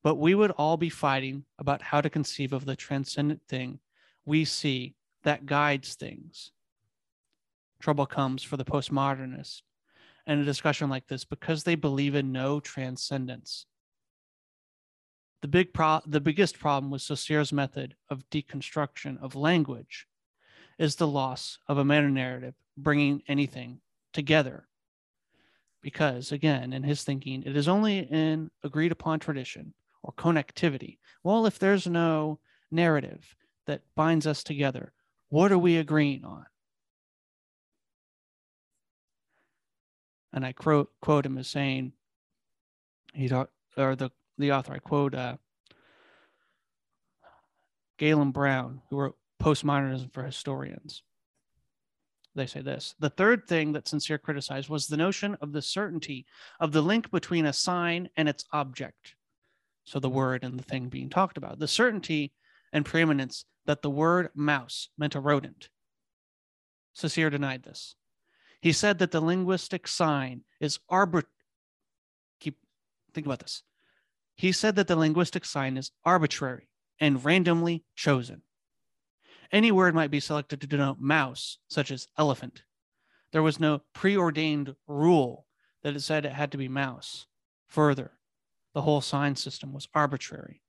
But 0.04 0.16
we 0.16 0.36
would 0.36 0.52
all 0.52 0.78
be 0.78 0.90
fighting 0.90 1.46
about 1.58 1.82
how 1.82 2.02
to 2.02 2.10
conceive 2.10 2.54
of 2.54 2.66
the 2.66 2.76
transcendent 2.76 3.42
thing 3.48 3.80
we 4.26 4.46
see 4.46 4.96
that 5.24 5.46
guides 5.46 5.96
things. 5.96 6.52
Trouble 7.80 8.06
comes 8.06 8.44
for 8.44 8.58
the 8.58 8.66
postmodernist 8.66 9.62
in 10.28 10.40
a 10.40 10.46
discussion 10.46 10.90
like 10.90 11.08
this 11.08 11.26
because 11.26 11.64
they 11.64 11.76
believe 11.76 12.16
in 12.16 12.32
no 12.32 12.60
transcendence. 12.60 13.66
The 15.44 15.50
big 15.50 15.74
pro- 15.74 16.00
the 16.06 16.22
biggest 16.22 16.58
problem 16.58 16.90
with 16.90 17.02
Saussure's 17.02 17.52
method 17.52 17.96
of 18.10 18.30
deconstruction 18.30 19.22
of 19.22 19.36
language 19.36 20.08
is 20.80 20.96
the 20.96 21.06
loss 21.06 21.60
of 21.68 21.78
a 21.78 21.84
meta 21.84 22.10
narrative 22.10 22.56
bringing 22.78 23.24
anything 23.28 23.82
together. 24.14 24.70
Because 25.82 26.32
again, 26.32 26.72
in 26.72 26.84
his 26.84 27.04
thinking, 27.04 27.44
it 27.44 27.58
is 27.58 27.68
only 27.68 28.00
in 28.10 28.52
agreed 28.64 28.94
upon 28.94 29.20
tradition 29.20 29.74
or 30.02 30.14
connectivity. 30.14 31.00
Well, 31.24 31.46
if 31.46 31.60
there's 31.60 31.88
no 31.88 32.40
narrative 32.72 33.36
that 33.68 33.82
binds 33.96 34.26
us 34.26 34.46
together, 34.46 34.94
what 35.28 35.52
are 35.52 35.58
we 35.58 35.76
agreeing 35.76 36.24
on? 36.24 36.46
And 40.32 40.46
I 40.46 40.54
quote, 40.54 40.94
quote 41.02 41.26
him 41.26 41.38
as 41.38 41.50
saying, 41.50 41.92
he 43.14 43.28
talked, 43.28 43.52
or 43.76 43.98
the, 43.98 44.10
the 44.38 44.52
author, 44.52 44.74
I 44.74 44.80
quote 44.80 45.16
uh, 45.16 45.38
Galen 47.98 48.32
Brown, 48.32 48.82
who 48.90 48.98
wrote 48.98 49.18
Postmodernism 49.42 50.12
for 50.12 50.24
Historians. 50.24 51.04
They 52.36 52.48
say 52.48 52.62
this 52.62 52.96
The 53.00 53.10
third 53.10 53.48
thing 53.48 53.74
that 53.74 53.88
Saussure 53.88 54.18
criticized 54.18 54.70
was 54.70 54.88
the 54.88 54.98
notion 54.98 55.36
of 55.42 55.52
the 55.52 55.62
certainty 55.62 56.26
of 56.60 56.72
the 56.72 56.82
link 56.82 57.12
between 57.12 57.46
a 57.46 57.54
sign 57.54 58.10
and 58.18 58.28
its 58.28 58.46
object. 58.52 59.16
So 59.86 60.00
the 60.00 60.10
word 60.10 60.44
and 60.44 60.58
the 60.58 60.64
thing 60.64 60.88
being 60.88 61.10
talked 61.10 61.38
about. 61.38 61.60
The 61.60 61.68
certainty 61.68 62.34
and 62.72 62.86
preeminence 62.86 63.46
that 63.66 63.82
the 63.82 63.90
word 63.90 64.30
mouse 64.34 64.90
meant 64.98 65.16
a 65.16 65.20
rodent. 65.20 65.70
Saussure 66.94 67.30
denied 67.30 67.64
this. 67.64 67.96
He 68.62 68.72
said 68.72 69.00
that 69.00 69.12
the 69.12 69.22
linguistic 69.22 69.88
sign 69.88 70.44
is 70.60 70.80
arbitrary. 70.90 71.28
Keep 72.40 72.58
think 73.14 73.26
about 73.28 73.40
this. 73.40 73.64
He 74.44 74.52
said 74.52 74.76
that 74.76 74.90
the 74.90 74.98
linguistic 74.98 75.46
sign 75.46 75.78
is 75.78 75.92
arbitrary 76.04 76.68
and 77.00 77.24
randomly 77.24 77.86
chosen. 77.96 78.42
Any 79.54 79.72
word 79.72 79.96
might 79.96 80.12
be 80.12 80.20
selected 80.20 80.60
to 80.60 80.68
denote 80.68 81.00
mouse, 81.00 81.60
such 81.70 81.90
as 81.90 82.10
elephant. 82.18 82.64
There 83.32 83.42
was 83.42 83.58
no 83.58 83.84
preordained 83.94 84.76
rule 84.86 85.46
that 85.82 85.96
it 85.96 86.02
said 86.02 86.26
it 86.26 86.34
had 86.34 86.52
to 86.52 86.58
be 86.58 86.68
mouse. 86.68 87.26
Further, 87.68 88.20
the 88.74 88.82
whole 88.82 89.00
sign 89.00 89.38
system 89.38 89.72
was 89.72 89.88
arbitrary, 89.94 90.62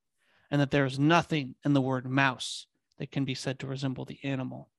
and 0.49 0.61
that 0.61 0.71
there 0.71 0.85
is 0.85 0.97
nothing 0.97 1.55
in 1.65 1.73
the 1.73 1.81
word 1.81 2.09
mouse 2.09 2.67
that 2.97 3.11
can 3.11 3.25
be 3.25 3.35
said 3.35 3.59
to 3.59 3.67
resemble 3.67 4.05
the 4.05 4.19
animal. 4.23 4.69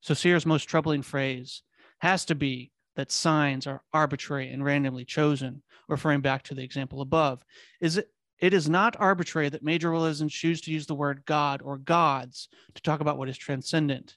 Saussure's 0.00 0.44
most 0.44 0.64
troubling 0.64 1.02
phrase 1.02 1.62
has 1.98 2.24
to 2.24 2.34
be 2.34 2.72
that 2.96 3.12
signs 3.12 3.66
are 3.66 3.82
arbitrary 3.92 4.50
and 4.50 4.64
randomly 4.64 5.04
chosen, 5.04 5.62
referring 5.88 6.20
back 6.20 6.42
to 6.44 6.54
the 6.54 6.62
example 6.62 7.00
above. 7.00 7.44
Is 7.80 7.98
it 7.98 8.08
it 8.40 8.52
is 8.52 8.68
not 8.68 8.96
arbitrary 8.98 9.48
that 9.48 9.62
major 9.62 9.90
religions 9.90 10.32
choose 10.32 10.60
to 10.62 10.72
use 10.72 10.86
the 10.86 10.94
word 10.94 11.24
God 11.24 11.62
or 11.62 11.78
gods 11.78 12.48
to 12.74 12.82
talk 12.82 13.00
about 13.00 13.16
what 13.16 13.28
is 13.28 13.38
transcendent. 13.38 14.16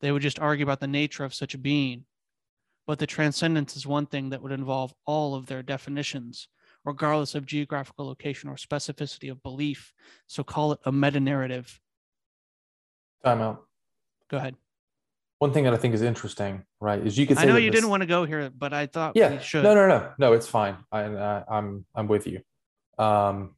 They 0.00 0.12
would 0.12 0.22
just 0.22 0.38
argue 0.38 0.64
about 0.64 0.80
the 0.80 0.86
nature 0.86 1.24
of 1.24 1.34
such 1.34 1.54
a 1.54 1.58
being. 1.58 2.04
But 2.86 2.98
the 2.98 3.06
transcendence 3.06 3.76
is 3.76 3.86
one 3.86 4.06
thing 4.06 4.30
that 4.30 4.42
would 4.42 4.52
involve 4.52 4.94
all 5.06 5.34
of 5.34 5.46
their 5.46 5.62
definitions, 5.62 6.48
regardless 6.84 7.34
of 7.34 7.46
geographical 7.46 8.06
location 8.06 8.50
or 8.50 8.56
specificity 8.56 9.30
of 9.30 9.42
belief. 9.42 9.92
So 10.26 10.44
call 10.44 10.72
it 10.72 10.80
a 10.84 10.92
meta 10.92 11.20
narrative. 11.20 11.80
Time 13.24 13.40
out. 13.40 13.64
Go 14.28 14.36
ahead. 14.36 14.56
One 15.40 15.52
thing 15.52 15.64
that 15.64 15.74
I 15.74 15.76
think 15.76 15.94
is 15.94 16.02
interesting, 16.02 16.64
right, 16.80 17.04
is 17.04 17.18
you 17.18 17.26
could 17.26 17.36
say 17.36 17.42
I 17.42 17.46
know 17.46 17.56
you 17.56 17.70
this- 17.70 17.78
didn't 17.80 17.90
want 17.90 18.02
to 18.02 18.06
go 18.06 18.24
here, 18.24 18.50
but 18.56 18.72
I 18.72 18.86
thought 18.86 19.16
yeah 19.16 19.32
we 19.32 19.40
should. 19.42 19.64
no 19.64 19.74
no 19.74 19.86
no 19.88 20.12
no 20.18 20.32
it's 20.32 20.46
fine 20.46 20.76
I, 20.92 21.00
I 21.02 21.44
i'm 21.50 21.84
i'm 21.94 22.06
with 22.08 22.26
you 22.26 22.40
um 22.98 23.54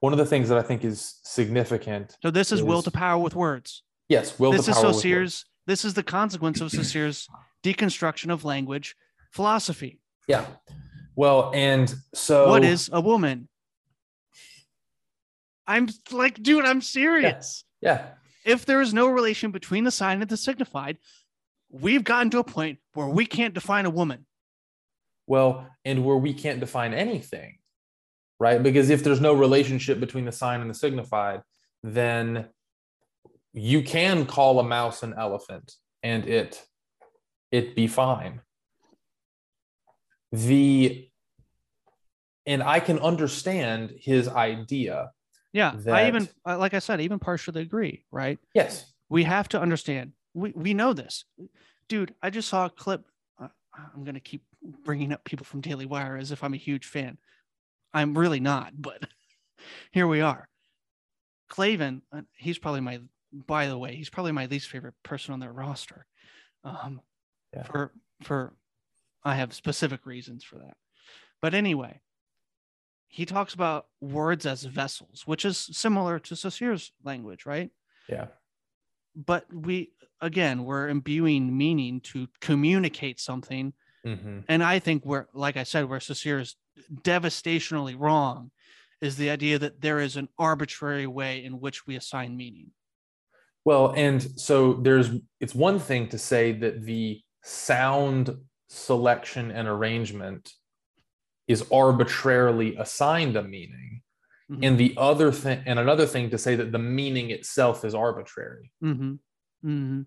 one 0.00 0.12
of 0.12 0.18
the 0.18 0.26
things 0.26 0.48
that 0.48 0.58
i 0.58 0.62
think 0.62 0.84
is 0.84 1.20
significant 1.22 2.16
So 2.22 2.30
this 2.30 2.52
is 2.52 2.62
will 2.62 2.82
to 2.82 2.90
power 2.90 3.18
with 3.22 3.34
words. 3.34 3.82
yes 4.08 4.38
will 4.38 4.52
this 4.52 4.64
to 4.64 4.70
is 4.72 4.76
Saussure's. 4.78 5.44
This 5.66 5.84
is 5.84 5.94
the 5.94 6.02
consequence 6.02 6.60
of 6.60 6.70
Saussure's 6.70 7.28
deconstruction 7.64 8.32
of 8.32 8.44
language 8.44 8.96
philosophy. 9.32 10.00
yeah 10.28 10.46
well 11.16 11.50
and 11.54 11.94
so 12.14 12.48
what 12.48 12.64
is 12.64 12.88
a 12.92 13.00
woman? 13.00 13.48
I'm 15.68 15.88
like, 16.12 16.40
dude, 16.42 16.64
I'm 16.64 16.80
serious. 16.80 17.64
yeah 17.80 18.06
If 18.46 18.64
there 18.64 18.80
is 18.80 18.94
no 18.94 19.08
relation 19.08 19.50
between 19.50 19.84
the 19.84 19.90
sign 19.90 20.22
and 20.22 20.30
the 20.30 20.36
signified, 20.36 20.98
we've 21.68 22.04
gotten 22.04 22.30
to 22.30 22.38
a 22.38 22.44
point 22.44 22.78
where 22.94 23.08
we 23.08 23.26
can't 23.26 23.52
define 23.52 23.84
a 23.86 23.90
woman. 23.90 24.24
well 25.26 25.66
and 25.84 26.04
where 26.04 26.16
we 26.16 26.32
can't 26.32 26.60
define 26.60 26.94
anything 26.94 27.58
right 28.38 28.62
because 28.62 28.90
if 28.90 29.02
there's 29.02 29.20
no 29.20 29.32
relationship 29.34 29.98
between 29.98 30.24
the 30.24 30.30
sign 30.32 30.60
and 30.60 30.70
the 30.70 30.74
signified 30.74 31.40
then 31.82 32.46
you 33.52 33.82
can 33.82 34.24
call 34.26 34.60
a 34.60 34.62
mouse 34.62 35.02
an 35.02 35.14
elephant 35.18 35.74
and 36.04 36.28
it 36.28 36.64
it 37.50 37.74
be 37.74 37.88
fine 37.88 38.40
the 40.30 41.08
and 42.46 42.62
i 42.62 42.78
can 42.78 42.98
understand 43.00 43.92
his 43.98 44.28
idea 44.28 45.10
Yeah, 45.56 45.72
I 45.90 46.06
even 46.08 46.28
uh, 46.46 46.58
like 46.58 46.74
I 46.74 46.80
said, 46.80 47.00
even 47.00 47.18
partially 47.18 47.62
agree. 47.62 48.04
Right? 48.12 48.38
yes 48.54 48.92
We 49.08 49.22
have 49.22 49.48
to 49.48 49.60
understand. 49.60 50.12
We 50.34 50.52
we 50.54 50.74
know 50.74 50.92
this, 50.92 51.24
dude. 51.88 52.14
I 52.22 52.28
just 52.28 52.48
saw 52.48 52.66
a 52.66 52.70
clip. 52.70 53.06
uh, 53.40 53.48
I'm 53.94 54.04
gonna 54.04 54.20
keep 54.20 54.42
bringing 54.84 55.12
up 55.12 55.24
people 55.24 55.46
from 55.46 55.62
Daily 55.62 55.86
Wire 55.86 56.18
as 56.18 56.30
if 56.30 56.44
I'm 56.44 56.52
a 56.52 56.58
huge 56.58 56.84
fan. 56.84 57.16
I'm 57.94 58.18
really 58.18 58.38
not, 58.38 58.74
but 58.76 59.04
here 59.92 60.06
we 60.06 60.20
are. 60.20 60.46
Klavan, 61.48 62.02
uh, 62.12 62.20
he's 62.36 62.58
probably 62.58 62.82
my. 62.82 63.00
By 63.32 63.66
the 63.66 63.78
way, 63.78 63.96
he's 63.96 64.10
probably 64.10 64.32
my 64.32 64.46
least 64.46 64.68
favorite 64.68 64.94
person 65.02 65.32
on 65.32 65.40
their 65.40 65.52
roster. 65.52 66.06
Um, 66.64 67.00
Yeah. 67.54 67.62
For 67.62 67.92
for, 68.24 68.52
I 69.24 69.36
have 69.36 69.54
specific 69.54 70.04
reasons 70.04 70.44
for 70.44 70.56
that. 70.56 70.76
But 71.40 71.54
anyway, 71.54 72.00
he 73.08 73.24
talks 73.24 73.54
about 73.54 73.86
words 74.00 74.46
as 74.46 74.64
vessels, 74.64 75.22
which 75.26 75.44
is 75.44 75.56
similar 75.72 76.18
to 76.20 76.36
Saussure's 76.36 76.92
language, 77.04 77.46
right? 77.46 77.70
yeah. 78.08 78.26
But 79.14 79.46
we 79.52 79.92
again 80.20 80.64
we're 80.64 80.88
imbuing 80.88 81.56
meaning 81.56 82.00
to 82.00 82.28
communicate 82.40 83.18
something. 83.20 83.72
Hmm 84.04 84.40
and 84.48 84.62
i 84.62 84.78
think 84.78 85.04
we're 85.04 85.26
like 85.34 85.56
i 85.56 85.64
said 85.64 85.88
where 85.88 85.98
Saussure 85.98 86.38
is 86.38 86.54
devastationally 87.02 87.96
wrong 87.98 88.52
is 89.00 89.16
the 89.16 89.30
idea 89.30 89.58
that 89.58 89.80
there 89.80 90.00
is 90.00 90.16
an 90.16 90.28
arbitrary 90.38 91.06
way 91.06 91.44
in 91.44 91.60
which 91.60 91.86
we 91.86 91.96
assign 91.96 92.36
meaning. 92.36 92.70
Well, 93.64 93.92
and 93.96 94.22
so 94.38 94.74
there's 94.74 95.10
it's 95.40 95.54
one 95.54 95.78
thing 95.78 96.08
to 96.08 96.18
say 96.18 96.52
that 96.52 96.82
the 96.84 97.20
sound 97.42 98.36
selection 98.68 99.50
and 99.50 99.68
arrangement 99.68 100.52
is 101.48 101.64
arbitrarily 101.72 102.76
assigned 102.76 103.36
a 103.36 103.42
meaning. 103.42 104.02
Mhm. 104.50 104.58
And 104.64 104.78
the 104.78 104.94
other 104.96 105.32
thing 105.32 105.62
and 105.66 105.78
another 105.78 106.06
thing 106.06 106.30
to 106.30 106.38
say 106.38 106.54
that 106.56 106.72
the 106.72 106.78
meaning 106.78 107.30
itself 107.30 107.84
is 107.84 107.94
arbitrary, 107.94 108.72
mm-hmm. 108.82 109.14
Mm-hmm. 109.64 110.02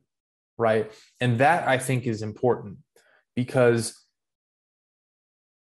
right? 0.57 0.91
And 1.19 1.39
that 1.39 1.67
I 1.67 1.77
think 1.77 2.05
is 2.05 2.21
important 2.21 2.77
because 3.35 4.05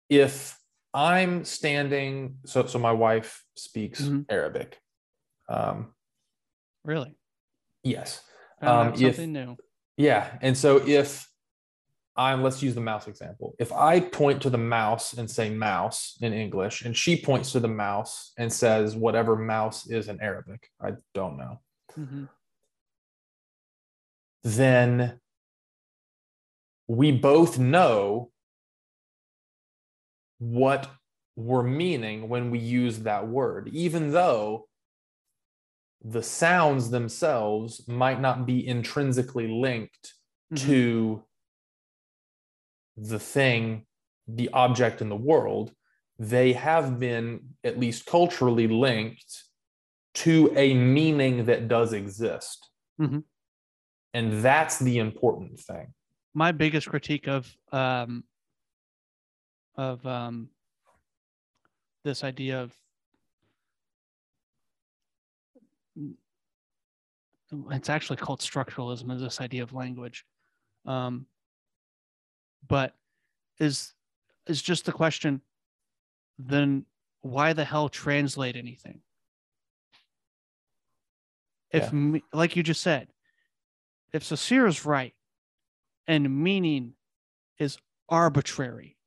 if 0.09 0.57
I'm 0.93 1.43
standing 1.43 2.37
so 2.45 2.65
so 2.67 2.77
my 2.79 2.91
wife 2.91 3.43
speaks 3.55 4.01
Mhm. 4.03 4.25
Arabic. 4.29 4.79
Um, 5.49 5.93
Really? 6.85 7.15
yes. 7.83 8.23
Um, 8.61 8.69
out 8.69 9.01
if- 9.01 9.15
something 9.15 9.33
new. 9.33 9.57
Yeah. 9.97 10.37
And 10.41 10.57
so 10.57 10.77
if 10.87 11.27
I'm, 12.15 12.43
let's 12.43 12.61
use 12.61 12.75
the 12.75 12.81
mouse 12.81 13.07
example. 13.07 13.55
If 13.57 13.71
I 13.71 13.99
point 13.99 14.41
to 14.43 14.49
the 14.49 14.57
mouse 14.57 15.13
and 15.13 15.29
say 15.29 15.49
mouse 15.49 16.17
in 16.21 16.31
English, 16.33 16.83
and 16.83 16.95
she 16.95 17.19
points 17.19 17.51
to 17.53 17.59
the 17.59 17.67
mouse 17.67 18.33
and 18.37 18.53
says 18.53 18.95
whatever 18.95 19.35
mouse 19.35 19.87
is 19.87 20.07
in 20.09 20.21
Arabic, 20.21 20.69
I 20.79 20.91
don't 21.13 21.37
know, 21.37 21.59
Mhm. 21.97 22.29
then 24.43 25.19
we 26.87 27.11
both 27.11 27.57
know 27.57 28.31
what 30.37 30.89
we're 31.35 31.63
meaning 31.63 32.29
when 32.29 32.51
we 32.51 32.59
use 32.59 32.99
that 32.99 33.27
word, 33.27 33.69
even 33.69 34.11
though 34.11 34.67
the 36.03 36.21
sounds 36.21 36.89
themselves 36.89 37.87
might 37.87 38.19
not 38.19 38.45
be 38.45 38.67
intrinsically 38.67 39.47
linked 39.47 40.13
Mhm. 40.51 40.57
to 40.67 41.23
the 42.97 43.19
thing, 43.19 43.85
the 44.27 44.49
object 44.53 45.01
in 45.01 45.09
the 45.09 45.15
world, 45.15 45.71
they 46.19 46.53
have 46.53 46.99
been 46.99 47.55
at 47.63 47.79
least 47.79 48.05
culturally 48.05 48.67
linked 48.67 49.43
to 50.13 50.53
a 50.55 50.73
meaning 50.73 51.45
that 51.45 51.67
does 51.67 51.91
exist. 51.93 52.69
Mhm. 52.99 53.23
And 54.13 54.43
that's 54.43 54.77
the 54.79 54.99
important 54.99 55.59
thing. 55.59 55.93
my 56.35 56.51
biggest 56.51 56.87
critique 56.89 57.27
of 57.27 57.55
um 57.71 58.23
of 59.75 60.03
um 60.05 60.49
this 62.03 62.23
idea 62.23 62.61
of 62.63 62.73
it's 67.71 67.89
actually 67.89 68.17
called 68.17 68.39
structuralism 68.39 69.11
is 69.15 69.21
this 69.21 69.39
idea 69.41 69.61
of 69.63 69.73
language 69.73 70.25
um 70.85 71.27
but 72.67 72.95
is 73.59 73.93
is 74.47 74.61
just 74.61 74.85
the 74.85 74.91
question 74.91 75.41
then 76.37 76.85
why 77.21 77.53
the 77.53 77.63
hell 77.63 77.89
translate 77.89 78.55
anything 78.55 79.01
if 81.71 81.83
Yeah. 81.83 81.91
me, 81.91 82.23
like 82.33 82.55
you 82.55 82.63
just 82.63 82.81
said 82.81 83.07
if 84.11 84.23
Saussure 84.23 84.67
is 84.67 84.85
right 84.85 85.15
and 86.07 86.43
meaning 86.43 86.93
is 87.57 87.77
arbitrary. 88.09 88.97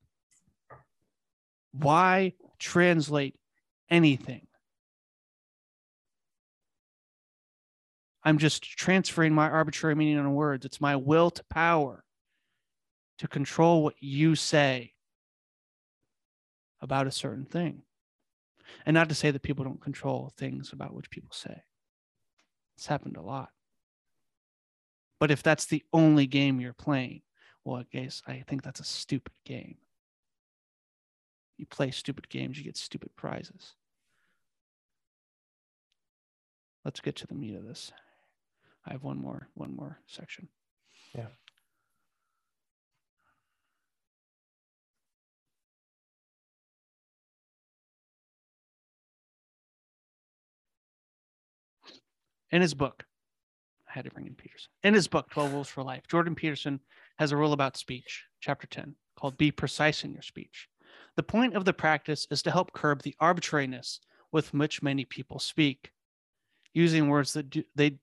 Why 1.73 2.35
translate 2.59 3.39
anything? 3.91 4.47
I'm 8.25 8.39
just 8.39 8.63
transferring 8.65 9.35
my 9.35 9.49
arbitrary 9.49 9.95
meaning 9.95 10.19
on 10.19 10.35
words. 10.35 10.65
It's 10.67 10.81
my 10.81 10.97
will 10.97 11.31
to 11.31 11.45
power 11.45 12.03
to 13.19 13.29
control 13.29 13.83
what 13.83 13.95
you 14.01 14.35
say 14.35 14.93
about 16.81 17.07
a 17.07 17.13
certain 17.13 17.45
thing. 17.45 17.83
And 18.85 18.95
not 18.95 19.09
to 19.09 19.15
say 19.15 19.31
that 19.31 19.43
people 19.43 19.65
don't 19.65 19.81
control 19.81 20.33
things 20.37 20.73
about 20.73 20.95
which 20.95 21.11
people 21.11 21.31
say. 21.33 21.63
It's 22.77 22.87
happened 22.87 23.17
a 23.17 23.23
lot. 23.23 23.51
But 25.19 25.31
if 25.31 25.43
that's 25.43 25.67
the 25.67 25.83
only 25.93 26.27
game 26.27 26.61
you're 26.61 26.75
playing, 26.75 27.23
well, 27.65 27.77
I 27.77 27.87
guess 27.91 28.23
I 28.27 28.45
think 28.47 28.63
that's 28.63 28.81
a 28.81 28.85
stupid 28.85 29.33
game. 29.45 29.77
You 31.57 31.67
play 31.67 31.91
stupid 31.91 32.29
games, 32.29 32.59
you 32.59 32.65
get 32.65 32.77
stupid 32.77 33.11
prizes. 33.17 33.75
Let's 36.85 37.01
get 37.01 37.17
to 37.17 37.27
the 37.27 37.35
meat 37.35 37.57
of 37.57 37.67
this. 37.67 37.93
I 38.87 38.93
have 38.93 39.03
one 39.03 39.19
more, 39.19 39.49
one 39.55 39.75
more 39.75 39.99
section. 40.07 40.49
Yeah. 41.15 41.27
In 52.51 52.63
his 52.63 52.75
book, 52.75 53.05
I 53.89 53.93
had 53.93 54.05
to 54.05 54.11
bring 54.11 54.27
in 54.27 54.35
Peterson. 54.35 54.71
In 54.83 54.95
his 54.95 55.09
book, 55.09 55.31
12 55.31 55.53
Rules 55.53 55.69
for 55.69 55.83
Life, 55.83 56.05
Jordan 56.09 56.35
Peterson 56.35 56.81
has 57.19 57.33
a 57.33 57.37
rule 57.37 57.53
about 57.53 57.77
speech, 57.77 58.25
chapter 58.41 58.67
10, 58.67 58.95
called 59.19 59.39
Be 59.39 59.51
Precise 59.51 60.05
in 60.05 60.13
Your 60.13 60.23
Speech. 60.23 60.69
The 61.17 61.23
point 61.23 61.55
of 61.55 61.65
the 61.65 61.73
practice 61.73 62.27
is 62.31 62.43
to 62.43 62.51
help 62.51 62.73
curb 62.73 63.03
the 63.03 63.17
arbitrariness 63.21 64.01
with 64.33 64.53
which 64.53 64.83
many 64.83 65.05
people 65.05 65.39
speak, 65.39 65.93
using 66.73 67.09
words 67.09 67.33
that 67.33 67.51
do, 67.51 67.65
they 67.75 67.99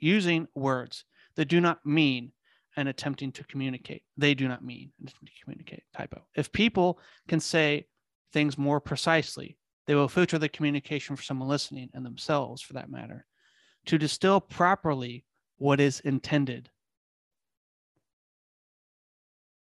using 0.00 0.48
words 0.54 1.04
that 1.36 1.46
do 1.46 1.60
not 1.60 1.84
mean 1.84 2.32
and 2.76 2.88
attempting 2.88 3.32
to 3.32 3.44
communicate. 3.44 4.02
They 4.16 4.34
do 4.34 4.48
not 4.48 4.64
mean 4.64 4.92
to 5.04 5.12
communicate. 5.42 5.82
Typo. 5.96 6.22
If 6.36 6.52
people 6.52 7.00
can 7.26 7.40
say 7.40 7.86
things 8.32 8.58
more 8.58 8.80
precisely, 8.80 9.56
they 9.86 9.94
will 9.94 10.08
filter 10.08 10.38
the 10.38 10.48
communication 10.48 11.16
for 11.16 11.22
someone 11.22 11.48
listening 11.48 11.90
and 11.94 12.04
themselves, 12.04 12.62
for 12.62 12.74
that 12.74 12.90
matter, 12.90 13.24
to 13.88 13.98
distill 13.98 14.38
properly 14.38 15.24
what 15.56 15.80
is 15.80 16.00
intended. 16.00 16.68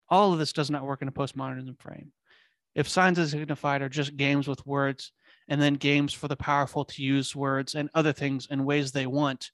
All 0.10 0.34
of 0.34 0.40
this 0.40 0.52
does 0.52 0.70
not 0.70 0.86
work 0.86 1.02
in 1.02 1.08
a 1.08 1.14
postmodernism 1.14 1.80
frame. 1.82 2.12
If 2.76 2.90
signs 2.90 3.18
as 3.20 3.32
signified 3.32 3.82
are 3.82 3.90
just 3.90 4.18
games 4.18 4.50
with 4.50 4.68
words 4.68 5.14
and 5.48 5.62
then 5.62 5.76
games 5.76 6.14
for 6.14 6.28
the 6.28 6.36
powerful 6.36 6.84
to 6.86 7.02
use 7.02 7.36
words 7.36 7.74
and 7.74 7.90
other 7.94 8.12
things 8.12 8.48
in 8.52 8.66
ways 8.66 8.92
they 8.92 9.08
want, 9.08 9.52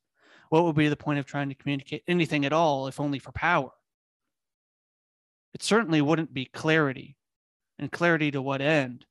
what 0.50 0.64
would 0.64 0.76
be 0.76 0.88
the 0.88 0.96
point 0.96 1.20
of 1.20 1.26
trying 1.28 1.50
to 1.50 1.56
communicate 1.56 2.04
anything 2.08 2.44
at 2.44 2.54
all 2.54 2.88
if 2.88 3.00
only 3.00 3.20
for 3.20 3.32
power? 3.32 3.72
It 5.54 5.62
certainly 5.62 6.02
wouldn't 6.02 6.34
be 6.34 6.46
clarity. 6.46 7.16
And 7.78 7.92
clarity 7.92 8.32
to 8.32 8.42
what 8.42 8.62
end? 8.62 9.06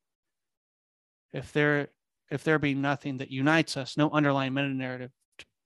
If 1.33 1.53
there 1.53 1.89
if 2.33 2.43
there 2.43 2.59
be 2.59 2.75
nothing 2.75 3.19
that 3.19 3.31
unites 3.31 3.77
us, 3.77 3.97
no 3.97 4.11
underlying 4.11 4.53
meta 4.53 4.67
narrative 4.69 5.13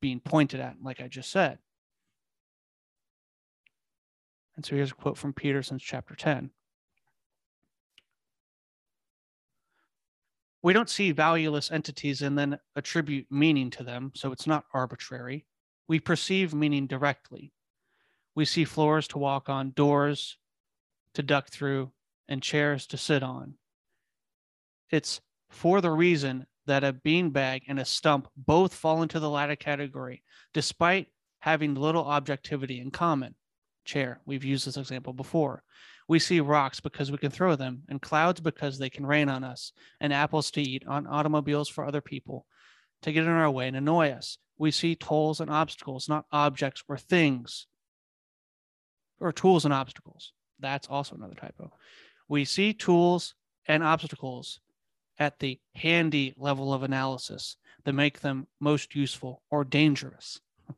being 0.00 0.20
pointed 0.20 0.60
at, 0.60 0.76
like 0.82 1.00
I 1.00 1.08
just 1.08 1.30
said. 1.30 1.58
And 4.56 4.64
so 4.64 4.76
here's 4.76 4.90
a 4.90 4.94
quote 4.94 5.16
from 5.16 5.32
Peterson's 5.32 5.82
chapter 5.82 6.14
10. 6.14 6.50
We 10.62 10.72
don't 10.74 10.90
see 10.90 11.12
valueless 11.12 11.70
entities 11.70 12.20
and 12.20 12.36
then 12.36 12.58
attribute 12.76 13.26
meaning 13.30 13.70
to 13.70 13.82
them, 13.82 14.12
so 14.14 14.32
it's 14.32 14.46
not 14.46 14.64
arbitrary. 14.74 15.46
We 15.88 16.00
perceive 16.00 16.52
meaning 16.52 16.86
directly. 16.86 17.52
We 18.34 18.44
see 18.44 18.64
floors 18.64 19.08
to 19.08 19.18
walk 19.18 19.48
on, 19.48 19.70
doors 19.70 20.36
to 21.14 21.22
duck 21.22 21.48
through, 21.48 21.92
and 22.28 22.42
chairs 22.42 22.86
to 22.88 22.96
sit 22.96 23.22
on. 23.22 23.54
It's 24.90 25.20
for 25.48 25.80
the 25.80 25.90
reason 25.90 26.46
that 26.66 26.84
a 26.84 26.92
beanbag 26.92 27.62
and 27.68 27.78
a 27.78 27.84
stump 27.84 28.28
both 28.36 28.74
fall 28.74 29.02
into 29.02 29.20
the 29.20 29.30
latter 29.30 29.56
category, 29.56 30.22
despite 30.52 31.08
having 31.40 31.74
little 31.74 32.04
objectivity 32.04 32.80
in 32.80 32.90
common. 32.90 33.34
Chair, 33.84 34.20
we've 34.26 34.44
used 34.44 34.66
this 34.66 34.76
example 34.76 35.12
before. 35.12 35.62
We 36.06 36.18
see 36.18 36.40
rocks 36.40 36.80
because 36.80 37.10
we 37.10 37.18
can 37.18 37.30
throw 37.30 37.56
them, 37.56 37.82
and 37.88 38.02
clouds 38.02 38.40
because 38.40 38.78
they 38.78 38.90
can 38.90 39.06
rain 39.06 39.28
on 39.28 39.44
us, 39.44 39.72
and 40.00 40.12
apples 40.12 40.50
to 40.52 40.60
eat, 40.60 40.84
on 40.86 41.06
automobiles 41.06 41.68
for 41.68 41.84
other 41.84 42.00
people 42.00 42.46
to 43.02 43.12
get 43.12 43.24
in 43.24 43.30
our 43.30 43.50
way 43.50 43.68
and 43.68 43.76
annoy 43.76 44.10
us. 44.10 44.38
We 44.58 44.70
see 44.70 44.94
tolls 44.94 45.40
and 45.40 45.50
obstacles, 45.50 46.08
not 46.08 46.26
objects 46.30 46.82
or 46.88 46.98
things, 46.98 47.66
or 49.18 49.32
tools 49.32 49.64
and 49.64 49.72
obstacles. 49.72 50.32
That's 50.58 50.88
also 50.88 51.14
another 51.14 51.34
typo. 51.34 51.72
We 52.28 52.44
see 52.44 52.74
tools 52.74 53.34
and 53.66 53.82
obstacles 53.82 54.60
at 55.20 55.38
the 55.38 55.60
handy 55.74 56.34
level 56.36 56.72
of 56.72 56.82
analysis 56.82 57.56
that 57.84 57.92
make 57.92 58.20
them 58.20 58.46
most 58.58 58.94
useful 58.94 59.42
or 59.50 59.64
dangerous. 59.64 60.40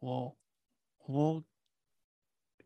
well, 0.00 0.36
we'll 1.06 1.44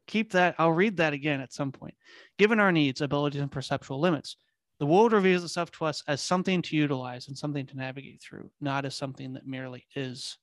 keep 0.07 0.33
that. 0.33 0.57
I'll 0.59 0.72
read 0.72 0.97
that 0.99 1.12
again 1.12 1.41
at 1.41 1.53
some 1.53 1.72
point. 1.72 1.95
Given 2.37 2.61
our 2.61 2.72
needs, 2.72 3.01
abilities, 3.01 3.41
and 3.41 3.51
perceptual 3.51 4.01
limits, 4.01 4.37
the 4.78 4.87
world 4.87 5.12
reveals 5.12 5.45
itself 5.45 5.70
to 5.72 5.85
us 5.85 6.03
as 6.09 6.20
something 6.20 6.61
to 6.62 6.76
utilize 6.76 7.28
and 7.28 7.39
something 7.39 7.66
to 7.66 7.76
navigate 7.76 8.20
through, 8.20 8.51
not 8.61 8.85
as 8.85 8.97
something 8.97 9.33
that 9.35 9.47
merely 9.47 9.87
is. 9.95 10.37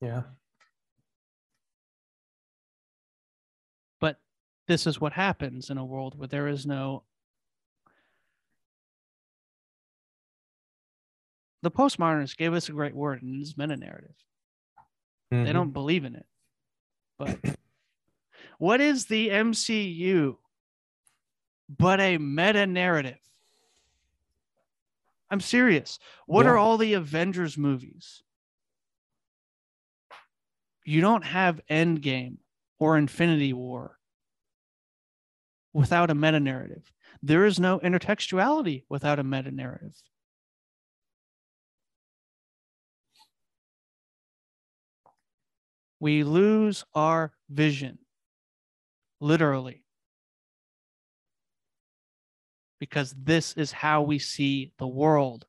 Yeah. 0.00 0.22
But 4.00 4.20
this 4.66 4.86
is 4.86 5.00
what 5.00 5.12
happens 5.14 5.70
in 5.70 5.78
a 5.78 5.84
world 5.84 6.18
where 6.18 6.28
there 6.28 6.48
is 6.48 6.66
no. 6.66 7.04
The 11.62 11.70
postmodernists 11.70 12.36
gave 12.36 12.52
us 12.52 12.68
a 12.68 12.72
great 12.72 12.94
word, 12.94 13.22
and 13.22 13.34
it 13.34 13.40
is 13.40 13.56
meta 13.56 13.76
narrative. 13.76 14.14
They 15.30 15.38
Mhm. 15.38 15.52
don't 15.52 15.72
believe 15.72 16.04
in 16.04 16.14
it. 16.14 16.26
But 17.18 17.58
what 18.58 18.80
is 18.80 19.06
the 19.06 19.30
MCU 19.30 20.38
but 21.68 21.98
a 22.00 22.18
meta 22.18 22.66
narrative? 22.66 23.18
I'm 25.30 25.40
serious. 25.40 25.98
What 26.26 26.46
are 26.46 26.56
all 26.56 26.76
the 26.78 26.92
Avengers 26.92 27.58
movies? 27.58 28.22
You 30.88 31.00
don't 31.00 31.24
have 31.24 31.60
Endgame 31.68 32.36
or 32.78 32.96
Infinity 32.96 33.52
War 33.52 33.98
without 35.72 36.10
a 36.10 36.14
meta 36.14 36.38
narrative. 36.38 36.92
There 37.24 37.44
is 37.44 37.58
no 37.58 37.80
intertextuality 37.80 38.84
without 38.88 39.18
a 39.18 39.24
meta 39.24 39.50
narrative. 39.50 40.00
We 45.98 46.22
lose 46.22 46.84
our 46.94 47.32
vision, 47.50 47.98
literally, 49.20 49.82
because 52.78 53.12
this 53.18 53.54
is 53.54 53.72
how 53.72 54.02
we 54.02 54.20
see 54.20 54.72
the 54.78 54.86
world. 54.86 55.46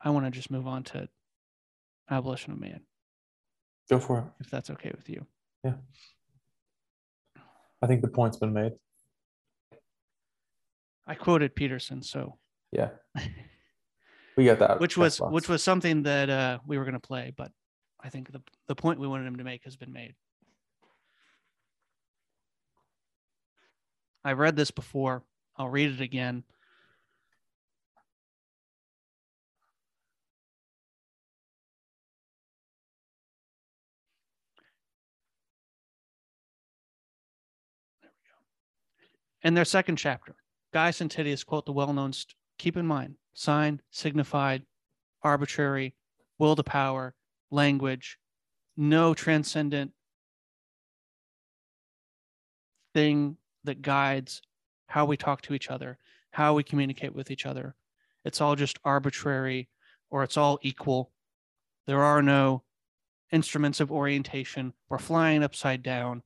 I 0.00 0.10
want 0.10 0.26
to 0.26 0.30
just 0.30 0.50
move 0.50 0.66
on 0.66 0.84
to 0.84 1.08
abolition 2.10 2.52
of 2.52 2.60
man, 2.60 2.80
Go 3.90 3.98
for 3.98 4.18
it. 4.20 4.24
if 4.40 4.50
that's 4.50 4.70
okay 4.70 4.92
with 4.96 5.08
you. 5.08 5.26
Yeah. 5.64 5.74
I 7.82 7.86
think 7.86 8.02
the 8.02 8.08
point's 8.08 8.36
been 8.36 8.52
made. 8.52 8.72
I 11.06 11.14
quoted 11.14 11.54
Peterson, 11.54 12.02
so 12.02 12.38
Yeah. 12.72 12.90
We 14.36 14.44
got 14.44 14.60
that. 14.60 14.78
which 14.78 14.96
was 14.96 15.18
box. 15.18 15.32
which 15.32 15.48
was 15.48 15.64
something 15.64 16.04
that 16.04 16.30
uh, 16.30 16.58
we 16.64 16.78
were 16.78 16.84
going 16.84 16.94
to 16.94 17.00
play, 17.00 17.32
but 17.36 17.50
I 18.00 18.08
think 18.08 18.30
the 18.30 18.40
the 18.68 18.76
point 18.76 19.00
we 19.00 19.08
wanted 19.08 19.26
him 19.26 19.34
to 19.38 19.42
make 19.44 19.64
has 19.64 19.74
been 19.74 19.92
made. 19.92 20.14
I 24.24 24.32
read 24.34 24.54
this 24.54 24.70
before. 24.70 25.24
I'll 25.56 25.68
read 25.68 25.90
it 25.90 26.00
again. 26.00 26.44
In 39.42 39.54
their 39.54 39.64
second 39.64 39.96
chapter, 39.96 40.34
Gaius 40.72 41.00
and 41.00 41.10
Titius 41.10 41.44
quote 41.44 41.66
the 41.66 41.72
well-known. 41.72 42.12
St- 42.12 42.34
keep 42.58 42.76
in 42.76 42.86
mind, 42.86 43.16
sign, 43.34 43.80
signified, 43.90 44.64
arbitrary, 45.22 45.94
will 46.38 46.56
to 46.56 46.62
power, 46.62 47.14
language, 47.50 48.18
no 48.76 49.14
transcendent 49.14 49.92
thing 52.94 53.36
that 53.64 53.82
guides 53.82 54.42
how 54.86 55.04
we 55.04 55.16
talk 55.16 55.42
to 55.42 55.54
each 55.54 55.70
other, 55.70 55.98
how 56.30 56.54
we 56.54 56.62
communicate 56.62 57.14
with 57.14 57.30
each 57.30 57.46
other. 57.46 57.74
It's 58.24 58.40
all 58.40 58.56
just 58.56 58.78
arbitrary 58.84 59.68
or 60.10 60.22
it's 60.22 60.36
all 60.36 60.58
equal. 60.62 61.10
There 61.86 62.02
are 62.02 62.22
no 62.22 62.62
instruments 63.30 63.80
of 63.80 63.92
orientation. 63.92 64.72
We're 64.88 64.98
flying 64.98 65.42
upside 65.42 65.82
down. 65.82 66.22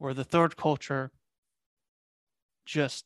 Or 0.00 0.12
the 0.12 0.24
third 0.24 0.56
culture 0.56 1.12
just 2.64 3.04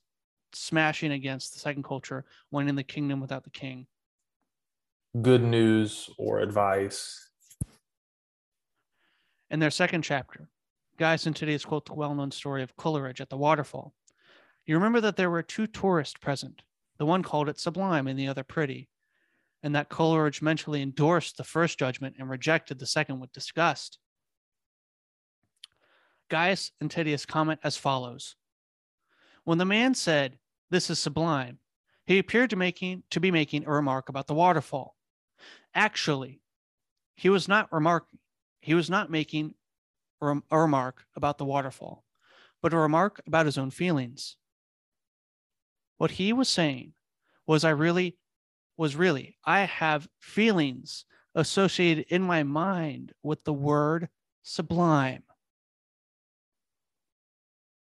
smashing 0.52 1.12
against 1.12 1.52
the 1.52 1.58
second 1.58 1.84
culture, 1.84 2.24
winning 2.50 2.74
the 2.74 2.82
kingdom 2.82 3.20
without 3.20 3.44
the 3.44 3.50
king. 3.50 3.86
good 5.22 5.42
news 5.42 6.10
or 6.18 6.40
advice. 6.40 7.30
In 9.50 9.58
their 9.60 9.70
second 9.70 10.02
chapter, 10.02 10.48
Gaius 10.98 11.26
and 11.26 11.34
Titius 11.34 11.64
quote 11.64 11.86
the 11.86 11.94
well 11.94 12.14
known 12.14 12.30
story 12.30 12.62
of 12.62 12.76
Coleridge 12.76 13.20
at 13.20 13.30
the 13.30 13.36
waterfall. 13.36 13.94
You 14.66 14.74
remember 14.74 15.00
that 15.00 15.16
there 15.16 15.30
were 15.30 15.42
two 15.42 15.66
tourists 15.66 16.18
present. 16.20 16.62
The 16.98 17.06
one 17.06 17.22
called 17.22 17.48
it 17.48 17.58
sublime 17.58 18.06
and 18.06 18.18
the 18.18 18.28
other 18.28 18.44
pretty, 18.44 18.88
and 19.62 19.74
that 19.74 19.88
Coleridge 19.88 20.42
mentally 20.42 20.82
endorsed 20.82 21.36
the 21.36 21.44
first 21.44 21.78
judgment 21.78 22.16
and 22.18 22.28
rejected 22.28 22.78
the 22.78 22.86
second 22.86 23.20
with 23.20 23.32
disgust. 23.32 23.98
Gaius 26.28 26.72
and 26.80 26.90
Titius 26.90 27.24
comment 27.24 27.60
as 27.64 27.76
follows 27.76 28.36
When 29.48 29.56
the 29.56 29.64
man 29.64 29.94
said, 29.94 30.38
This 30.68 30.90
is 30.90 30.98
sublime, 30.98 31.60
he 32.04 32.18
appeared 32.18 32.50
to, 32.50 32.56
making, 32.56 33.04
to 33.08 33.18
be 33.18 33.30
making 33.30 33.64
a 33.64 33.72
remark 33.72 34.10
about 34.10 34.26
the 34.26 34.34
waterfall. 34.34 34.94
Actually, 35.74 36.42
he 37.16 37.30
was 37.30 37.48
not 37.48 37.72
remarking 37.72 38.18
he 38.60 38.74
was 38.74 38.90
not 38.90 39.10
making 39.10 39.54
a 40.20 40.26
rem- 40.26 40.44
a 40.50 40.58
remark 40.58 41.06
about 41.16 41.38
the 41.38 41.46
waterfall, 41.46 42.04
but 42.60 42.74
a 42.74 42.76
remark 42.76 43.22
about 43.26 43.46
his 43.46 43.56
own 43.56 43.70
feelings. 43.70 44.36
What 45.96 46.10
he 46.10 46.34
was 46.34 46.50
saying 46.50 46.92
was 47.46 47.64
I 47.64 47.70
really 47.70 48.18
was 48.76 48.96
really 48.96 49.38
I 49.46 49.60
have 49.60 50.10
feelings 50.20 51.06
associated 51.34 52.04
in 52.10 52.20
my 52.20 52.42
mind 52.42 53.14
with 53.22 53.44
the 53.44 53.54
word 53.54 54.10
sublime. 54.42 55.22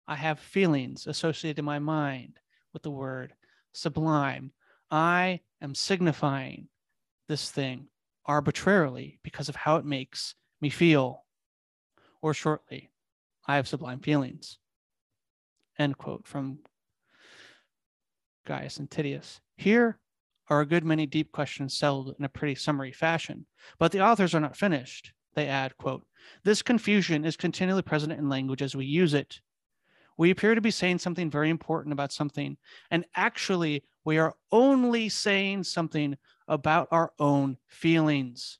I 0.08 0.14
have 0.16 0.38
feelings 0.38 1.06
associated 1.06 1.58
in 1.58 1.64
my 1.64 1.78
mind 1.78 2.38
with 2.72 2.82
the 2.82 2.90
word 2.90 3.34
sublime. 3.72 4.52
I 4.90 5.40
am 5.60 5.74
signifying 5.74 6.68
this 7.28 7.50
thing 7.50 7.88
arbitrarily 8.24 9.18
because 9.22 9.48
of 9.48 9.56
how 9.56 9.76
it 9.76 9.84
makes 9.84 10.34
me 10.60 10.70
feel. 10.70 11.24
Or 12.22 12.34
shortly, 12.34 12.90
I 13.46 13.56
have 13.56 13.68
sublime 13.68 14.00
feelings. 14.00 14.58
End 15.78 15.98
quote 15.98 16.26
from 16.26 16.60
Gaius 18.46 18.78
and 18.78 18.90
Titius. 18.90 19.40
Here 19.56 19.98
are 20.48 20.60
a 20.60 20.66
good 20.66 20.84
many 20.84 21.06
deep 21.06 21.32
questions 21.32 21.76
settled 21.76 22.14
in 22.18 22.24
a 22.24 22.28
pretty 22.28 22.54
summary 22.54 22.92
fashion, 22.92 23.46
but 23.78 23.92
the 23.92 24.00
authors 24.00 24.34
are 24.34 24.40
not 24.40 24.56
finished. 24.56 25.12
They 25.34 25.48
add, 25.48 25.76
quote, 25.76 26.06
this 26.44 26.62
confusion 26.62 27.24
is 27.24 27.36
continually 27.36 27.82
present 27.82 28.12
in 28.12 28.28
language 28.28 28.62
as 28.62 28.74
we 28.74 28.86
use 28.86 29.12
it. 29.12 29.40
We 30.16 30.30
appear 30.30 30.54
to 30.54 30.60
be 30.60 30.70
saying 30.70 30.98
something 30.98 31.30
very 31.30 31.50
important 31.50 31.92
about 31.92 32.12
something, 32.12 32.56
and 32.90 33.04
actually, 33.14 33.84
we 34.04 34.18
are 34.18 34.34
only 34.50 35.08
saying 35.08 35.64
something 35.64 36.16
about 36.48 36.88
our 36.90 37.12
own 37.18 37.58
feelings. 37.66 38.58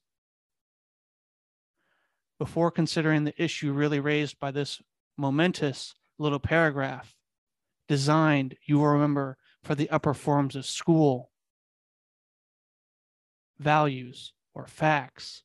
Before 2.39 2.71
considering 2.71 3.25
the 3.25 3.43
issue 3.43 3.73
really 3.73 4.01
raised 4.01 4.39
by 4.39 4.51
this 4.51 4.83
momentous 5.17 5.95
little 6.19 6.39
paragraph, 6.39 7.17
designed, 7.89 8.57
you 8.67 8.79
will 8.79 8.89
remember, 8.89 9.39
for 9.63 9.75
the 9.75 9.91
upper 9.91 10.15
forms 10.15 10.55
of 10.55 10.67
school, 10.67 11.31
values 13.59 14.33
or 14.55 14.67
facts. 14.67 15.43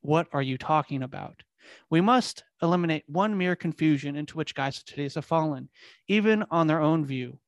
What 0.00 0.26
are 0.32 0.42
you 0.42 0.58
talking 0.58 1.02
about? 1.02 1.43
We 1.90 2.00
must 2.00 2.44
eliminate 2.62 3.04
one 3.06 3.36
mere 3.36 3.56
confusion 3.56 4.16
into 4.16 4.36
which 4.36 4.54
Gaius 4.54 4.78
and 4.78 4.86
Titius 4.86 5.14
have 5.14 5.24
fallen, 5.24 5.68
even 6.08 6.44
on 6.50 6.66
their 6.66 6.80
own 6.80 7.04
view, 7.04 7.38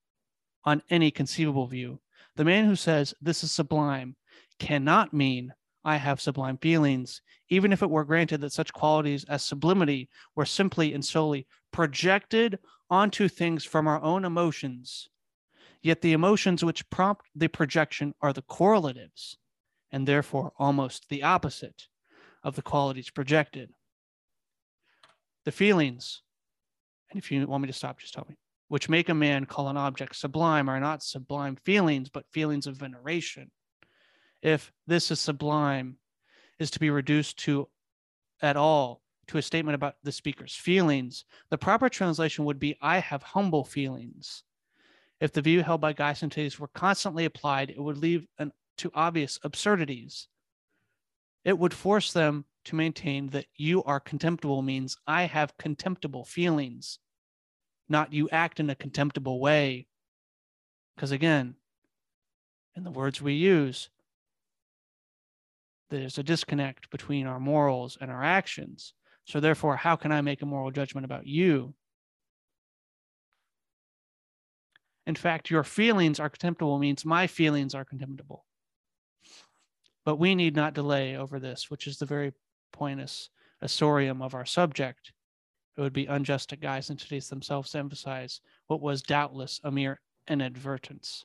on 0.64 0.82
any 0.90 1.10
conceivable 1.10 1.66
view. 1.66 2.00
The 2.36 2.44
man 2.44 2.66
who 2.66 2.76
says 2.76 3.14
this 3.20 3.42
is 3.42 3.52
sublime 3.52 4.16
cannot 4.58 5.12
mean 5.12 5.52
I 5.84 5.96
have 5.96 6.20
sublime 6.20 6.58
feelings, 6.58 7.22
even 7.48 7.72
if 7.72 7.82
it 7.82 7.90
were 7.90 8.04
granted 8.04 8.40
that 8.40 8.52
such 8.52 8.72
qualities 8.72 9.24
as 9.24 9.44
sublimity 9.44 10.08
were 10.34 10.44
simply 10.44 10.92
and 10.92 11.04
solely 11.04 11.46
projected 11.70 12.58
onto 12.90 13.28
things 13.28 13.64
from 13.64 13.86
our 13.86 14.02
own 14.02 14.24
emotions. 14.24 15.08
Yet 15.82 16.00
the 16.00 16.12
emotions 16.12 16.64
which 16.64 16.90
prompt 16.90 17.26
the 17.34 17.48
projection 17.48 18.14
are 18.20 18.32
the 18.32 18.42
correlatives, 18.42 19.38
and 19.92 20.08
therefore 20.08 20.52
almost 20.58 21.08
the 21.08 21.22
opposite 21.22 21.86
of 22.42 22.56
the 22.56 22.62
qualities 22.62 23.10
projected. 23.10 23.70
The 25.46 25.52
feelings, 25.52 26.22
and 27.08 27.18
if 27.18 27.30
you 27.30 27.46
want 27.46 27.62
me 27.62 27.68
to 27.68 27.72
stop, 27.72 28.00
just 28.00 28.12
tell 28.12 28.26
me, 28.28 28.36
which 28.66 28.88
make 28.88 29.08
a 29.08 29.14
man 29.14 29.46
call 29.46 29.68
an 29.68 29.76
object 29.76 30.16
sublime 30.16 30.68
are 30.68 30.80
not 30.80 31.04
sublime 31.04 31.56
feelings, 31.64 32.08
but 32.08 32.28
feelings 32.32 32.66
of 32.66 32.76
veneration. 32.76 33.52
If 34.42 34.72
this 34.88 35.10
is 35.12 35.20
sublime, 35.20 35.98
is 36.58 36.70
to 36.72 36.80
be 36.80 36.90
reduced 36.90 37.38
to 37.38 37.68
at 38.42 38.56
all 38.56 39.02
to 39.28 39.38
a 39.38 39.42
statement 39.42 39.76
about 39.76 39.96
the 40.02 40.10
speaker's 40.10 40.54
feelings, 40.54 41.24
the 41.50 41.58
proper 41.58 41.88
translation 41.88 42.44
would 42.44 42.58
be 42.58 42.76
I 42.82 42.98
have 42.98 43.22
humble 43.22 43.64
feelings. 43.64 44.42
If 45.20 45.32
the 45.32 45.42
view 45.42 45.62
held 45.62 45.80
by 45.80 45.92
Titius 45.92 46.58
were 46.58 46.68
constantly 46.68 47.24
applied, 47.24 47.70
it 47.70 47.80
would 47.80 47.98
lead 47.98 48.26
to 48.78 48.90
obvious 48.94 49.38
absurdities. 49.44 50.28
It 51.44 51.56
would 51.56 51.72
force 51.72 52.12
them 52.12 52.46
to 52.66 52.76
maintain 52.76 53.28
that 53.28 53.46
you 53.56 53.82
are 53.84 54.00
contemptible 54.00 54.62
means 54.62 54.96
I 55.06 55.22
have 55.24 55.56
contemptible 55.58 56.24
feelings. 56.24 56.98
not 57.88 58.12
you 58.12 58.28
act 58.30 58.58
in 58.58 58.68
a 58.68 58.74
contemptible 58.74 59.40
way. 59.40 59.86
Because 60.94 61.12
again, 61.12 61.54
in 62.74 62.84
the 62.84 62.90
words 62.90 63.22
we 63.22 63.34
use, 63.34 63.90
there's 65.90 66.18
a 66.18 66.22
disconnect 66.22 66.90
between 66.90 67.26
our 67.26 67.38
morals 67.38 67.96
and 68.00 68.10
our 68.10 68.24
actions. 68.24 68.92
So, 69.24 69.40
therefore, 69.40 69.76
how 69.76 69.96
can 69.96 70.12
I 70.12 70.20
make 70.20 70.42
a 70.42 70.46
moral 70.46 70.70
judgment 70.70 71.04
about 71.04 71.26
you? 71.26 71.74
In 75.06 75.14
fact, 75.14 75.50
your 75.50 75.62
feelings 75.62 76.18
are 76.18 76.28
contemptible 76.28 76.78
means 76.78 77.04
my 77.04 77.28
feelings 77.28 77.74
are 77.74 77.84
contemptible. 77.84 78.44
But 80.04 80.16
we 80.16 80.34
need 80.34 80.56
not 80.56 80.74
delay 80.74 81.16
over 81.16 81.38
this, 81.38 81.70
which 81.70 81.86
is 81.86 81.98
the 81.98 82.06
very 82.06 82.32
pons 82.76 83.30
asinorum 83.62 84.22
of 84.22 84.34
our 84.34 84.44
subject. 84.44 85.12
It 85.76 85.80
would 85.80 85.92
be 85.92 86.06
unjust 86.06 86.50
to 86.50 86.56
Gaius 86.56 86.90
and 86.90 86.98
Titius 86.98 87.28
themselves 87.28 87.70
to 87.70 87.78
emphasize 87.78 88.40
what 88.66 88.80
was 88.80 89.02
doubtless 89.02 89.60
a 89.64 89.70
mere 89.70 90.00
inadvertence. 90.28 91.24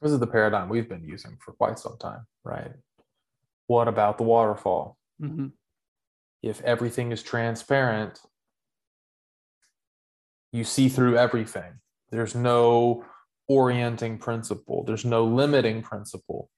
This 0.00 0.12
is 0.12 0.20
the 0.20 0.26
paradigm 0.26 0.68
we've 0.68 0.88
been 0.88 1.02
using 1.02 1.38
for 1.40 1.52
quite 1.52 1.78
some 1.78 1.96
time, 1.98 2.26
right? 2.44 2.72
What 3.68 3.88
about 3.88 4.18
the 4.18 4.24
waterfall? 4.24 4.98
Mm-hmm. 5.22 5.46
If 6.44 6.60
everything 6.60 7.10
is 7.10 7.22
transparent, 7.22 8.20
you 10.52 10.62
see 10.62 10.90
through 10.90 11.16
everything. 11.16 11.80
There's 12.10 12.34
no 12.34 13.06
orienting 13.48 14.18
principle, 14.18 14.84
there's 14.84 15.06
no 15.06 15.24
limiting 15.24 15.80
principle. 15.80 16.50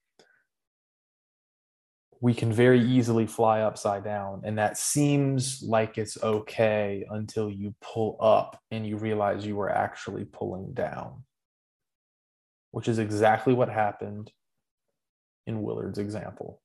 We 2.21 2.35
can 2.35 2.53
very 2.53 2.81
easily 2.81 3.29
fly 3.29 3.61
upside 3.61 4.03
down, 4.03 4.43
and 4.45 4.59
that 4.59 4.77
seems 4.77 5.63
like 5.63 5.99
it's 5.99 6.21
okay 6.21 7.07
until 7.11 7.49
you 7.49 7.73
pull 7.81 8.17
up 8.21 8.61
and 8.73 8.85
you 8.85 8.97
realize 8.97 9.47
you 9.47 9.55
were 9.55 9.71
actually 9.71 10.25
pulling 10.25 10.75
down, 10.75 11.23
which 12.73 12.89
is 12.89 12.99
exactly 12.99 13.55
what 13.55 13.69
happened 13.69 14.33
in 15.47 15.63
Willard's 15.63 15.99
example. 15.99 16.61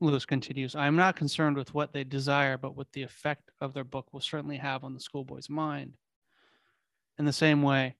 Lewis 0.00 0.24
continues, 0.24 0.74
I 0.74 0.86
am 0.86 0.96
not 0.96 1.16
concerned 1.16 1.56
with 1.56 1.74
what 1.74 1.92
they 1.92 2.04
desire, 2.04 2.56
but 2.56 2.74
what 2.74 2.90
the 2.92 3.02
effect 3.02 3.50
of 3.60 3.74
their 3.74 3.84
book 3.84 4.12
will 4.12 4.20
certainly 4.20 4.56
have 4.56 4.82
on 4.82 4.94
the 4.94 5.00
schoolboy's 5.00 5.50
mind. 5.50 5.94
In 7.18 7.26
the 7.26 7.32
same 7.32 7.62
way, 7.62 7.96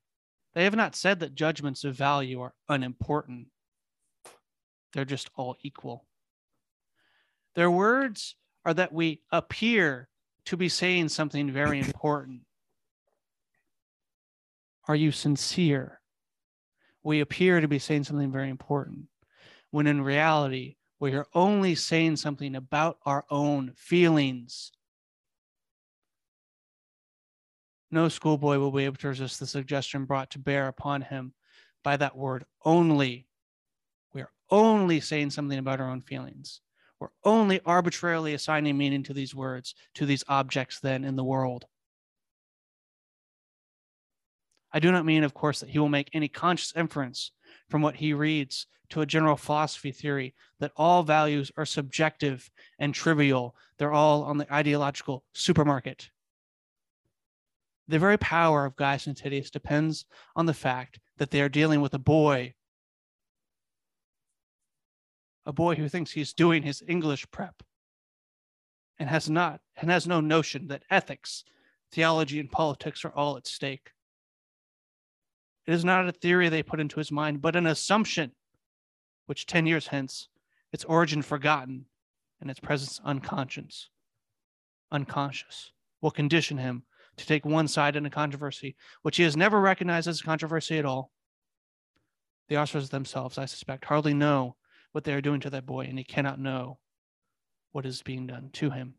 they 0.55 0.65
have 0.65 0.75
not 0.75 0.97
said 0.97 1.21
that 1.21 1.35
judgments 1.35 1.85
of 1.85 1.95
value 1.95 2.41
are 2.41 2.55
unimportant. 2.69 3.49
They're 4.93 5.05
just 5.05 5.31
all 5.37 5.57
equal. 5.63 6.07
Their 7.55 7.71
words 7.71 8.35
are 8.65 8.75
that 8.75 8.93
we 8.93 9.21
appear 9.31 10.09
to 10.47 10.57
be 10.57 10.69
saying 10.69 11.11
something 11.11 11.51
very 11.53 11.79
important. 11.79 12.41
Are 14.89 14.97
you 14.97 15.13
sincere? 15.13 16.01
We 17.03 17.21
appear 17.21 17.61
to 17.61 17.69
be 17.69 17.79
saying 17.79 18.05
something 18.05 18.33
very 18.33 18.49
important, 18.49 19.07
when 19.71 19.87
in 19.87 20.01
reality, 20.03 20.77
we 21.01 21.15
are 21.15 21.27
only 21.35 21.75
saying 21.75 22.17
something 22.17 22.55
about 22.55 22.99
our 23.07 23.25
own 23.31 23.73
feelings. 23.75 24.71
No 27.91 28.09
schoolboy 28.09 28.59
will 28.59 28.71
be 28.71 28.85
able 28.85 28.99
to 28.99 29.09
resist 29.09 29.41
the 29.41 29.47
suggestion 29.47 30.05
brought 30.05 30.31
to 30.31 30.39
bear 30.39 30.69
upon 30.69 31.01
him 31.01 31.33
by 31.83 31.97
that 31.97 32.17
word 32.17 32.45
only. 32.65 33.27
We 34.13 34.21
are 34.21 34.31
only 34.51 35.01
saying 35.01 35.31
something 35.31 35.59
about 35.59 35.81
our 35.81 35.89
own 35.89 36.03
feelings. 36.03 36.61
We're 37.01 37.09
only 37.25 37.61
arbitrarily 37.65 38.35
assigning 38.35 38.77
meaning 38.77 39.03
to 39.05 39.15
these 39.15 39.35
words, 39.35 39.75
to 39.95 40.05
these 40.05 40.23
objects, 40.29 40.81
then 40.81 41.03
in 41.03 41.17
the 41.17 41.25
world. 41.25 41.65
I 44.71 44.81
do 44.81 44.93
not 44.93 45.07
mean, 45.07 45.25
of 45.25 45.33
course, 45.33 45.61
that 45.61 45.71
he 45.71 45.79
will 45.79 45.89
make 45.89 46.11
any 46.13 46.29
conscious 46.29 46.75
inference 46.77 47.33
from 47.69 47.83
what 47.83 47.97
he 47.97 48.13
reads 48.13 48.67
to 48.91 49.01
a 49.01 49.07
general 49.07 49.37
philosophy 49.37 49.93
theory 49.93 50.35
that 50.59 50.73
all 50.77 51.03
values 51.03 51.51
are 51.57 51.65
subjective 51.65 52.51
and 52.79 52.95
trivial. 52.95 53.55
They're 53.79 53.93
all 53.93 54.25
on 54.25 54.39
the 54.39 54.53
ideological 54.53 55.25
supermarket. 55.33 56.11
The 57.89 57.99
very 57.99 58.19
power 58.19 58.65
of 58.65 58.77
Gaius 58.77 59.07
and 59.07 59.17
Titius 59.17 59.51
depends 59.51 60.07
on 60.37 60.47
the 60.47 60.55
fact 60.55 61.01
that 61.19 61.31
they 61.31 61.41
are 61.41 61.49
dealing 61.49 61.81
with 61.81 61.95
a 61.95 61.99
boy, 61.99 62.55
a 65.45 65.53
boy 65.53 65.75
who 65.75 65.89
thinks 65.89 66.13
he's 66.13 66.33
doing 66.33 66.63
his 66.63 66.83
English 66.87 67.29
prep 67.31 67.63
and 68.99 69.09
has 69.09 69.29
not 69.31 69.61
and 69.77 69.91
has 69.91 70.07
no 70.07 70.21
notion 70.21 70.69
that 70.69 70.85
ethics, 70.91 71.45
theology, 71.91 72.39
and 72.39 72.51
politics 72.51 73.05
are 73.05 73.13
all 73.15 73.37
at 73.37 73.47
stake. 73.47 73.91
It 75.71 75.75
is 75.75 75.85
not 75.85 76.09
a 76.09 76.11
theory 76.11 76.49
they 76.49 76.65
put 76.65 76.81
into 76.81 76.99
his 76.99 77.13
mind, 77.13 77.41
but 77.41 77.55
an 77.55 77.65
assumption, 77.65 78.33
which 79.27 79.47
10 79.47 79.67
years 79.67 79.87
hence, 79.87 80.27
its 80.73 80.83
origin 80.83 81.23
forgotten 81.23 81.87
and 82.41 82.51
its 82.51 82.59
presence 82.59 83.01
unconscious, 83.05 83.89
unconscious, 84.91 85.71
will 86.01 86.11
condition 86.11 86.59
him 86.59 86.83
to 87.17 87.25
take 87.25 87.45
one 87.45 87.69
side 87.69 87.95
in 87.95 88.05
a 88.05 88.11
controversy 88.11 88.75
which 89.03 89.19
he 89.19 89.23
has 89.23 89.37
never 89.37 89.61
recognized 89.61 90.09
as 90.09 90.21
a 90.21 90.25
controversy 90.25 90.77
at 90.77 90.85
all. 90.85 91.13
The 92.49 92.57
officers 92.57 92.91
themselves, 92.91 93.39
I 93.39 93.45
suspect, 93.45 93.85
hardly 93.85 94.13
know 94.13 94.57
what 94.91 95.05
they 95.05 95.15
are 95.15 95.21
doing 95.21 95.39
to 95.43 95.51
that 95.51 95.67
boy, 95.67 95.85
and 95.85 95.97
he 95.97 96.03
cannot 96.03 96.41
know 96.41 96.81
what 97.71 97.87
is 97.87 98.03
being 98.03 98.27
done 98.27 98.51
to 98.55 98.71
him. 98.71 98.97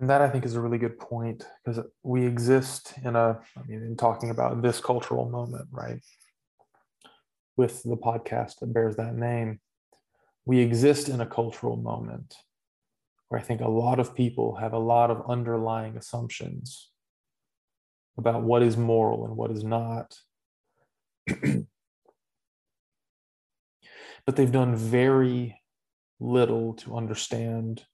And 0.00 0.10
that 0.10 0.20
I 0.20 0.28
think 0.28 0.44
is 0.44 0.54
a 0.54 0.60
really 0.60 0.78
good 0.78 0.98
point 0.98 1.46
because 1.64 1.84
we 2.02 2.26
exist 2.26 2.94
in 3.04 3.14
a, 3.14 3.38
I 3.56 3.62
mean, 3.66 3.82
in 3.82 3.96
talking 3.96 4.30
about 4.30 4.60
this 4.60 4.80
cultural 4.80 5.28
moment, 5.28 5.68
right? 5.70 6.00
With 7.56 7.82
the 7.84 7.96
podcast 7.96 8.58
that 8.60 8.74
bears 8.74 8.96
that 8.96 9.14
name, 9.14 9.60
we 10.44 10.58
exist 10.60 11.08
in 11.08 11.20
a 11.20 11.26
cultural 11.26 11.76
moment 11.76 12.34
where 13.28 13.40
I 13.40 13.44
think 13.44 13.60
a 13.60 13.68
lot 13.68 14.00
of 14.00 14.14
people 14.14 14.56
have 14.56 14.72
a 14.72 14.78
lot 14.78 15.10
of 15.10 15.22
underlying 15.28 15.96
assumptions 15.96 16.90
about 18.18 18.42
what 18.42 18.62
is 18.62 18.76
moral 18.76 19.26
and 19.26 19.36
what 19.36 19.50
is 19.50 19.64
not. 19.64 20.16
but 24.26 24.36
they've 24.36 24.52
done 24.52 24.76
very 24.76 25.60
little 26.20 26.74
to 26.74 26.96
understand 26.96 27.84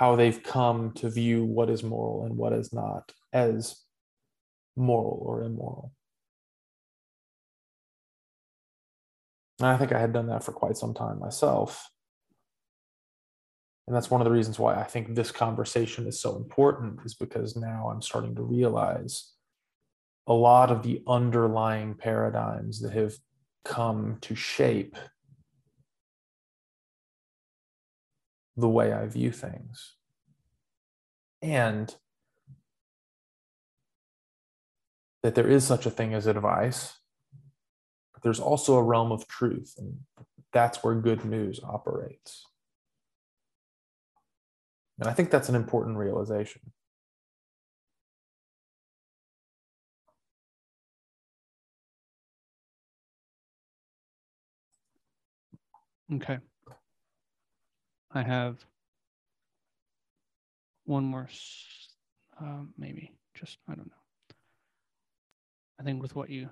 how 0.00 0.16
they've 0.16 0.42
come 0.42 0.92
to 0.92 1.10
view 1.10 1.44
what 1.44 1.68
is 1.68 1.82
moral 1.82 2.24
and 2.24 2.34
what 2.34 2.54
is 2.54 2.72
not 2.72 3.12
as 3.34 3.84
moral 4.74 5.18
or 5.20 5.42
immoral. 5.42 5.92
And 9.58 9.68
I 9.68 9.76
think 9.76 9.92
I 9.92 10.00
had 10.00 10.14
done 10.14 10.28
that 10.28 10.42
for 10.42 10.52
quite 10.52 10.78
some 10.78 10.94
time 10.94 11.18
myself. 11.18 11.86
And 13.86 13.94
that's 13.94 14.10
one 14.10 14.22
of 14.22 14.24
the 14.24 14.30
reasons 14.30 14.58
why 14.58 14.74
I 14.74 14.84
think 14.84 15.14
this 15.14 15.30
conversation 15.30 16.06
is 16.06 16.18
so 16.18 16.34
important, 16.34 17.00
is 17.04 17.14
because 17.14 17.54
now 17.54 17.90
I'm 17.90 18.00
starting 18.00 18.34
to 18.36 18.42
realize 18.42 19.34
a 20.26 20.32
lot 20.32 20.70
of 20.70 20.82
the 20.82 21.02
underlying 21.06 21.92
paradigms 21.92 22.80
that 22.80 22.94
have 22.94 23.12
come 23.66 24.16
to 24.22 24.34
shape 24.34 24.96
the 28.56 28.68
way 28.68 28.92
I 28.92 29.06
view 29.06 29.32
things. 29.32 29.94
And 31.42 31.94
that 35.22 35.34
there 35.34 35.48
is 35.48 35.66
such 35.66 35.86
a 35.86 35.90
thing 35.90 36.14
as 36.14 36.26
advice, 36.26 36.94
but 38.12 38.22
there's 38.22 38.40
also 38.40 38.76
a 38.76 38.82
realm 38.82 39.12
of 39.12 39.26
truth, 39.26 39.74
and 39.78 40.00
that's 40.52 40.82
where 40.82 40.94
good 40.94 41.24
news 41.24 41.60
operates. 41.62 42.44
And 44.98 45.08
I 45.08 45.12
think 45.12 45.30
that's 45.30 45.48
an 45.48 45.54
important 45.54 45.96
realization. 45.96 46.72
Okay. 56.12 56.38
I 58.12 58.22
have 58.22 58.64
one 60.84 61.04
more, 61.04 61.28
uh, 62.40 62.64
maybe 62.76 63.12
just, 63.34 63.58
I 63.68 63.74
don't 63.74 63.86
know. 63.86 64.34
I 65.78 65.82
think 65.82 66.02
with 66.02 66.16
what 66.16 66.30
you 66.30 66.50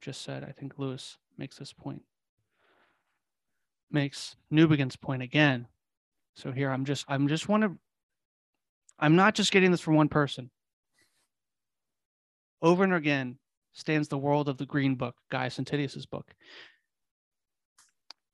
just 0.00 0.22
said, 0.22 0.44
I 0.44 0.52
think 0.52 0.78
Lewis 0.78 1.18
makes 1.38 1.56
this 1.56 1.72
point. 1.72 2.02
makes 3.90 4.36
Newbigin's 4.52 4.96
point 4.96 5.22
again. 5.22 5.66
So 6.34 6.50
here 6.50 6.70
I'm 6.70 6.84
just 6.84 7.04
I'm 7.08 7.28
just 7.28 7.48
want 7.48 7.62
to 7.62 7.76
I'm 8.98 9.16
not 9.16 9.34
just 9.34 9.52
getting 9.52 9.70
this 9.70 9.80
from 9.80 9.96
one 9.96 10.08
person. 10.08 10.50
Over 12.62 12.84
and 12.84 12.94
again 12.94 13.38
stands 13.72 14.08
the 14.08 14.18
world 14.18 14.48
of 14.48 14.58
the 14.58 14.66
Green 14.66 14.94
Book, 14.94 15.16
Gaius 15.30 15.58
and 15.58 15.66
Titius's 15.66 16.06
book. 16.06 16.34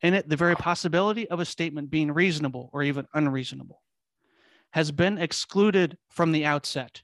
In 0.03 0.15
it, 0.15 0.29
the 0.29 0.37
very 0.37 0.55
possibility 0.55 1.29
of 1.29 1.41
a 1.41 1.45
statement 1.45 1.91
being 1.91 2.13
reasonable 2.13 2.71
or 2.73 2.83
even 2.83 3.07
unreasonable 3.15 3.83
has 4.71 4.93
been 4.93 5.19
excluded 5.19 5.99
from 6.09 6.33
the 6.33 6.45
outset. 6.45 7.03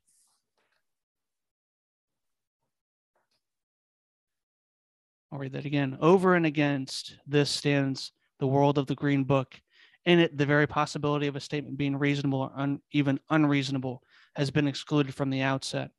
I'll 5.32 5.38
read 5.38 5.52
that 5.54 5.64
again. 5.64 5.98
Over 6.00 6.36
and 6.36 6.46
against 6.46 7.18
this 7.26 7.50
stands 7.50 8.12
the 8.38 8.46
world 8.46 8.78
of 8.78 8.86
the 8.86 8.94
Green 8.94 9.24
Book. 9.24 9.60
In 10.04 10.20
it, 10.20 10.36
the 10.36 10.46
very 10.46 10.66
possibility 10.66 11.26
of 11.26 11.34
a 11.34 11.40
statement 11.40 11.76
being 11.76 11.96
reasonable 11.96 12.40
or 12.42 12.52
un, 12.54 12.80
even 12.92 13.18
unreasonable 13.30 14.02
has 14.36 14.52
been 14.52 14.68
excluded 14.68 15.12
from 15.12 15.30
the 15.30 15.40
outset. 15.40 15.90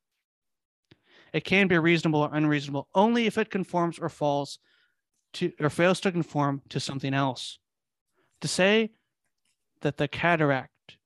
It 1.34 1.44
can 1.44 1.68
be 1.68 1.76
reasonable 1.76 2.20
or 2.20 2.30
unreasonable 2.32 2.88
only 2.94 3.26
if 3.26 3.36
it 3.36 3.50
conforms 3.50 3.98
or 3.98 4.08
falls 4.08 4.58
to 5.36 5.52
or 5.60 5.70
fails 5.70 6.00
to 6.00 6.12
conform 6.12 6.62
to 6.68 6.80
something 6.80 7.14
else. 7.14 7.58
To 8.40 8.48
say 8.48 8.90
that 9.80 9.96
the 9.96 10.08
cataract 10.08 10.96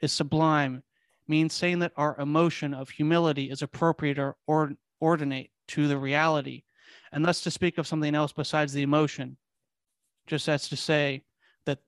is 0.00 0.12
sublime 0.12 0.82
means 1.28 1.54
saying 1.54 1.80
that 1.80 1.92
our 1.96 2.18
emotion 2.18 2.74
of 2.74 2.90
humility 2.90 3.50
is 3.50 3.62
appropriate 3.62 4.18
or, 4.18 4.36
or 4.46 4.72
ordinate 5.00 5.50
to 5.68 5.88
the 5.88 5.98
reality, 5.98 6.62
and 7.12 7.24
thus 7.24 7.40
to 7.42 7.50
speak 7.50 7.78
of 7.78 7.86
something 7.86 8.14
else 8.14 8.32
besides 8.32 8.72
the 8.72 8.82
emotion, 8.82 9.36
just 10.26 10.48
as 10.48 10.68
to 10.68 10.76
say 10.76 11.24
that 11.64 11.78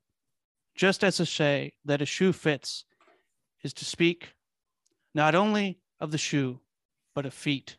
just 0.75 1.05
as 1.05 1.17
to 1.17 1.27
say 1.27 1.73
that 1.85 2.03
a 2.03 2.07
shoe 2.07 2.33
fits 2.33 2.85
is 3.63 3.73
to 3.75 3.85
speak 3.85 4.35
not 5.15 5.35
only 5.35 5.79
of 6.01 6.11
the 6.11 6.19
shoe, 6.19 6.61
but 7.15 7.27
of 7.27 7.35
feet. 7.35 7.77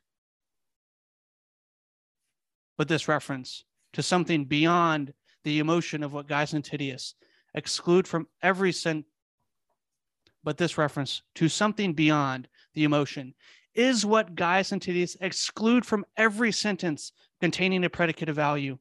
But 2.78 2.88
this 2.88 3.08
reference 3.08 3.66
to 4.00 4.04
something 4.04 4.46
beyond 4.46 5.14
the 5.44 5.60
emotion 5.60 6.04
of 6.04 6.14
what 6.14 6.26
Gaius 6.26 6.54
and 6.54 6.64
Titius 6.64 7.16
exclude 7.54 8.08
from 8.08 8.30
every 8.42 8.72
sen 8.72 9.04
but 10.42 10.58
this 10.58 10.78
reference 10.78 11.22
to 11.36 11.50
something 11.50 11.92
beyond 11.92 12.48
the 12.76 12.86
emotion 12.86 13.34
is 13.76 14.06
what 14.06 14.36
Gaius 14.36 14.72
and 14.72 14.82
Titius 14.82 15.18
exclude 15.20 15.86
from 15.86 16.06
every 16.16 16.54
sentence 16.54 17.12
containing 17.42 17.84
a 17.84 17.90
predicate 17.90 18.30
of 18.30 18.38
value. 18.38 18.78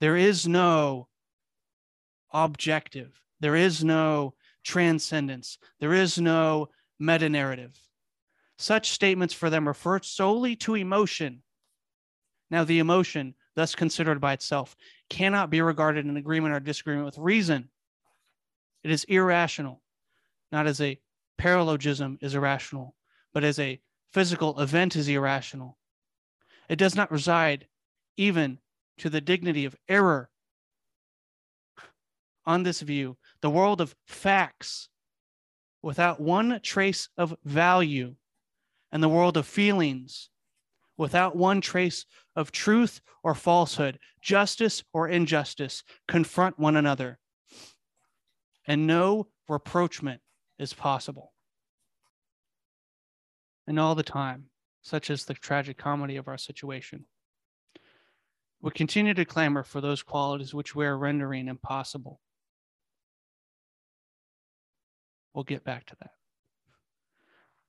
There 0.00 0.16
is 0.16 0.48
no 0.48 1.06
objective. 2.32 3.12
There 3.38 3.54
is 3.54 3.84
no 3.84 4.34
transcendence. 4.64 5.56
There 5.78 5.94
is 5.94 6.18
no 6.18 6.70
meta 6.98 7.28
narrative. 7.28 7.78
Such 8.58 8.90
statements 8.90 9.34
for 9.34 9.50
them 9.50 9.68
refer 9.68 10.00
solely 10.02 10.56
to 10.56 10.74
emotion 10.74 11.44
now, 12.52 12.64
the 12.64 12.80
emotion, 12.80 13.34
thus 13.54 13.74
considered 13.74 14.20
by 14.20 14.34
itself, 14.34 14.76
cannot 15.08 15.48
be 15.48 15.62
regarded 15.62 16.04
in 16.04 16.18
agreement 16.18 16.54
or 16.54 16.60
disagreement 16.60 17.06
with 17.06 17.16
reason. 17.16 17.70
It 18.84 18.90
is 18.90 19.04
irrational, 19.04 19.80
not 20.52 20.66
as 20.66 20.78
a 20.78 21.00
paralogism 21.40 22.18
is 22.20 22.34
irrational, 22.34 22.94
but 23.32 23.42
as 23.42 23.58
a 23.58 23.80
physical 24.12 24.60
event 24.60 24.96
is 24.96 25.08
irrational. 25.08 25.78
It 26.68 26.76
does 26.76 26.94
not 26.94 27.10
reside 27.10 27.68
even 28.18 28.58
to 28.98 29.08
the 29.08 29.22
dignity 29.22 29.64
of 29.64 29.74
error. 29.88 30.28
On 32.44 32.64
this 32.64 32.82
view, 32.82 33.16
the 33.40 33.48
world 33.48 33.80
of 33.80 33.96
facts 34.04 34.90
without 35.80 36.20
one 36.20 36.60
trace 36.62 37.08
of 37.16 37.34
value 37.44 38.16
and 38.90 39.02
the 39.02 39.08
world 39.08 39.38
of 39.38 39.46
feelings 39.46 40.28
without 40.96 41.34
one 41.34 41.60
trace 41.60 42.06
of 42.36 42.52
truth 42.52 43.00
or 43.22 43.34
falsehood, 43.34 43.98
justice 44.20 44.82
or 44.92 45.08
injustice, 45.08 45.82
confront 46.08 46.58
one 46.58 46.76
another. 46.76 47.18
And 48.66 48.86
no 48.86 49.28
reproachment 49.48 50.20
is 50.58 50.72
possible. 50.72 51.32
And 53.66 53.78
all 53.78 53.94
the 53.94 54.02
time, 54.02 54.46
such 54.82 55.10
is 55.10 55.24
the 55.24 55.34
tragic 55.34 55.78
comedy 55.78 56.16
of 56.16 56.28
our 56.28 56.38
situation. 56.38 57.06
We 58.60 58.70
continue 58.70 59.14
to 59.14 59.24
clamor 59.24 59.64
for 59.64 59.80
those 59.80 60.02
qualities 60.02 60.54
which 60.54 60.74
we 60.74 60.86
are 60.86 60.96
rendering 60.96 61.48
impossible. 61.48 62.20
We'll 65.34 65.44
get 65.44 65.64
back 65.64 65.86
to 65.86 65.96
that. 66.00 66.10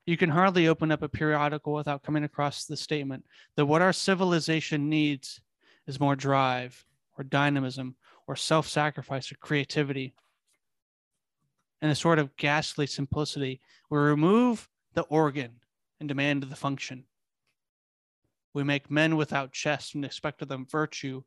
You 0.05 0.17
can 0.17 0.29
hardly 0.29 0.67
open 0.67 0.91
up 0.91 1.01
a 1.01 1.07
periodical 1.07 1.73
without 1.73 2.03
coming 2.03 2.23
across 2.23 2.65
the 2.65 2.75
statement 2.75 3.25
that 3.55 3.65
what 3.65 3.81
our 3.81 3.93
civilization 3.93 4.89
needs 4.89 5.41
is 5.87 5.99
more 5.99 6.15
drive 6.15 6.85
or 7.17 7.23
dynamism 7.23 7.95
or 8.27 8.35
self 8.35 8.67
sacrifice 8.67 9.31
or 9.31 9.35
creativity. 9.35 10.13
And 11.81 11.91
a 11.91 11.95
sort 11.95 12.19
of 12.19 12.35
ghastly 12.37 12.87
simplicity, 12.87 13.61
we 13.89 13.97
remove 13.97 14.69
the 14.93 15.01
organ 15.03 15.59
and 15.99 16.07
demand 16.07 16.43
the 16.43 16.55
function. 16.55 17.05
We 18.53 18.63
make 18.63 18.91
men 18.91 19.17
without 19.17 19.51
chests 19.51 19.95
and 19.95 20.05
expect 20.05 20.41
of 20.41 20.47
them 20.47 20.65
virtue 20.69 21.23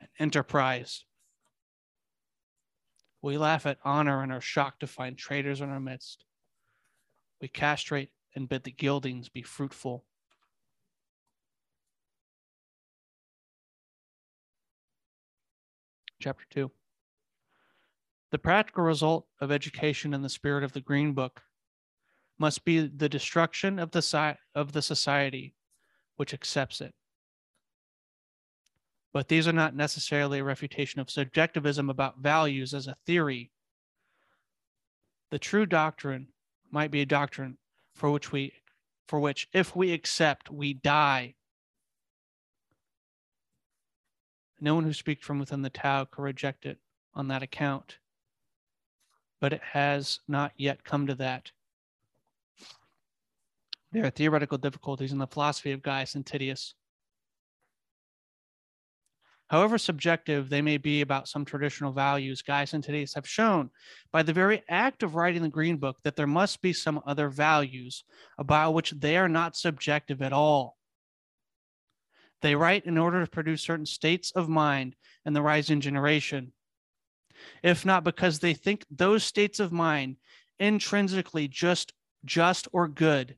and 0.00 0.08
enterprise. 0.18 1.04
We 3.22 3.38
laugh 3.38 3.66
at 3.66 3.78
honor 3.84 4.22
and 4.22 4.32
are 4.32 4.40
shocked 4.40 4.80
to 4.80 4.86
find 4.86 5.16
traitors 5.16 5.60
in 5.60 5.70
our 5.70 5.80
midst. 5.80 6.25
We 7.40 7.48
castrate 7.48 8.10
and 8.34 8.48
bid 8.48 8.64
the 8.64 8.70
gildings 8.70 9.28
be 9.28 9.42
fruitful. 9.42 10.04
Chapter 16.20 16.44
2. 16.50 16.70
The 18.30 18.38
practical 18.38 18.84
result 18.84 19.26
of 19.40 19.52
education 19.52 20.12
in 20.12 20.22
the 20.22 20.28
spirit 20.28 20.64
of 20.64 20.72
the 20.72 20.80
Green 20.80 21.12
Book 21.12 21.42
must 22.38 22.64
be 22.64 22.86
the 22.86 23.08
destruction 23.08 23.78
of 23.78 23.92
the, 23.92 24.36
of 24.54 24.72
the 24.72 24.82
society 24.82 25.54
which 26.16 26.34
accepts 26.34 26.80
it. 26.80 26.94
But 29.12 29.28
these 29.28 29.48
are 29.48 29.52
not 29.52 29.74
necessarily 29.74 30.40
a 30.40 30.44
refutation 30.44 31.00
of 31.00 31.10
subjectivism 31.10 31.88
about 31.88 32.18
values 32.18 32.74
as 32.74 32.86
a 32.86 32.96
theory. 33.06 33.50
The 35.30 35.38
true 35.38 35.64
doctrine 35.64 36.28
might 36.70 36.90
be 36.90 37.00
a 37.00 37.06
doctrine 37.06 37.56
for 37.94 38.10
which 38.10 38.32
we 38.32 38.52
for 39.06 39.20
which 39.20 39.48
if 39.52 39.74
we 39.76 39.92
accept 39.92 40.50
we 40.50 40.74
die 40.74 41.34
no 44.60 44.74
one 44.74 44.84
who 44.84 44.92
speaks 44.92 45.24
from 45.24 45.38
within 45.38 45.62
the 45.62 45.70
tao 45.70 46.04
can 46.04 46.24
reject 46.24 46.66
it 46.66 46.78
on 47.14 47.28
that 47.28 47.42
account 47.42 47.98
but 49.40 49.52
it 49.52 49.62
has 49.72 50.20
not 50.26 50.52
yet 50.56 50.84
come 50.84 51.06
to 51.06 51.14
that 51.14 51.50
there 53.92 54.04
are 54.04 54.10
theoretical 54.10 54.58
difficulties 54.58 55.12
in 55.12 55.18
the 55.18 55.26
philosophy 55.26 55.72
of 55.72 55.82
gaius 55.82 56.14
and 56.14 56.26
Titius. 56.26 56.74
However 59.48 59.78
subjective 59.78 60.48
they 60.48 60.60
may 60.60 60.76
be 60.76 61.00
about 61.00 61.28
some 61.28 61.44
traditional 61.44 61.92
values, 61.92 62.42
Gaius 62.42 62.72
and 62.72 62.82
Titius 62.82 63.14
have 63.14 63.28
shown 63.28 63.70
by 64.10 64.22
the 64.22 64.32
very 64.32 64.64
act 64.68 65.04
of 65.04 65.14
writing 65.14 65.42
the 65.42 65.48
Green 65.48 65.76
Book 65.76 65.98
that 66.02 66.16
there 66.16 66.26
must 66.26 66.60
be 66.62 66.72
some 66.72 67.00
other 67.06 67.28
values 67.28 68.02
about 68.38 68.74
which 68.74 68.90
they 68.90 69.16
are 69.16 69.28
not 69.28 69.56
subjective 69.56 70.20
at 70.20 70.32
all. 70.32 70.76
They 72.42 72.56
write 72.56 72.86
in 72.86 72.98
order 72.98 73.24
to 73.24 73.30
produce 73.30 73.62
certain 73.62 73.86
states 73.86 74.32
of 74.32 74.48
mind 74.48 74.96
in 75.24 75.32
the 75.32 75.42
rising 75.42 75.80
generation, 75.80 76.52
if 77.62 77.86
not 77.86 78.02
because 78.02 78.40
they 78.40 78.54
think 78.54 78.84
those 78.90 79.22
states 79.22 79.60
of 79.60 79.72
mind 79.72 80.16
intrinsically 80.58 81.46
just 81.46 81.92
just 82.24 82.66
or 82.72 82.88
good, 82.88 83.36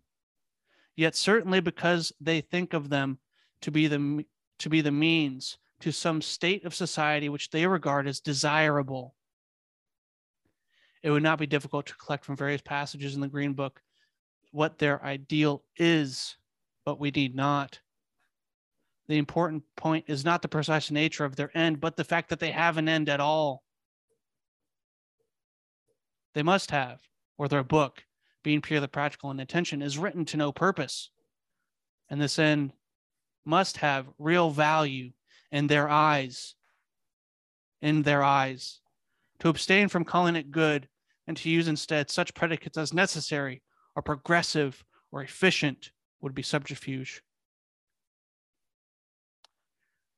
yet 0.97 1.15
certainly 1.15 1.61
because 1.61 2.13
they 2.19 2.41
think 2.41 2.73
of 2.73 2.89
them 2.89 3.19
to 3.61 3.71
be 3.71 3.87
the 3.87 4.25
to 4.59 4.71
be 4.71 4.81
the 4.81 4.91
means 4.91 5.59
to 5.81 5.93
some 5.93 6.21
state 6.21 6.65
of 6.65 6.75
society 6.75 7.29
which 7.29 7.51
they 7.51 7.67
regard 7.67 8.07
as 8.09 8.21
desirable. 8.21 9.15
It 11.03 11.11
would 11.11 11.23
not 11.23 11.39
be 11.39 11.47
difficult 11.47 11.87
to 11.87 11.95
collect 11.95 12.25
from 12.25 12.37
various 12.37 12.63
passages 12.63 13.15
in 13.15 13.21
the 13.21 13.29
Green 13.29 13.53
Book 13.53 13.81
what 14.51 14.79
their 14.79 15.05
ideal 15.05 15.63
is, 15.77 16.37
but 16.85 16.99
we 16.99 17.11
need 17.11 17.37
not. 17.37 17.81
The 19.07 19.19
important 19.19 19.63
point 19.77 20.05
is 20.09 20.25
not 20.25 20.43
the 20.43 20.49
precise 20.49 20.91
nature 20.91 21.25
of 21.25 21.37
their 21.37 21.57
end, 21.57 21.81
but 21.81 21.97
the 21.97 22.05
fact 22.05 22.29
that 22.31 22.41
they 22.41 22.51
have 22.51 22.77
an 22.77 22.89
end 22.89 23.09
at 23.09 23.21
all. 23.21 23.63
They 26.35 26.43
must 26.43 26.71
have, 26.73 27.01
or 27.39 27.49
their 27.49 27.65
book, 27.65 28.05
being 28.43 28.61
purely 28.61 28.87
practical 28.87 29.31
in 29.31 29.41
intention, 29.41 29.83
is 29.83 29.99
written 29.99 30.25
to 30.27 30.37
no 30.37 30.53
purpose. 30.53 31.11
And 32.11 32.21
this 32.21 32.39
end 32.39 32.73
must 33.45 33.79
have 33.79 34.07
real 34.19 34.51
value 34.51 35.13
in 35.51 35.67
their 35.67 35.89
eyes 35.89 36.55
in 37.81 38.03
their 38.03 38.23
eyes. 38.23 38.81
To 39.41 39.49
abstain 39.49 39.89
from 39.89 40.05
calling 40.05 40.37
it 40.37 40.51
good 40.51 40.89
and 41.27 41.37
to 41.37 41.51
use 41.51 41.69
instead 41.69 42.11
such 42.11 42.35
predicates 42.35 42.77
as 42.77 42.93
necessary 42.93 43.63
or 43.95 44.03
progressive 44.03 44.85
or 45.13 45.23
efficient 45.23 45.93
would 46.21 46.35
be 46.35 46.43
subterfuge. 46.43 47.23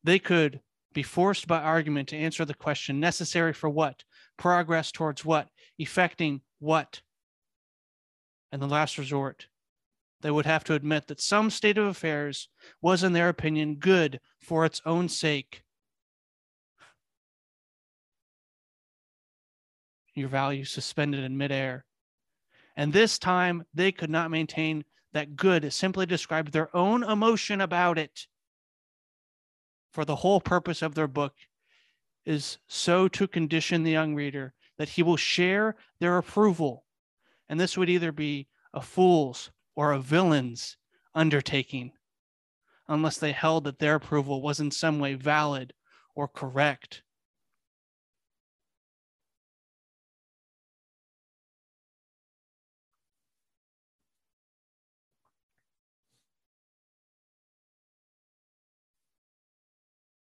They 0.03 0.19
could 0.19 0.61
be 0.95 1.03
forced 1.03 1.47
by 1.47 1.61
argument 1.61 2.09
to 2.09 2.17
answer 2.17 2.45
the 2.45 2.55
question 2.55 2.99
necessary 2.99 3.53
for 3.53 3.69
what, 3.69 4.03
progress 4.39 4.91
towards 4.91 5.25
what, 5.25 5.49
effecting 5.79 6.41
what. 6.59 7.03
And 8.51 8.61
the 8.61 8.67
last 8.67 8.97
resort, 8.99 9.47
they 10.23 10.31
would 10.31 10.47
have 10.47 10.65
to 10.65 10.75
admit 10.75 11.07
that 11.07 11.21
some 11.21 11.51
state 11.51 11.79
of 11.79 11.87
affairs 11.87 12.49
was, 12.83 13.03
in 13.03 13.13
their 13.13 13.29
opinion, 13.29 13.77
good 13.77 14.21
for 14.39 14.65
its 14.65 14.83
own 14.85 15.09
sake. 15.09 15.63
Your 20.15 20.29
value 20.29 20.65
suspended 20.65 21.25
in 21.25 21.39
midair. 21.39 21.87
And 22.77 22.93
this 22.93 23.19
time 23.19 23.65
they 23.73 23.93
could 23.93 24.11
not 24.11 24.31
maintain 24.31 24.85
that 25.13 25.37
good 25.37 25.73
simply 25.73 26.07
described 26.07 26.53
their 26.53 26.75
own 26.77 27.03
emotion 27.03 27.61
about 27.61 27.99
it. 27.99 28.27
For 29.93 30.05
the 30.05 30.17
whole 30.17 30.41
purpose 30.41 30.83
of 30.83 30.95
their 30.95 31.09
book 31.09 31.35
is 32.25 32.59
so 32.69 33.09
to 33.09 33.27
condition 33.27 33.83
the 33.83 33.91
young 33.91 34.15
reader 34.15 34.53
that 34.79 34.91
he 34.91 35.03
will 35.03 35.17
share 35.17 35.77
their 35.99 36.17
approval. 36.19 36.85
And 37.49 37.59
this 37.59 37.77
would 37.77 37.91
either 37.91 38.13
be 38.13 38.47
a 38.73 38.81
fool's 38.81 39.51
or 39.75 39.93
a 39.93 40.01
villain's 40.01 40.77
undertaking, 41.15 41.93
unless 42.89 43.19
they 43.19 43.33
held 43.33 43.65
that 43.65 43.79
their 43.79 43.97
approval 43.97 44.43
was 44.43 44.61
in 44.61 44.71
some 44.71 44.99
way 44.99 45.15
valid 45.15 45.73
or 46.15 46.29
correct. 46.29 47.03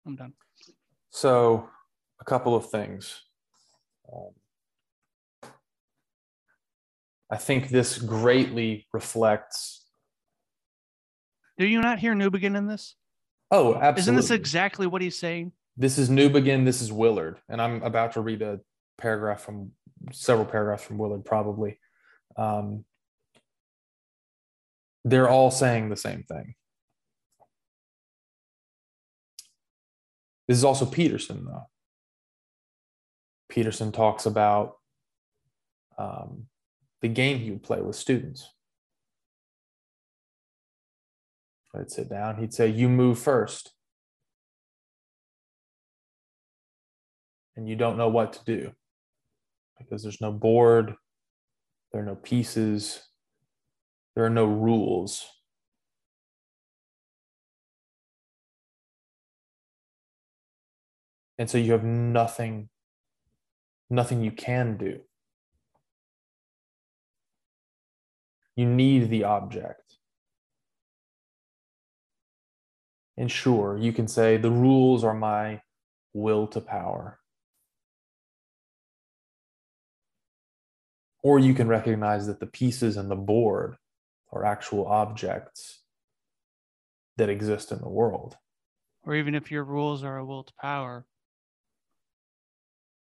I'm 0.06 0.16
done. 0.16 0.34
So, 1.10 1.68
a 2.20 2.24
couple 2.24 2.54
of 2.54 2.70
things. 2.70 3.22
Um, 4.12 4.30
I 7.34 7.36
think 7.36 7.68
this 7.68 7.98
greatly 7.98 8.86
reflects. 8.92 9.84
Do 11.58 11.66
you 11.66 11.80
not 11.80 11.98
hear 11.98 12.14
Newbigin 12.14 12.56
in 12.56 12.68
this? 12.68 12.94
Oh, 13.50 13.74
absolutely. 13.74 14.00
Isn't 14.02 14.14
this 14.14 14.30
exactly 14.30 14.86
what 14.86 15.02
he's 15.02 15.18
saying? 15.18 15.50
This 15.76 15.98
is 15.98 16.08
Newbigin. 16.08 16.64
This 16.64 16.80
is 16.80 16.92
Willard, 16.92 17.40
and 17.48 17.60
I'm 17.60 17.82
about 17.82 18.12
to 18.12 18.20
read 18.20 18.40
a 18.40 18.60
paragraph 18.98 19.40
from 19.40 19.72
several 20.12 20.46
paragraphs 20.46 20.84
from 20.84 20.96
Willard, 20.96 21.24
probably. 21.24 21.80
Um, 22.36 22.84
they're 25.04 25.28
all 25.28 25.50
saying 25.50 25.88
the 25.88 25.96
same 25.96 26.22
thing. 26.22 26.54
This 30.46 30.56
is 30.56 30.64
also 30.64 30.86
Peterson, 30.86 31.46
though. 31.46 31.66
Peterson 33.48 33.90
talks 33.90 34.24
about 34.24 34.76
um, 35.98 36.46
the 37.04 37.08
game 37.08 37.38
he 37.38 37.50
would 37.50 37.62
play 37.62 37.82
with 37.82 37.96
students. 37.96 38.50
I'd 41.78 41.90
sit 41.90 42.08
down, 42.08 42.38
he'd 42.38 42.54
say, 42.54 42.66
You 42.66 42.88
move 42.88 43.18
first. 43.18 43.74
And 47.56 47.68
you 47.68 47.76
don't 47.76 47.98
know 47.98 48.08
what 48.08 48.32
to 48.32 48.44
do 48.46 48.72
because 49.78 50.02
there's 50.02 50.22
no 50.22 50.32
board, 50.32 50.94
there 51.92 52.00
are 52.00 52.06
no 52.06 52.14
pieces, 52.14 53.02
there 54.16 54.24
are 54.24 54.30
no 54.30 54.46
rules. 54.46 55.26
And 61.36 61.50
so 61.50 61.58
you 61.58 61.72
have 61.72 61.84
nothing, 61.84 62.70
nothing 63.90 64.22
you 64.22 64.30
can 64.30 64.78
do. 64.78 65.00
You 68.56 68.66
need 68.66 69.10
the 69.10 69.24
object. 69.24 69.80
And 73.16 73.30
sure, 73.30 73.76
you 73.76 73.92
can 73.92 74.08
say, 74.08 74.36
the 74.36 74.50
rules 74.50 75.04
are 75.04 75.14
my 75.14 75.60
will 76.12 76.46
to 76.48 76.60
power. 76.60 77.18
Or 81.22 81.38
you 81.38 81.54
can 81.54 81.68
recognize 81.68 82.26
that 82.26 82.40
the 82.40 82.46
pieces 82.46 82.96
and 82.96 83.10
the 83.10 83.16
board 83.16 83.76
are 84.32 84.44
actual 84.44 84.86
objects 84.86 85.80
that 87.16 87.28
exist 87.28 87.72
in 87.72 87.78
the 87.78 87.88
world. 87.88 88.36
Or 89.04 89.14
even 89.14 89.34
if 89.34 89.50
your 89.50 89.64
rules 89.64 90.02
are 90.02 90.18
a 90.18 90.24
will 90.24 90.44
to 90.44 90.52
power, 90.60 91.06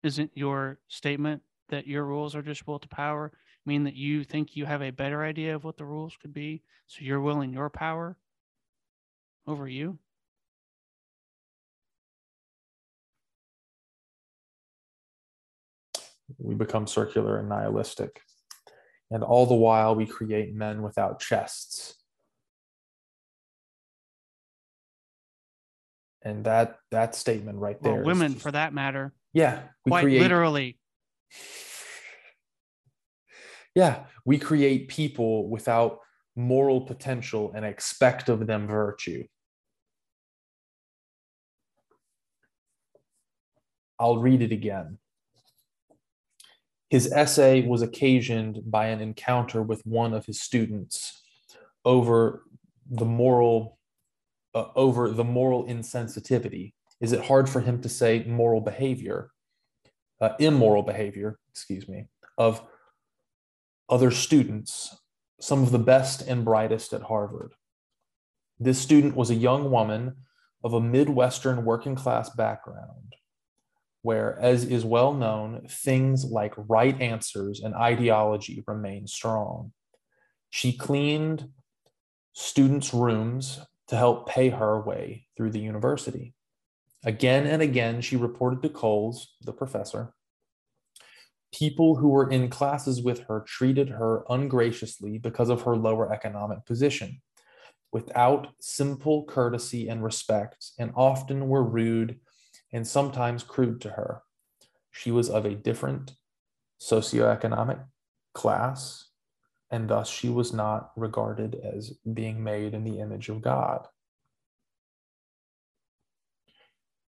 isn't 0.03 0.31
your 0.35 0.79
statement 0.87 1.41
that 1.69 1.87
your 1.87 2.05
rules 2.05 2.35
are 2.35 2.41
just 2.41 2.67
will 2.67 2.79
to 2.79 2.87
power 2.87 3.31
mean 3.66 3.84
that 3.86 3.95
you 3.95 4.24
think 4.24 4.55
you 4.55 4.66
have 4.66 4.82
a 4.82 4.91
better 4.91 5.24
idea 5.24 5.55
of 5.55 5.64
what 5.64 5.78
the 5.78 5.86
rules 5.86 6.16
could 6.22 6.34
be 6.34 6.64
so 6.88 6.99
you're 7.01 7.22
willing 7.22 7.53
your 7.53 7.70
power 7.70 8.18
over 9.48 9.68
you? 9.68 9.98
We 16.38 16.56
become 16.56 16.88
circular 16.88 17.40
and 17.40 17.49
nihilistic 17.49 18.22
and 19.11 19.23
all 19.23 19.45
the 19.45 19.53
while 19.53 19.95
we 19.95 20.06
create 20.06 20.53
men 20.56 20.81
without 20.81 21.19
chests. 21.19 21.95
And 26.26 26.45
that 26.45 26.77
that 26.91 27.15
statement 27.15 27.60
right 27.60 27.77
well, 27.81 27.95
there 27.95 28.03
women 28.03 28.34
just, 28.34 28.44
for 28.44 28.52
that 28.52 28.73
matter 28.73 29.14
yeah 29.34 29.64
we 29.85 29.90
quite 29.90 30.03
create, 30.03 30.22
literally 30.22 30.77
yeah 33.75 34.03
we 34.25 34.37
create 34.37 34.87
people 34.87 35.49
without 35.49 35.99
moral 36.35 36.81
potential 36.81 37.51
and 37.55 37.65
expect 37.65 38.29
of 38.29 38.47
them 38.47 38.67
virtue. 38.67 39.25
I'll 43.99 44.17
read 44.17 44.41
it 44.41 44.51
again. 44.51 44.97
His 46.89 47.11
essay 47.11 47.65
was 47.65 47.81
occasioned 47.81 48.59
by 48.65 48.87
an 48.87 49.01
encounter 49.01 49.61
with 49.61 49.85
one 49.85 50.13
of 50.13 50.25
his 50.25 50.41
students 50.41 51.21
over 51.85 52.43
the 52.89 53.05
moral 53.05 53.77
uh, 54.55 54.67
over 54.75 55.09
the 55.09 55.23
moral 55.23 55.65
insensitivity. 55.65 56.73
Is 57.01 57.11
it 57.11 57.25
hard 57.25 57.49
for 57.49 57.59
him 57.59 57.81
to 57.81 57.89
say 57.89 58.23
moral 58.27 58.61
behavior 58.61 59.31
uh, 60.21 60.29
immoral 60.39 60.83
behavior 60.83 61.39
excuse 61.49 61.87
me 61.87 62.05
of 62.37 62.61
other 63.94 64.10
students 64.10 64.98
some 65.40 65.61
of 65.61 65.72
the 65.72 65.78
best 65.78 66.24
and 66.24 66.44
brightest 66.44 66.94
at 66.94 67.03
harvard. 67.03 67.53
This 68.60 68.80
student 68.80 69.15
was 69.15 69.30
a 69.30 69.36
young 69.36 69.70
woman 69.70 70.15
of 70.64 70.74
a 70.74 70.82
midwestern 70.82 71.64
working 71.64 71.94
class 71.94 72.30
background 72.32 73.14
where 74.02 74.40
as 74.40 74.65
is 74.65 74.84
well 74.84 75.14
known 75.14 75.68
things 75.70 76.26
like 76.26 76.56
right 76.57 76.99
answers 76.99 77.60
and 77.60 77.76
ideology 77.76 78.64
remain 78.65 79.06
strong. 79.06 79.72
She 80.49 80.74
cleaned 80.74 81.49
students 82.34 82.95
rooms 82.95 83.60
to 83.90 83.95
help 83.95 84.28
pay 84.28 84.49
her 84.49 84.82
way 84.82 85.28
through 85.38 85.52
the 85.52 85.60
university. 85.60 86.34
Again 87.06 87.45
and 87.45 87.61
again, 87.61 88.02
she 88.02 88.15
reported 88.15 88.64
to 88.64 88.70
Coles, 88.70 89.36
the 89.41 89.53
professor, 89.53 90.15
people 91.53 91.95
who 91.95 92.09
were 92.09 92.30
in 92.30 92.49
classes 92.49 93.01
with 93.01 93.19
her 93.21 93.41
treated 93.47 93.89
her 93.89 94.23
ungraciously 94.30 95.17
because 95.19 95.49
of 95.49 95.61
her 95.61 95.75
lower 95.75 96.11
economic 96.11 96.65
position, 96.65 97.21
without 97.91 98.47
simple 98.59 99.23
courtesy 99.25 99.88
and 99.88 100.03
respect, 100.03 100.71
and 100.80 100.91
often 100.95 101.47
were 101.47 101.63
rude 101.63 102.19
and 102.73 102.85
sometimes 102.85 103.43
crude 103.43 103.80
to 103.81 103.89
her. 103.89 104.23
She 104.91 105.11
was 105.11 105.30
of 105.30 105.45
a 105.45 105.55
different 105.55 106.15
socioeconomic 106.81 107.84
class, 108.34 109.09
and 109.69 109.88
thus 109.89 110.09
she 110.09 110.30
was 110.30 110.53
not 110.53 110.91
regarded 110.95 111.55
as 111.55 111.93
being 112.13 112.43
made 112.43 112.73
in 112.73 112.84
the 112.84 112.99
image 112.99 113.30
of 113.30 113.41
God. 113.41 113.88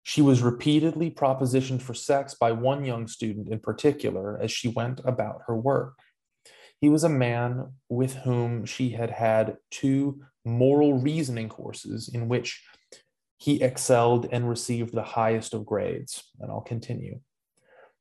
She 0.03 0.23
was 0.23 0.43
repeatedly 0.43 1.11
propositioned 1.11 1.83
for 1.83 1.95
sex 1.95 2.35
by 2.35 2.53
one 2.53 2.85
young 2.85 3.07
student 3.07 3.49
in 3.53 3.61
particular 3.61 4.39
as 4.41 4.51
she 4.51 4.69
went 4.69 5.01
about 5.05 5.43
her 5.47 5.57
work. 5.57 5.95
He 6.81 6.89
was 6.89 7.05
a 7.05 7.11
man 7.11 7.73
with 7.89 8.15
whom 8.15 8.65
she 8.65 8.91
had 8.91 9.11
had 9.11 9.59
two 9.71 10.23
moral 10.45 10.95
reasoning 10.95 11.49
courses 11.49 12.09
in 12.13 12.29
which 12.29 12.65
he 13.37 13.63
excelled 13.63 14.29
and 14.33 14.49
received 14.49 14.95
the 14.95 15.03
highest 15.03 15.55
of 15.55 15.67
grades. 15.67 16.31
And 16.41 16.51
I'll 16.51 16.61
continue. 16.61 17.21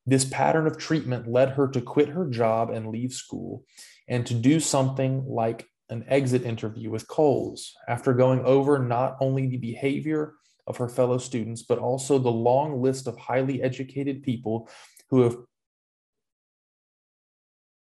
This 0.05 0.25
pattern 0.25 0.65
of 0.65 0.77
treatment 0.77 1.29
led 1.31 1.51
her 1.51 1.67
to 1.67 1.81
quit 1.81 2.09
her 2.09 2.25
job 2.25 2.69
and 2.69 2.89
leave 2.89 3.13
school 3.13 3.63
and 4.07 4.25
to 4.25 4.33
do 4.33 4.59
something 4.59 5.25
like 5.27 5.67
an 5.89 6.05
exit 6.07 6.43
interview 6.43 6.89
with 6.89 7.07
Coles 7.07 7.73
after 7.87 8.13
going 8.13 8.41
over 8.45 8.79
not 8.79 9.17
only 9.19 9.47
the 9.47 9.57
behavior 9.57 10.35
of 10.69 10.77
her 10.77 10.87
fellow 10.87 11.17
students, 11.17 11.63
but 11.63 11.79
also 11.79 12.17
the 12.17 12.29
long 12.29 12.81
list 12.81 13.07
of 13.07 13.17
highly 13.17 13.61
educated 13.61 14.23
people 14.23 14.69
who 15.09 15.23
have 15.23 15.35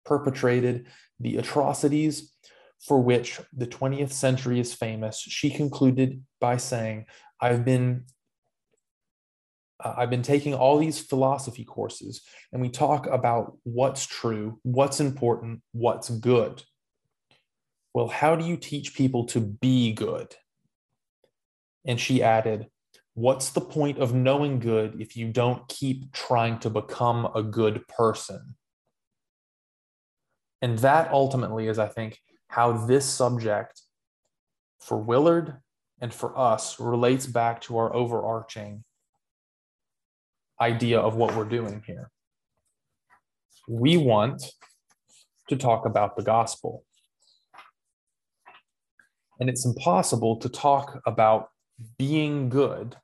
perpetrated 0.05 0.89
the 1.21 1.37
atrocities 1.37 2.33
for 2.81 3.01
which 3.01 3.41
the 3.53 3.67
20th 3.67 4.11
century 4.11 4.59
is 4.59 4.75
famous, 4.75 5.21
she 5.21 5.49
concluded 5.49 6.23
by 6.41 6.57
saying, 6.57 7.07
I've 7.41 7.65
been 7.65 8.05
uh, 9.83 9.95
I've 9.97 10.11
been 10.11 10.23
taking 10.23 10.55
all 10.55 10.79
these 10.79 11.01
philosophy 11.01 11.65
courses 11.65 12.23
and 12.53 12.61
we 12.61 12.69
talk 12.69 13.07
about 13.07 13.57
what's 13.65 14.07
true, 14.07 14.59
what's 14.63 15.01
important, 15.01 15.63
what's 15.73 16.09
good. 16.09 16.63
Well, 17.95 18.09
how 18.09 18.37
do 18.37 18.45
you 18.45 18.57
teach 18.57 18.95
people 18.95 19.27
to 19.27 19.41
be 19.41 19.93
good? 19.93 20.35
And 21.85 22.01
she 22.01 22.23
added, 22.23 22.67
What's 23.15 23.51
the 23.51 23.61
point 23.61 23.99
of 23.99 24.15
knowing 24.15 24.59
good 24.59 24.99
if 24.99 25.17
you 25.17 25.29
don't 25.29 25.69
keep 25.69 26.13
trying 26.13 26.59
to 26.61 26.71
become 26.71 27.29
a 27.35 27.43
good 27.43 27.87
person? 27.87 28.55
And 30.63 30.79
that 30.79 31.11
ultimately 31.13 31.69
is, 31.69 31.79
I 31.79 31.89
think, 31.89 32.19
how 32.49 32.73
this 32.73 33.05
subject 33.05 33.83
for 34.81 34.97
Willard 34.97 35.59
and 36.01 36.13
for 36.13 36.37
us 36.39 36.81
relates 36.81 37.27
back 37.27 37.61
to 37.63 37.77
our 37.77 37.95
overarching 37.95 38.85
idea 40.61 40.99
of 40.99 41.17
what 41.17 41.37
we're 41.37 41.45
doing 41.45 41.83
here. 41.87 42.11
We 43.69 43.97
want 43.97 44.43
to 45.49 45.57
talk 45.57 45.87
about 45.87 46.17
the 46.17 46.23
gospel. 46.23 46.85
And 49.39 49.51
it's 49.51 49.65
impossible 49.65 50.37
to 50.37 50.49
talk 50.49 51.01
about 51.07 51.49
being 51.99 52.49
good 52.49 52.97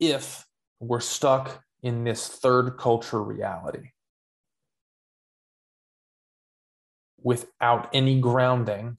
if 0.00 0.46
we're 0.80 1.00
stuck 1.00 1.62
in 1.82 2.04
this 2.04 2.28
third 2.28 2.76
culture 2.78 3.22
reality 3.22 3.90
without 7.22 7.88
any 7.92 8.20
grounding, 8.20 8.96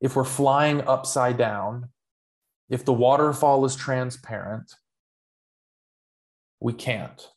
if 0.00 0.14
we're 0.14 0.24
flying 0.24 0.80
upside 0.82 1.36
down, 1.36 1.88
if 2.68 2.84
the 2.84 2.92
waterfall 2.92 3.64
is 3.64 3.74
transparent, 3.74 4.74
we 6.60 6.72
can't. 6.72 7.28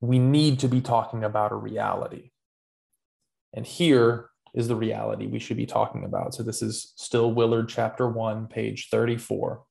We 0.00 0.18
need 0.18 0.60
to 0.60 0.68
be 0.68 0.80
talking 0.80 1.24
about 1.24 1.52
a 1.52 1.56
reality. 1.56 2.30
And 3.52 3.66
here 3.66 4.29
is 4.54 4.68
the 4.68 4.76
reality 4.76 5.26
we 5.26 5.38
should 5.38 5.56
be 5.56 5.66
talking 5.66 6.04
about. 6.04 6.34
So 6.34 6.42
this 6.42 6.62
is 6.62 6.92
still 6.96 7.32
Willard 7.32 7.68
chapter 7.68 8.08
1, 8.08 8.48
page 8.48 8.88
34. 8.90 9.62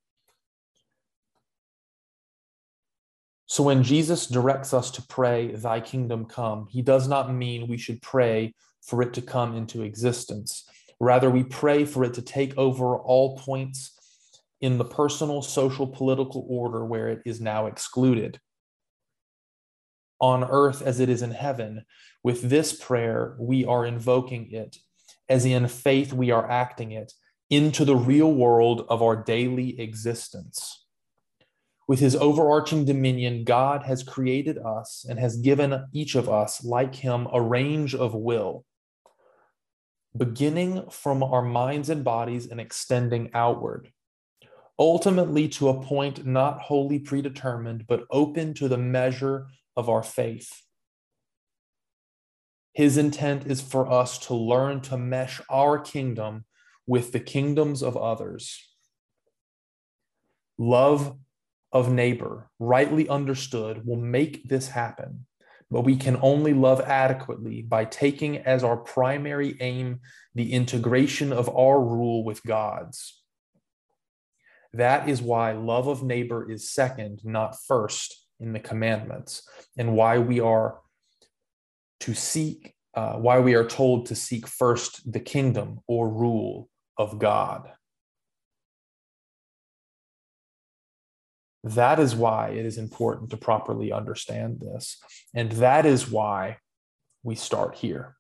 So 3.46 3.64
when 3.64 3.84
Jesus 3.84 4.28
directs 4.28 4.74
us 4.74 4.92
to 4.92 5.02
pray, 5.02 5.52
Thy 5.56 5.80
kingdom 5.80 6.26
come, 6.26 6.68
he 6.70 6.82
does 6.82 7.08
not 7.08 7.34
mean 7.34 7.68
we 7.68 7.78
should 7.78 8.02
pray 8.02 8.54
for 8.86 9.02
it 9.02 9.14
to 9.16 9.22
come 9.22 9.56
into 9.56 9.82
existence. 9.82 10.70
Rather, 11.00 11.30
we 11.30 11.44
pray 11.44 11.86
for 11.86 12.04
it 12.04 12.14
to 12.14 12.22
take 12.22 12.58
over 12.58 12.98
all 12.98 13.38
points 13.38 13.98
in 14.62 14.78
the 14.78 14.86
personal, 14.86 15.42
social, 15.42 15.88
political 15.88 16.46
order 16.50 16.86
where 16.86 17.08
it 17.08 17.22
is 17.26 17.40
now 17.42 17.66
excluded. 17.66 18.40
On 20.20 20.44
earth 20.44 20.82
as 20.82 21.00
it 21.00 21.10
is 21.10 21.22
in 21.22 21.32
heaven, 21.32 21.86
with 22.24 22.42
this 22.50 22.74
prayer, 22.74 23.36
we 23.40 23.66
are 23.66 23.86
invoking 23.86 24.52
it, 24.52 24.78
as 25.30 25.46
in 25.46 25.68
faith, 25.68 26.12
we 26.12 26.32
are 26.32 26.50
acting 26.50 26.92
it 26.92 27.14
into 27.50 27.86
the 27.86 27.96
real 27.96 28.32
world 28.32 28.86
of 28.90 29.02
our 29.02 29.16
daily 29.16 29.80
existence. 29.80 30.86
With 31.88 32.00
his 32.00 32.16
overarching 32.16 32.86
dominion, 32.86 33.46
God 33.46 33.84
has 33.84 34.04
created 34.04 34.60
us 34.60 35.06
and 35.10 35.18
has 35.18 35.38
given 35.38 35.86
each 35.92 36.14
of 36.16 36.30
us, 36.30 36.64
like 36.64 36.94
him, 36.94 37.28
a 37.34 37.42
range 37.42 37.96
of 37.96 38.14
will, 38.14 38.66
beginning 40.16 40.90
from 40.92 41.24
our 41.24 41.42
minds 41.42 41.90
and 41.90 42.04
bodies 42.04 42.46
and 42.46 42.60
extending 42.60 43.32
outward, 43.34 43.92
ultimately 44.78 45.48
to 45.50 45.70
a 45.70 45.82
point 45.82 46.26
not 46.26 46.62
wholly 46.62 47.00
predetermined, 47.00 47.86
but 47.88 48.06
open 48.12 48.54
to 48.56 48.68
the 48.68 48.78
measure 48.78 49.48
of 49.80 49.88
our 49.88 50.04
faith. 50.04 50.62
His 52.74 52.98
intent 52.98 53.48
is 53.48 53.62
for 53.62 53.90
us 53.90 54.18
to 54.28 54.34
learn 54.36 54.82
to 54.82 54.98
mesh 54.98 55.40
our 55.50 55.80
kingdom 55.80 56.44
with 56.86 57.14
the 57.14 57.22
kingdoms 57.22 57.82
of 57.82 57.96
others. 57.96 58.76
Love 60.58 61.18
of 61.72 61.90
neighbor, 61.90 62.50
rightly 62.60 63.08
understood, 63.08 63.86
will 63.86 63.96
make 63.96 64.50
this 64.50 64.68
happen, 64.68 65.26
but 65.72 65.82
we 65.82 65.96
can 65.96 66.20
only 66.22 66.54
love 66.54 66.82
adequately 66.82 67.62
by 67.62 67.86
taking 67.86 68.40
as 68.40 68.66
our 68.66 68.76
primary 68.76 69.56
aim 69.62 70.02
the 70.36 70.52
integration 70.52 71.32
of 71.32 71.48
our 71.56 71.80
rule 71.82 72.26
with 72.26 72.44
God's. 72.44 73.22
That 74.74 75.08
is 75.08 75.22
why 75.22 75.54
love 75.54 75.88
of 75.88 76.04
neighbor 76.04 76.52
is 76.52 76.70
second, 76.70 77.22
not 77.24 77.56
first, 77.66 78.19
in 78.40 78.54
the 78.54 78.60
commandments, 78.60 79.48
and 79.78 79.94
why 79.94 80.18
we 80.18 80.40
are 80.40 80.80
to 82.02 82.14
seek, 82.14 82.74
uh, 82.96 83.14
why 83.14 83.40
we 83.40 83.54
are 83.54 83.66
told 83.66 84.06
to 84.08 84.16
seek 84.16 84.48
first 84.48 85.12
the 85.12 85.20
kingdom 85.20 85.80
or 85.88 86.10
rule 86.10 86.70
of 86.98 87.20
God. 87.20 87.70
That 91.64 92.00
is 92.00 92.16
why 92.16 92.50
it 92.50 92.66
is 92.66 92.78
important 92.78 93.32
to 93.32 93.38
properly 93.38 93.92
understand 93.92 94.62
this. 94.62 94.98
And 95.34 95.52
that 95.54 95.86
is 95.86 96.10
why 96.10 96.58
we 97.22 97.36
start 97.36 97.76
here. 97.76 98.16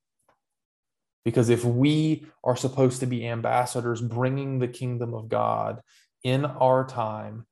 Because 1.24 1.50
if 1.50 1.64
we 1.64 2.26
are 2.44 2.56
supposed 2.56 3.00
to 3.00 3.06
be 3.06 3.28
ambassadors 3.28 4.02
bringing 4.02 4.60
the 4.60 4.68
kingdom 4.68 5.14
of 5.14 5.30
God 5.30 5.80
in 6.24 6.44
our 6.46 6.86
time 6.86 7.46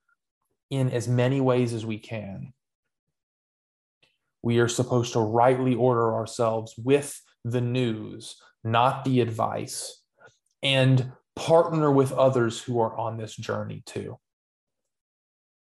in 0.70 0.90
as 0.90 1.08
many 1.08 1.40
ways 1.40 1.74
as 1.74 1.86
we 1.86 2.00
can, 2.00 2.54
we 4.48 4.60
are 4.60 4.70
supposed 4.70 5.12
to 5.12 5.20
rightly 5.20 5.76
order 5.76 6.14
ourselves 6.14 6.74
with 6.78 7.22
the 7.44 7.60
news, 7.60 8.38
not 8.64 9.04
the 9.04 9.20
advice, 9.20 10.02
and 10.64 11.12
partner 11.36 11.92
with 11.92 12.14
others 12.14 12.62
who 12.62 12.80
are 12.80 12.98
on 12.98 13.18
this 13.18 13.36
journey 13.36 13.84
too. 13.86 14.18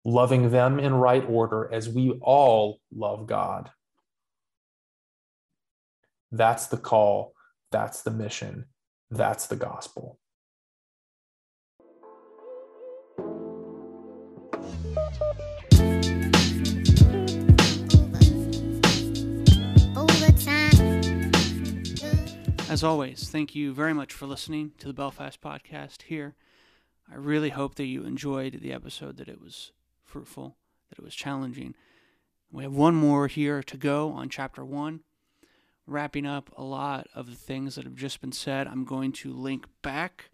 Loving 0.04 0.50
them 0.50 0.78
in 0.78 0.92
right 0.92 1.24
order 1.26 1.66
as 1.72 1.88
we 1.88 2.10
all 2.20 2.78
love 2.94 3.26
God. 3.26 3.70
That's 6.30 6.66
the 6.66 6.76
call. 6.76 7.32
That's 7.72 8.02
the 8.02 8.10
mission. 8.10 8.66
That's 9.10 9.46
the 9.46 9.56
gospel. 9.56 10.18
As 22.74 22.82
always, 22.82 23.28
thank 23.28 23.54
you 23.54 23.72
very 23.72 23.94
much 23.94 24.12
for 24.12 24.26
listening 24.26 24.72
to 24.78 24.88
the 24.88 24.92
Belfast 24.92 25.40
podcast 25.40 26.02
here. 26.02 26.34
I 27.08 27.14
really 27.14 27.50
hope 27.50 27.76
that 27.76 27.84
you 27.84 28.02
enjoyed 28.02 28.58
the 28.60 28.72
episode, 28.72 29.16
that 29.18 29.28
it 29.28 29.40
was 29.40 29.70
fruitful, 30.02 30.56
that 30.88 30.98
it 30.98 31.04
was 31.04 31.14
challenging. 31.14 31.76
We 32.50 32.64
have 32.64 32.74
one 32.74 32.96
more 32.96 33.28
here 33.28 33.62
to 33.62 33.76
go 33.76 34.10
on 34.10 34.28
chapter 34.28 34.64
one. 34.64 35.04
Wrapping 35.86 36.26
up 36.26 36.50
a 36.56 36.64
lot 36.64 37.06
of 37.14 37.30
the 37.30 37.36
things 37.36 37.76
that 37.76 37.84
have 37.84 37.94
just 37.94 38.20
been 38.20 38.32
said, 38.32 38.66
I'm 38.66 38.84
going 38.84 39.12
to 39.12 39.32
link 39.32 39.66
back 39.82 40.30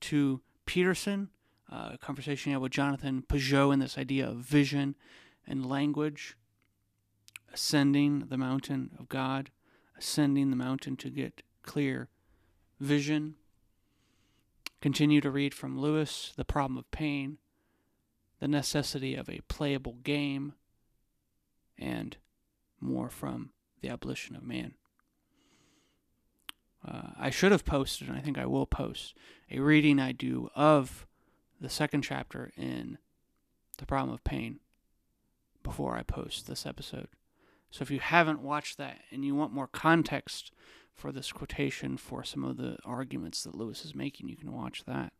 to 0.00 0.40
Peterson, 0.64 1.28
uh, 1.70 1.90
a 1.92 1.98
conversation 1.98 2.52
I 2.52 2.54
had 2.54 2.62
with 2.62 2.72
Jonathan 2.72 3.22
Pageau, 3.28 3.70
and 3.70 3.82
this 3.82 3.98
idea 3.98 4.26
of 4.26 4.36
vision 4.36 4.96
and 5.46 5.68
language, 5.68 6.38
ascending 7.52 8.28
the 8.30 8.38
mountain 8.38 8.92
of 8.98 9.10
God, 9.10 9.50
ascending 9.98 10.48
the 10.48 10.56
mountain 10.56 10.96
to 10.96 11.10
get 11.10 11.42
clear 11.62 12.08
vision. 12.80 13.36
Continue 14.80 15.20
to 15.20 15.30
read 15.30 15.54
from 15.54 15.78
Lewis, 15.78 16.32
The 16.36 16.44
Problem 16.44 16.76
of 16.76 16.90
Pain, 16.90 17.38
The 18.40 18.48
Necessity 18.48 19.14
of 19.14 19.28
a 19.28 19.40
Playable 19.48 19.98
Game, 20.02 20.54
and 21.78 22.16
more 22.80 23.08
from 23.08 23.50
The 23.80 23.88
Abolition 23.88 24.34
of 24.34 24.42
Man. 24.42 24.74
uh, 26.86 27.10
I 27.18 27.30
should 27.30 27.52
have 27.52 27.64
posted, 27.64 28.08
and 28.08 28.16
I 28.16 28.20
think 28.20 28.38
I 28.38 28.46
will 28.46 28.66
post 28.66 29.14
a 29.50 29.60
reading 29.60 29.98
I 29.98 30.12
do 30.12 30.50
of 30.54 31.06
the 31.60 31.68
second 31.68 32.02
chapter 32.02 32.52
in 32.56 32.98
The 33.78 33.86
Problem 33.86 34.12
of 34.12 34.24
Pain 34.24 34.60
before 35.62 35.96
I 35.96 36.02
post 36.02 36.46
this 36.46 36.66
episode. 36.66 37.08
So 37.70 37.82
if 37.82 37.90
you 37.90 38.00
haven't 38.00 38.42
watched 38.42 38.78
that 38.78 38.98
and 39.10 39.24
you 39.24 39.34
want 39.34 39.52
more 39.52 39.68
context 39.68 40.50
for 41.02 41.10
this 41.10 41.32
quotation, 41.32 41.96
for 41.96 42.22
some 42.22 42.44
of 42.44 42.56
the 42.56 42.76
arguments 42.84 43.42
that 43.42 43.56
Lewis 43.56 43.84
is 43.84 43.92
making, 43.92 44.28
you 44.28 44.36
can 44.36 44.52
watch 44.52 44.84
that. 44.84 45.12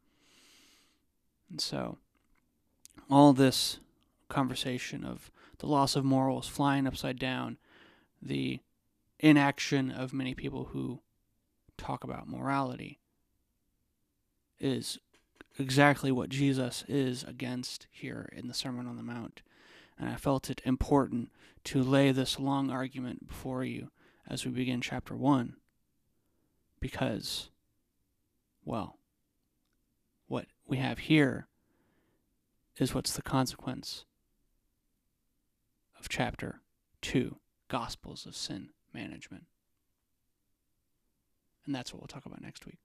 And 1.50 1.60
so, 1.60 1.98
all 3.10 3.32
this 3.32 3.80
conversation 4.28 5.04
of 5.04 5.32
the 5.58 5.66
loss 5.66 5.96
of 5.96 6.04
morals 6.04 6.46
flying 6.46 6.86
upside 6.86 7.18
down, 7.18 7.58
the 8.22 8.60
inaction 9.18 9.90
of 9.90 10.12
many 10.12 10.36
people 10.36 10.66
who 10.66 11.00
talk 11.76 12.04
about 12.04 12.28
morality 12.28 13.00
is 14.60 15.00
exactly 15.58 16.12
what 16.12 16.28
Jesus 16.28 16.84
is 16.86 17.24
against 17.24 17.88
here 17.90 18.28
in 18.32 18.46
the 18.46 18.54
Sermon 18.54 18.86
on 18.86 18.96
the 18.96 19.02
Mount. 19.02 19.42
And 19.98 20.08
I 20.08 20.14
felt 20.14 20.48
it 20.48 20.62
important 20.64 21.32
to 21.64 21.82
lay 21.82 22.12
this 22.12 22.38
long 22.38 22.70
argument 22.70 23.26
before 23.26 23.64
you 23.64 23.90
as 24.28 24.44
we 24.44 24.52
begin 24.52 24.80
chapter 24.80 25.16
1 25.16 25.56
because, 26.82 27.48
well, 28.64 28.98
what 30.26 30.46
we 30.66 30.78
have 30.78 30.98
here 30.98 31.46
is 32.76 32.92
what's 32.92 33.14
the 33.14 33.22
consequence 33.22 34.04
of 35.98 36.08
chapter 36.08 36.60
2 37.00 37.36
Gospels 37.68 38.26
of 38.26 38.34
Sin 38.34 38.70
Management. 38.92 39.44
And 41.64 41.74
that's 41.74 41.92
what 41.92 42.02
we'll 42.02 42.08
talk 42.08 42.26
about 42.26 42.42
next 42.42 42.66
week. 42.66 42.80